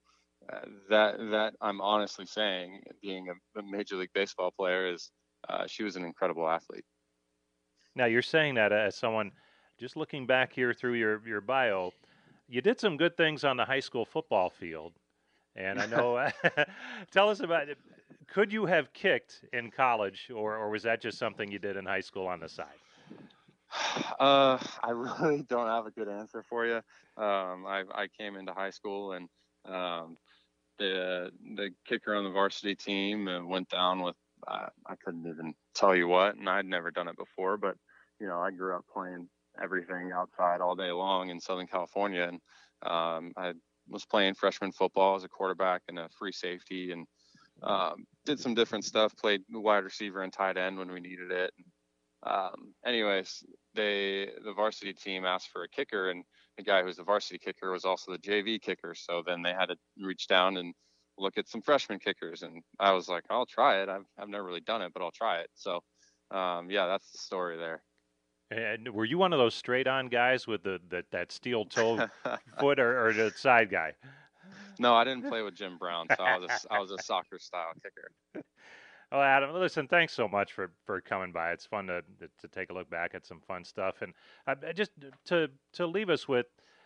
uh, 0.52 0.65
that 0.89 1.18
that 1.32 1.54
I'm 1.62 1.82
honestly 1.82 2.26
saying, 2.26 2.82
being 3.02 3.28
a, 3.30 3.60
a 3.60 3.63
major 3.63 3.96
league 3.96 4.13
baseball 4.13 4.52
player, 4.52 4.92
is 4.94 5.12
uh, 5.47 5.67
she 5.67 5.84
was 5.84 5.95
an 5.95 6.04
incredible 6.04 6.47
athlete. 6.47 6.86
Now 7.95 8.06
you're 8.06 8.21
saying 8.21 8.56
that 8.56 8.71
as 8.71 8.95
someone 8.95 9.32
just 9.80 9.95
looking 9.95 10.25
back 10.25 10.54
here 10.54 10.73
through 10.73 10.93
your 10.93 11.21
your 11.28 11.41
bio, 11.41 11.91
you 12.47 12.62
did 12.62 12.80
some 12.80 12.97
good 12.97 13.15
things 13.15 13.43
on 13.43 13.58
the 13.58 13.65
high 13.65 13.80
school 13.80 14.06
football 14.06 14.49
field, 14.49 14.93
and 15.56 15.80
I 15.80 15.86
know. 15.86 16.30
tell 17.12 17.30
us 17.30 17.39
about 17.39 17.69
it 17.69 17.78
could 18.32 18.54
you 18.54 18.65
have 18.65 18.91
kicked 18.93 19.43
in 19.54 19.71
college, 19.71 20.30
or, 20.34 20.56
or 20.56 20.69
was 20.69 20.84
that 20.84 21.02
just 21.02 21.17
something 21.17 21.52
you 21.52 21.60
did 21.60 21.78
in 21.78 21.86
high 21.86 22.02
school 22.02 22.28
on 22.28 22.39
the 22.39 22.49
side? 22.49 22.67
Uh, 24.19 24.58
I 24.84 24.89
really 24.89 25.43
don't 25.43 25.67
have 25.67 25.86
a 25.86 25.91
good 25.91 26.10
answer 26.10 26.43
for 26.49 26.65
you. 26.65 26.78
Um, 27.23 27.65
I, 27.65 27.84
I 27.93 28.08
came 28.17 28.36
into 28.36 28.52
high 28.52 28.71
school 28.71 29.13
and 29.13 29.30
um, 29.63 30.17
the 30.78 31.32
the 31.56 31.69
kicker 31.88 32.15
on 32.15 32.25
the 32.25 32.32
varsity 32.32 32.75
team 32.75 33.30
went 33.47 33.69
down 33.69 34.02
with 34.02 34.15
uh, 34.47 34.67
I 34.86 34.95
couldn't 35.04 35.28
even 35.28 35.54
tell 35.75 35.95
you 35.95 36.08
what, 36.08 36.36
and 36.36 36.49
I'd 36.49 36.65
never 36.65 36.91
done 36.91 37.08
it 37.08 37.17
before. 37.17 37.58
But 37.58 37.75
you 38.19 38.28
know, 38.28 38.39
I 38.39 38.52
grew 38.52 38.75
up 38.75 38.86
playing 38.91 39.28
everything 39.62 40.12
outside 40.13 40.62
all 40.62 40.75
day 40.75 40.91
long 40.91 41.30
in 41.30 41.39
Southern 41.39 41.67
California, 41.67 42.23
and 42.23 42.39
um, 42.89 43.34
I 43.38 43.54
was 43.88 44.06
playing 44.06 44.36
freshman 44.36 44.71
football 44.71 45.15
as 45.15 45.23
a 45.23 45.30
quarterback 45.30 45.82
and 45.88 45.99
a 45.99 46.10
free 46.17 46.32
safety, 46.32 46.91
and 46.91 47.08
um, 47.63 48.06
did 48.25 48.39
some 48.39 48.54
different 48.54 48.86
stuff. 48.86 49.15
Played 49.17 49.41
wide 49.52 49.84
receiver 49.84 50.23
and 50.23 50.32
tight 50.34 50.58
end 50.58 50.78
when 50.78 50.91
we 50.91 50.99
needed 50.99 51.32
it. 51.32 51.52
Um, 52.23 52.73
anyways, 52.86 53.43
they 53.75 54.30
the 54.43 54.54
varsity 54.54 54.93
team 54.93 55.25
asked 55.25 55.49
for 55.52 55.63
a 55.63 55.69
kicker, 55.69 56.10
and 56.10 56.23
the 56.58 56.63
guy 56.63 56.82
who 56.82 56.88
was 56.88 56.97
the 56.97 57.04
varsity 57.04 57.39
kicker 57.39 57.71
was 57.71 57.86
also 57.86 58.12
the 58.12 58.19
JV 58.19 58.62
kicker. 58.62 58.93
So 58.95 59.23
then 59.25 59.41
they 59.41 59.54
had 59.54 59.67
to 59.67 59.75
reach 60.02 60.28
down 60.28 60.58
and 60.58 60.73
look 61.20 61.38
at 61.38 61.48
some 61.48 61.62
freshman 61.62 62.00
kickers, 62.00 62.44
and 62.44 62.62
I 62.80 62.92
was 62.94 63.10
like, 63.10 63.24
I'll 63.30 63.46
try 63.46 63.82
it. 63.82 63.90
I've 63.90 64.06
I've 64.18 64.30
never 64.30 64.44
really 64.44 64.62
done 64.62 64.82
it, 64.82 64.94
but 64.94 65.04
I'll 65.04 65.12
try 65.12 65.40
it. 65.40 65.50
So 65.56 65.82
um, 66.32 66.70
yeah, 66.70 66.88
that's 66.88 67.12
the 67.12 67.18
story 67.18 67.58
there. 67.58 67.84
And 68.52 68.90
were 68.90 69.06
you 69.06 69.18
one 69.20 69.32
of 69.32 69.40
those 69.40 69.54
straight 69.54 69.88
on 69.88 70.08
guys 70.08 70.48
with 70.48 70.64
the, 70.64 70.80
the 70.90 71.04
that 71.12 71.32
steel 71.32 71.66
toe 71.66 72.08
foot 72.60 72.80
or, 72.80 73.08
or 73.08 73.14
the 73.14 73.32
side 73.36 73.70
guy? 73.70 73.94
No, 74.80 74.96
I 74.96 75.04
didn't 75.04 75.28
play 75.28 75.42
with 75.42 75.56
Jim 75.56 75.78
Brown, 75.78 76.08
so 76.16 76.24
I 76.24 76.38
was 76.38 76.50
a, 76.50 76.74
I 76.74 76.80
was 76.80 76.92
a 76.92 77.02
soccer 77.04 77.38
style 77.40 77.74
kicker. 77.84 78.44
Well, 79.12 79.22
Adam, 79.22 79.56
listen, 79.56 79.88
thanks 79.88 80.14
so 80.14 80.28
much 80.28 80.54
for, 80.54 80.72
for 80.86 81.02
coming 81.02 81.32
by. 81.32 81.52
It's 81.52 81.66
fun 81.66 81.88
to 81.88 82.04
to 82.20 82.48
take 82.48 82.70
a 82.70 82.74
look 82.74 82.92
back 82.92 83.16
at 83.16 83.26
some 83.26 83.42
fun 83.42 83.64
stuff, 83.64 84.04
and 84.04 84.14
uh, 84.46 84.72
just 84.74 84.92
to 85.26 85.50
to 85.74 85.88
leave 85.88 86.12
us 86.12 86.28
with, 86.28 86.46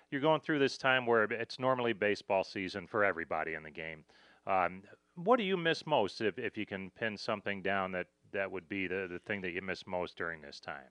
you're 0.10 0.22
going 0.22 0.39
through 0.39 0.60
this 0.60 0.78
time 0.78 1.06
where 1.06 1.24
it's 1.24 1.60
normally 1.60 1.91
baseball 1.91 2.46
season 2.46 2.88
for 2.88 3.04
everybody 3.04 3.56
in 3.56 3.63
the 3.63 3.72
game. 3.72 4.06
Um, 4.45 4.84
what 5.15 5.38
do 5.38 5.43
you 5.43 5.58
miss 5.58 5.86
most, 5.86 6.21
if, 6.21 6.38
if 6.38 6.58
you 6.58 6.65
can 6.65 6.91
pin 6.91 7.17
something 7.17 7.62
down 7.62 7.91
that 7.91 8.08
that 8.34 8.51
would 8.51 8.67
be 8.67 8.88
the, 8.88 9.08
the 9.10 9.19
thing 9.27 9.41
that 9.41 9.51
you 9.51 9.62
miss 9.62 9.86
most 9.86 10.17
during 10.17 10.41
this 10.41 10.60
time? 10.60 10.89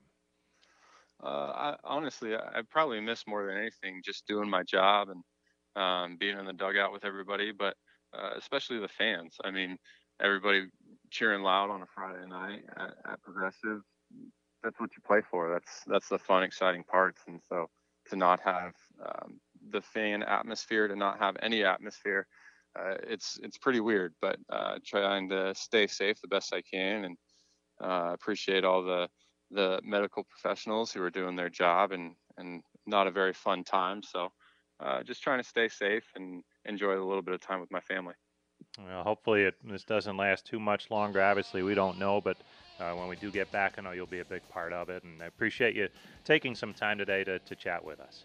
Uh, 1.23 1.27
I, 1.27 1.75
honestly, 1.83 2.35
I, 2.35 2.61
probably 2.69 2.99
miss 2.99 3.25
more 3.27 3.45
than 3.45 3.57
anything 3.57 4.01
just 4.03 4.25
doing 4.27 4.49
my 4.49 4.63
job 4.63 5.09
and 5.09 5.23
um, 5.75 6.17
being 6.17 6.37
in 6.37 6.45
the 6.45 6.53
dugout 6.53 6.91
with 6.91 7.05
everybody, 7.05 7.51
but 7.51 7.75
uh, 8.13 8.31
especially 8.37 8.79
the 8.79 8.87
fans. 8.87 9.35
I 9.43 9.51
mean, 9.51 9.77
everybody 10.21 10.65
cheering 11.11 11.43
loud 11.43 11.69
on 11.69 11.81
a 11.81 11.85
Friday 11.93 12.27
night 12.27 12.63
at, 12.77 13.11
at, 13.11 13.21
Progressive. 13.21 13.81
That's 14.63 14.79
what 14.79 14.91
you 14.95 15.01
play 15.05 15.21
for. 15.29 15.51
That's 15.51 15.83
that's 15.87 16.09
the 16.09 16.17
fun, 16.17 16.43
exciting 16.43 16.83
parts. 16.83 17.21
And 17.27 17.41
so 17.49 17.67
to 18.09 18.15
not 18.15 18.39
have 18.41 18.73
um, 19.03 19.39
the 19.71 19.81
fan 19.81 20.23
atmosphere, 20.23 20.87
to 20.87 20.95
not 20.95 21.19
have 21.19 21.35
any 21.41 21.63
atmosphere, 21.63 22.27
uh, 22.79 22.95
it's 23.03 23.39
it's 23.41 23.57
pretty 23.57 23.79
weird. 23.79 24.13
But 24.21 24.37
uh, 24.51 24.79
trying 24.85 25.29
to 25.29 25.53
stay 25.55 25.87
safe 25.87 26.21
the 26.21 26.27
best 26.27 26.53
I 26.53 26.61
can, 26.61 27.05
and 27.05 27.17
uh, 27.83 28.13
appreciate 28.13 28.63
all 28.63 28.83
the 28.83 29.07
the 29.51 29.79
medical 29.83 30.23
professionals 30.23 30.91
who 30.91 31.01
are 31.01 31.11
doing 31.11 31.35
their 31.35 31.49
job, 31.49 31.91
and 31.91 32.15
and 32.37 32.63
not 32.85 33.07
a 33.07 33.11
very 33.11 33.33
fun 33.33 33.63
time. 33.63 34.01
So 34.03 34.29
uh, 34.79 35.03
just 35.03 35.23
trying 35.23 35.39
to 35.39 35.47
stay 35.47 35.69
safe 35.69 36.05
and 36.15 36.43
enjoy 36.65 36.93
a 36.93 37.05
little 37.05 37.21
bit 37.21 37.33
of 37.33 37.41
time 37.41 37.61
with 37.61 37.71
my 37.71 37.81
family. 37.81 38.15
Well, 38.77 39.03
hopefully 39.03 39.43
it, 39.43 39.55
this 39.63 39.83
doesn't 39.83 40.17
last 40.17 40.45
too 40.45 40.59
much 40.59 40.89
longer. 40.89 41.21
Obviously, 41.21 41.61
we 41.61 41.75
don't 41.75 41.99
know, 41.99 42.21
but 42.21 42.37
uh, 42.79 42.93
when 42.93 43.07
we 43.07 43.15
do 43.15 43.31
get 43.31 43.51
back, 43.51 43.75
I 43.77 43.81
know 43.81 43.91
you'll 43.91 44.07
be 44.07 44.19
a 44.19 44.25
big 44.25 44.47
part 44.49 44.73
of 44.73 44.89
it. 44.89 45.03
And 45.03 45.21
I 45.21 45.25
appreciate 45.25 45.75
you 45.75 45.89
taking 46.23 46.55
some 46.55 46.73
time 46.73 46.97
today 46.97 47.23
to, 47.23 47.39
to 47.39 47.55
chat 47.55 47.83
with 47.83 47.99
us. 47.99 48.23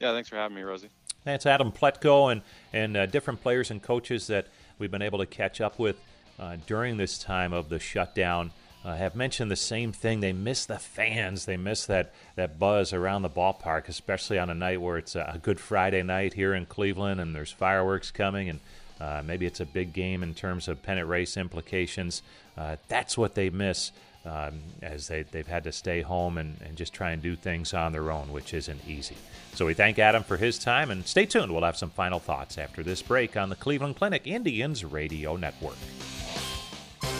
Yeah, 0.00 0.12
thanks 0.12 0.28
for 0.28 0.36
having 0.36 0.56
me, 0.56 0.62
Rosie. 0.62 0.90
That's 1.24 1.46
Adam 1.46 1.70
Plutko 1.70 2.32
and, 2.32 2.42
and 2.72 2.96
uh, 2.96 3.06
different 3.06 3.42
players 3.42 3.70
and 3.70 3.80
coaches 3.80 4.26
that 4.26 4.48
we've 4.78 4.90
been 4.90 5.02
able 5.02 5.20
to 5.20 5.26
catch 5.26 5.60
up 5.60 5.78
with 5.78 6.00
uh, 6.38 6.56
during 6.66 6.96
this 6.96 7.18
time 7.18 7.52
of 7.52 7.68
the 7.68 7.78
shutdown 7.78 8.50
uh, 8.84 8.96
have 8.96 9.14
mentioned 9.14 9.48
the 9.48 9.56
same 9.56 9.92
thing. 9.92 10.18
They 10.18 10.32
miss 10.32 10.66
the 10.66 10.78
fans. 10.78 11.44
They 11.44 11.56
miss 11.56 11.86
that, 11.86 12.12
that 12.34 12.58
buzz 12.58 12.92
around 12.92 13.22
the 13.22 13.30
ballpark, 13.30 13.88
especially 13.88 14.38
on 14.38 14.50
a 14.50 14.54
night 14.54 14.80
where 14.80 14.98
it's 14.98 15.14
a 15.14 15.38
Good 15.40 15.60
Friday 15.60 16.02
night 16.02 16.34
here 16.34 16.54
in 16.54 16.66
Cleveland 16.66 17.20
and 17.20 17.34
there's 17.34 17.52
fireworks 17.52 18.10
coming 18.10 18.48
and 18.48 18.60
uh, 19.00 19.22
maybe 19.24 19.46
it's 19.46 19.60
a 19.60 19.66
big 19.66 19.92
game 19.92 20.22
in 20.22 20.34
terms 20.34 20.66
of 20.66 20.82
pennant 20.82 21.08
race 21.08 21.36
implications. 21.36 22.22
Uh, 22.56 22.76
that's 22.88 23.16
what 23.16 23.34
they 23.34 23.50
miss 23.50 23.92
um, 24.24 24.60
as 24.82 25.08
they, 25.08 25.22
they've 25.22 25.46
had 25.46 25.64
to 25.64 25.72
stay 25.72 26.02
home 26.02 26.38
and, 26.38 26.56
and 26.64 26.76
just 26.76 26.92
try 26.92 27.10
and 27.12 27.22
do 27.22 27.36
things 27.36 27.74
on 27.74 27.92
their 27.92 28.10
own, 28.10 28.32
which 28.32 28.54
isn't 28.54 28.80
easy. 28.86 29.16
So 29.54 29.66
we 29.66 29.74
thank 29.74 29.98
Adam 29.98 30.22
for 30.22 30.36
his 30.36 30.58
time 30.58 30.90
and 30.90 31.06
stay 31.06 31.26
tuned. 31.26 31.52
We'll 31.52 31.64
have 31.64 31.76
some 31.76 31.90
final 31.90 32.18
thoughts 32.18 32.56
after 32.58 32.82
this 32.82 33.02
break 33.02 33.36
on 33.36 33.48
the 33.48 33.56
Cleveland 33.56 33.96
Clinic 33.96 34.26
Indians 34.26 34.84
Radio 34.84 35.36
Network. 35.36 35.76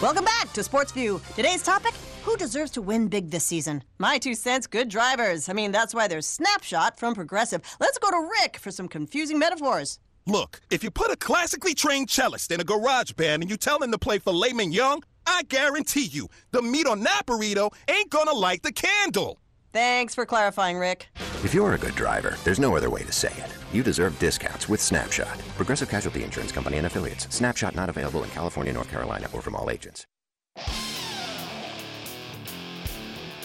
Welcome 0.01 0.25
back 0.25 0.53
to 0.55 0.63
Sports 0.63 0.93
View. 0.93 1.21
Today's 1.37 1.63
topic 1.63 1.95
Who 2.25 2.37
deserves 2.37 2.71
to 2.73 2.83
win 2.83 3.09
big 3.09 3.31
this 3.31 3.45
season? 3.45 3.83
My 3.99 4.19
two 4.19 4.35
cents 4.35 4.67
good 4.67 4.89
drivers. 4.89 5.49
I 5.49 5.53
mean, 5.53 5.73
that's 5.73 5.95
why 5.95 6.07
there's 6.09 6.27
Snapshot 6.27 6.99
from 6.99 7.15
Progressive. 7.15 7.63
Let's 7.81 7.99
go 7.99 8.11
to 8.11 8.29
Rick 8.41 8.59
for 8.59 8.71
some 8.71 8.89
confusing 8.89 9.39
metaphors. 9.39 9.99
Look, 10.27 10.61
if 10.71 10.85
you 10.85 10.91
put 10.93 11.11
a 11.11 11.17
classically 11.17 11.75
trained 11.75 12.09
cellist 12.09 12.53
in 12.53 12.61
a 12.61 12.65
garage 12.65 13.11
band 13.13 13.43
and 13.43 13.51
you 13.51 13.57
tell 13.57 13.83
him 13.83 13.91
to 13.91 13.99
play 13.99 14.21
filet 14.21 14.53
mignon, 14.53 15.01
I 15.27 15.43
guarantee 15.49 16.05
you 16.05 16.29
the 16.51 16.63
meat 16.63 16.87
on 16.87 17.03
that 17.05 17.23
burrito 17.27 17.73
ain't 17.89 18.11
gonna 18.11 18.33
light 18.33 18.63
the 18.63 18.73
candle. 18.73 19.41
Thanks 19.73 20.15
for 20.15 20.27
clarifying, 20.27 20.77
Rick. 20.77 21.09
If 21.45 21.55
you're 21.55 21.75
a 21.75 21.79
good 21.79 21.95
driver, 21.95 22.37
there's 22.45 22.61
no 22.61 22.77
other 22.77 22.91
way 22.91 23.05
to 23.05 23.13
say 23.13 23.29
it. 23.29 23.51
You 23.73 23.83
deserve 23.83 24.19
discounts 24.19 24.69
with 24.69 24.83
Snapshot. 24.83 25.39
Progressive 25.57 25.89
Casualty 25.89 26.25
Insurance 26.25 26.53
Company 26.53 26.77
and 26.77 26.87
Affiliates. 26.87 27.27
Snapshot 27.35 27.75
not 27.75 27.89
available 27.89 28.23
in 28.23 28.31
California, 28.31 28.73
North 28.73 28.91
Carolina, 28.91 29.29
or 29.33 29.41
from 29.41 29.55
all 29.55 29.71
agents. 29.71 30.07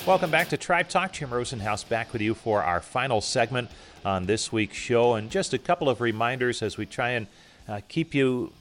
Welcome 0.05 0.31
back 0.31 0.49
to 0.49 0.57
Tribe 0.57 0.89
Talk. 0.89 1.13
Jim 1.13 1.29
Rosenhaus 1.29 1.87
back 1.87 2.13
with 2.13 2.21
you 2.21 2.33
for 2.33 2.63
our 2.63 2.81
final 2.81 3.19
segment 3.19 3.69
on 4.05 4.25
this 4.25 4.51
week's 4.51 4.77
show. 4.77 5.15
And 5.15 5.29
just 5.29 5.53
a 5.53 5.57
couple 5.57 5.89
of 5.89 6.01
reminders 6.01 6.61
as 6.61 6.77
we 6.77 6.85
try 6.85 7.09
and 7.11 7.27
uh, 7.67 7.81
keep 7.87 8.13
you 8.13 8.53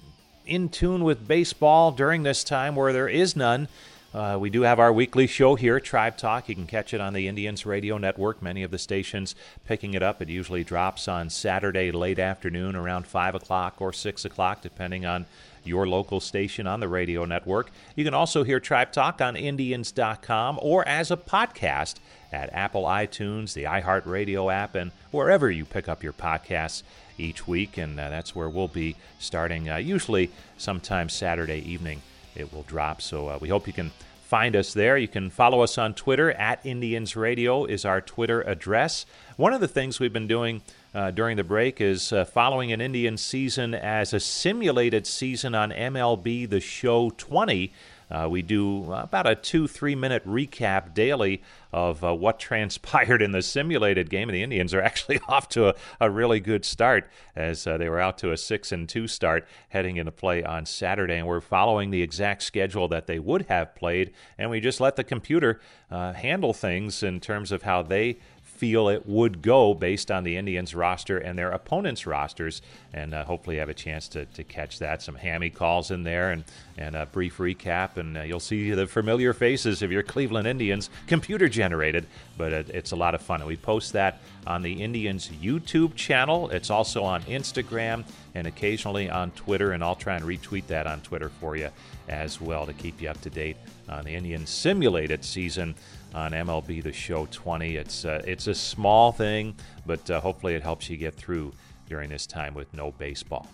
in 0.47 0.69
tune 0.69 1.05
with 1.05 1.27
baseball 1.27 1.93
during 1.93 2.23
this 2.23 2.45
time 2.45 2.77
where 2.77 2.93
there 2.93 3.09
is 3.09 3.37
none. 3.37 3.69
Uh, 4.15 4.39
we 4.41 4.49
do 4.49 4.63
have 4.63 4.81
our 4.81 4.93
weekly 4.93 5.27
show 5.27 5.57
here, 5.57 5.79
Tribe 5.79 6.17
Talk. 6.17 6.49
You 6.49 6.55
can 6.55 6.67
catch 6.67 6.95
it 6.95 7.03
on 7.03 7.13
the 7.13 7.29
Indians 7.29 7.67
Radio 7.67 7.99
Network. 7.99 8.41
Many 8.41 8.63
of 8.63 8.71
the 8.71 8.79
stations 8.79 9.35
picking 9.67 9.93
it 9.93 10.03
up. 10.03 10.23
It 10.23 10.31
usually 10.31 10.65
drops 10.65 11.07
on 11.07 11.29
Saturday 11.29 11.93
late 11.93 12.19
afternoon 12.19 12.77
around 12.77 13.07
5 13.07 13.35
o'clock 13.35 13.75
or 13.79 13.93
6 13.93 14.25
o'clock, 14.25 14.63
depending 14.63 15.05
on 15.05 15.27
your 15.65 15.87
local 15.87 16.21
station 16.21 16.67
on 16.67 16.81
the 16.81 16.89
radio 16.89 17.27
network. 17.27 17.71
You 17.95 18.05
can 18.05 18.15
also 18.15 18.43
hear 18.43 18.59
Tribe 18.59 18.91
Talk 18.91 19.21
on 19.21 19.37
Indians.com 19.37 20.61
or 20.63 20.87
as 20.89 21.11
a 21.11 21.17
podcast 21.17 21.97
at 22.33 22.53
Apple 22.55 22.85
iTunes, 22.85 23.53
the 23.53 23.65
iHeartRadio 23.65 24.53
app, 24.53 24.75
and 24.75 24.93
wherever 25.11 25.51
you 25.51 25.65
pick 25.65 25.89
up 25.89 26.03
your 26.03 26.13
podcasts 26.13 26.83
each 27.19 27.47
week. 27.47 27.79
And 27.79 27.99
uh, 27.99 28.09
that's 28.11 28.35
where 28.35 28.49
we'll 28.49 28.69
be 28.69 28.97
starting 29.19 29.69
uh, 29.69 29.77
usually 29.77 30.31
sometime 30.57 31.09
Saturday 31.09 31.59
evening. 31.71 32.03
It 32.35 32.53
will 32.53 32.65
drop. 32.65 33.01
So 33.01 33.29
uh, 33.29 33.39
we 33.41 33.49
hope 33.49 33.67
you 33.67 33.73
can 33.73 33.93
find 34.27 34.57
us 34.57 34.75
there. 34.75 34.99
You 34.99 35.07
can 35.07 35.31
follow 35.31 35.61
us 35.61 35.79
on 35.79 35.95
Twitter 35.95 36.33
at 36.33 36.65
Indians 36.67 37.15
Radio 37.15 37.65
is 37.65 37.85
our 37.85 38.01
Twitter 38.01 38.43
address. 38.43 39.07
One 39.37 39.53
of 39.53 39.61
the 39.61 39.69
things 39.69 40.01
we've 40.01 40.13
been 40.13 40.27
doing 40.27 40.63
uh, 40.93 41.13
during 41.13 41.37
the 41.37 41.45
break 41.45 41.81
is 41.81 42.13
uh, 42.13 42.25
following 42.25 42.73
an 42.73 42.81
Indian 42.81 43.17
season 43.19 43.73
as 43.73 44.13
a 44.13 44.19
simulated 44.19 45.07
season 45.07 45.55
on 45.55 45.71
MLB 45.71 46.49
The 46.49 46.59
Show 46.59 47.11
20. 47.11 47.73
Uh, 48.11 48.29
we 48.31 48.43
do 48.43 48.93
about 48.93 49.27
a 49.27 49.35
two, 49.35 49.67
three 49.67 49.95
minute 49.95 50.25
recap 50.27 50.95
daily 50.95 51.43
of 51.73 52.05
uh, 52.05 52.15
what 52.15 52.39
transpired 52.47 53.21
in 53.21 53.33
the 53.33 53.43
simulated 53.43 54.09
game. 54.11 54.29
And 54.29 54.37
the 54.37 54.43
Indians 54.43 54.73
are 54.75 54.81
actually 54.81 55.21
off 55.29 55.49
to 55.51 55.69
a, 55.69 55.75
a 56.01 56.11
really 56.11 56.41
good 56.41 56.65
start 56.65 57.09
as 57.35 57.67
uh, 57.67 57.77
they 57.77 57.89
were 57.89 58.01
out 58.01 58.19
to 58.19 58.33
a 58.33 58.37
six 58.37 58.73
and 58.73 58.89
two 58.89 59.07
start 59.07 59.47
heading 59.69 59.97
into 59.97 60.13
play 60.13 60.43
on 60.43 60.67
Saturday. 60.67 61.17
And 61.17 61.27
we're 61.27 61.41
following 61.41 61.91
the 61.91 62.03
exact 62.03 62.43
schedule 62.43 62.89
that 62.89 63.07
they 63.07 63.19
would 63.19 63.47
have 63.47 63.75
played. 63.75 64.13
And 64.39 64.51
we 64.51 64.61
just 64.61 64.81
let 64.81 64.97
the 64.97 65.05
computer 65.05 65.61
uh, 65.91 66.13
handle 66.13 66.53
things 66.53 67.03
in 67.03 67.21
terms 67.21 67.53
of 67.53 67.63
how 67.63 67.83
they 67.83 68.19
feel 68.57 68.89
it 68.89 69.07
would 69.07 69.43
go 69.43 69.75
based 69.75 70.11
on 70.11 70.25
the 70.25 70.37
Indians 70.37 70.75
roster 70.75 71.19
and 71.19 71.39
their 71.39 71.51
opponents' 71.51 72.07
rosters, 72.07 72.63
and 72.93 73.15
uh, 73.15 73.25
hopefully 73.25 73.59
have 73.59 73.69
a 73.69 73.75
chance 73.75 74.09
to, 74.09 74.25
to 74.27 74.45
catch 74.45 74.79
that. 74.79 75.03
Some 75.03 75.15
hammy 75.15 75.51
calls 75.51 75.91
in 75.91 76.03
there 76.03 76.31
and, 76.31 76.45
and 76.77 76.97
a 76.97 77.07
brief 77.07 77.39
recap, 77.39 77.97
and 77.97 78.17
uh, 78.17 78.23
you'll 78.23 78.41
see 78.41 78.71
the 78.71 78.87
familiar 78.87 79.33
faces 79.33 79.83
of 79.83 79.93
your 79.93 80.03
Cleveland 80.03 80.47
Indians, 80.47 80.91
computer 81.07 81.49
generated, 81.49 82.07
but 82.37 82.53
it, 82.53 82.71
it's 82.71 82.93
a 82.93 82.97
lot 82.97 83.15
of 83.15 83.23
fun. 83.23 83.41
And 83.41 83.49
we 83.49 83.57
post 83.57 83.93
that 83.93 84.21
on 84.47 84.63
the 84.63 84.83
Indians 84.83 85.29
YouTube 85.29 85.95
channel. 85.95 86.49
It's 86.51 86.71
also 86.71 87.05
on 87.05 87.23
Instagram 87.23 88.05
and 88.35 88.47
occasionally 88.47 89.11
on 89.11 89.31
Twitter, 89.33 89.73
and 89.73 89.83
I'll 89.83 89.95
try 89.95 90.17
and 90.17 90.25
retweet 90.25 90.67
that 90.69 90.87
on 90.87 91.01
Twitter 91.01 91.29
for 91.29 91.57
you 91.57 91.71
as 92.09 92.41
well 92.41 92.67
to 92.67 92.73
keep 92.73 93.01
you 93.03 93.09
up 93.09 93.21
to 93.23 93.31
date 93.31 93.57
on 93.89 94.05
the 94.05 94.15
Indians 94.15 94.51
simulated 94.51 95.25
season 95.25 95.75
on 96.17 96.33
MLB 96.33 96.83
The 96.83 96.93
Show 96.93 97.29
20. 97.31 97.77
It's 97.77 98.05
uh, 98.05 98.23
it's 98.27 98.47
a 98.47 98.55
small 98.55 99.13
thing, 99.13 99.55
but 99.85 100.11
uh, 100.11 100.21
hopefully 100.21 100.55
it 100.55 100.63
helps 100.63 100.89
you 100.89 100.97
get 100.97 101.15
through 101.15 101.53
during 101.89 102.09
this 102.09 102.27
time 102.27 102.55
with 102.55 102.73
no 102.75 102.91
baseball. 102.93 103.47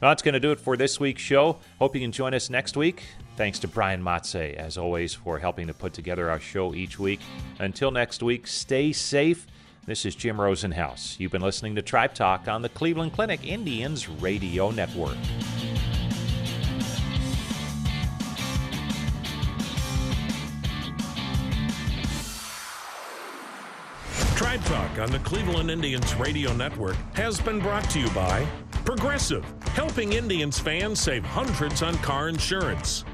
Well, 0.00 0.10
that's 0.10 0.22
going 0.22 0.34
to 0.34 0.40
do 0.40 0.52
it 0.52 0.60
for 0.60 0.76
this 0.76 0.98
week's 0.98 1.22
show. 1.22 1.58
Hope 1.78 1.94
you 1.94 2.00
can 2.00 2.12
join 2.12 2.32
us 2.32 2.50
next 2.50 2.76
week. 2.76 3.02
Thanks 3.36 3.58
to 3.60 3.68
Brian 3.68 4.02
Matze, 4.02 4.54
as 4.54 4.78
always, 4.78 5.12
for 5.12 5.38
helping 5.38 5.66
to 5.66 5.74
put 5.74 5.92
together 5.92 6.30
our 6.30 6.40
show 6.40 6.74
each 6.74 6.98
week. 6.98 7.20
Until 7.58 7.90
next 7.90 8.22
week, 8.22 8.46
stay 8.46 8.92
safe. 8.92 9.46
This 9.86 10.06
is 10.06 10.14
Jim 10.14 10.36
Rosenhaus. 10.36 11.18
You've 11.18 11.32
been 11.32 11.42
listening 11.42 11.74
to 11.76 11.82
Tribe 11.82 12.14
Talk 12.14 12.46
on 12.46 12.62
the 12.62 12.68
Cleveland 12.68 13.12
Clinic 13.12 13.44
Indians 13.44 14.08
Radio 14.08 14.70
Network. 14.70 15.16
Tribe 24.48 24.64
Talk 24.64 24.98
on 24.98 25.10
the 25.10 25.18
Cleveland 25.18 25.70
Indians 25.70 26.14
Radio 26.14 26.54
Network 26.54 26.96
has 27.12 27.38
been 27.38 27.60
brought 27.60 27.84
to 27.90 28.00
you 28.00 28.08
by 28.12 28.46
Progressive, 28.82 29.44
helping 29.74 30.14
Indians 30.14 30.58
fans 30.58 30.98
save 31.00 31.22
hundreds 31.22 31.82
on 31.82 31.94
car 31.98 32.30
insurance. 32.30 33.04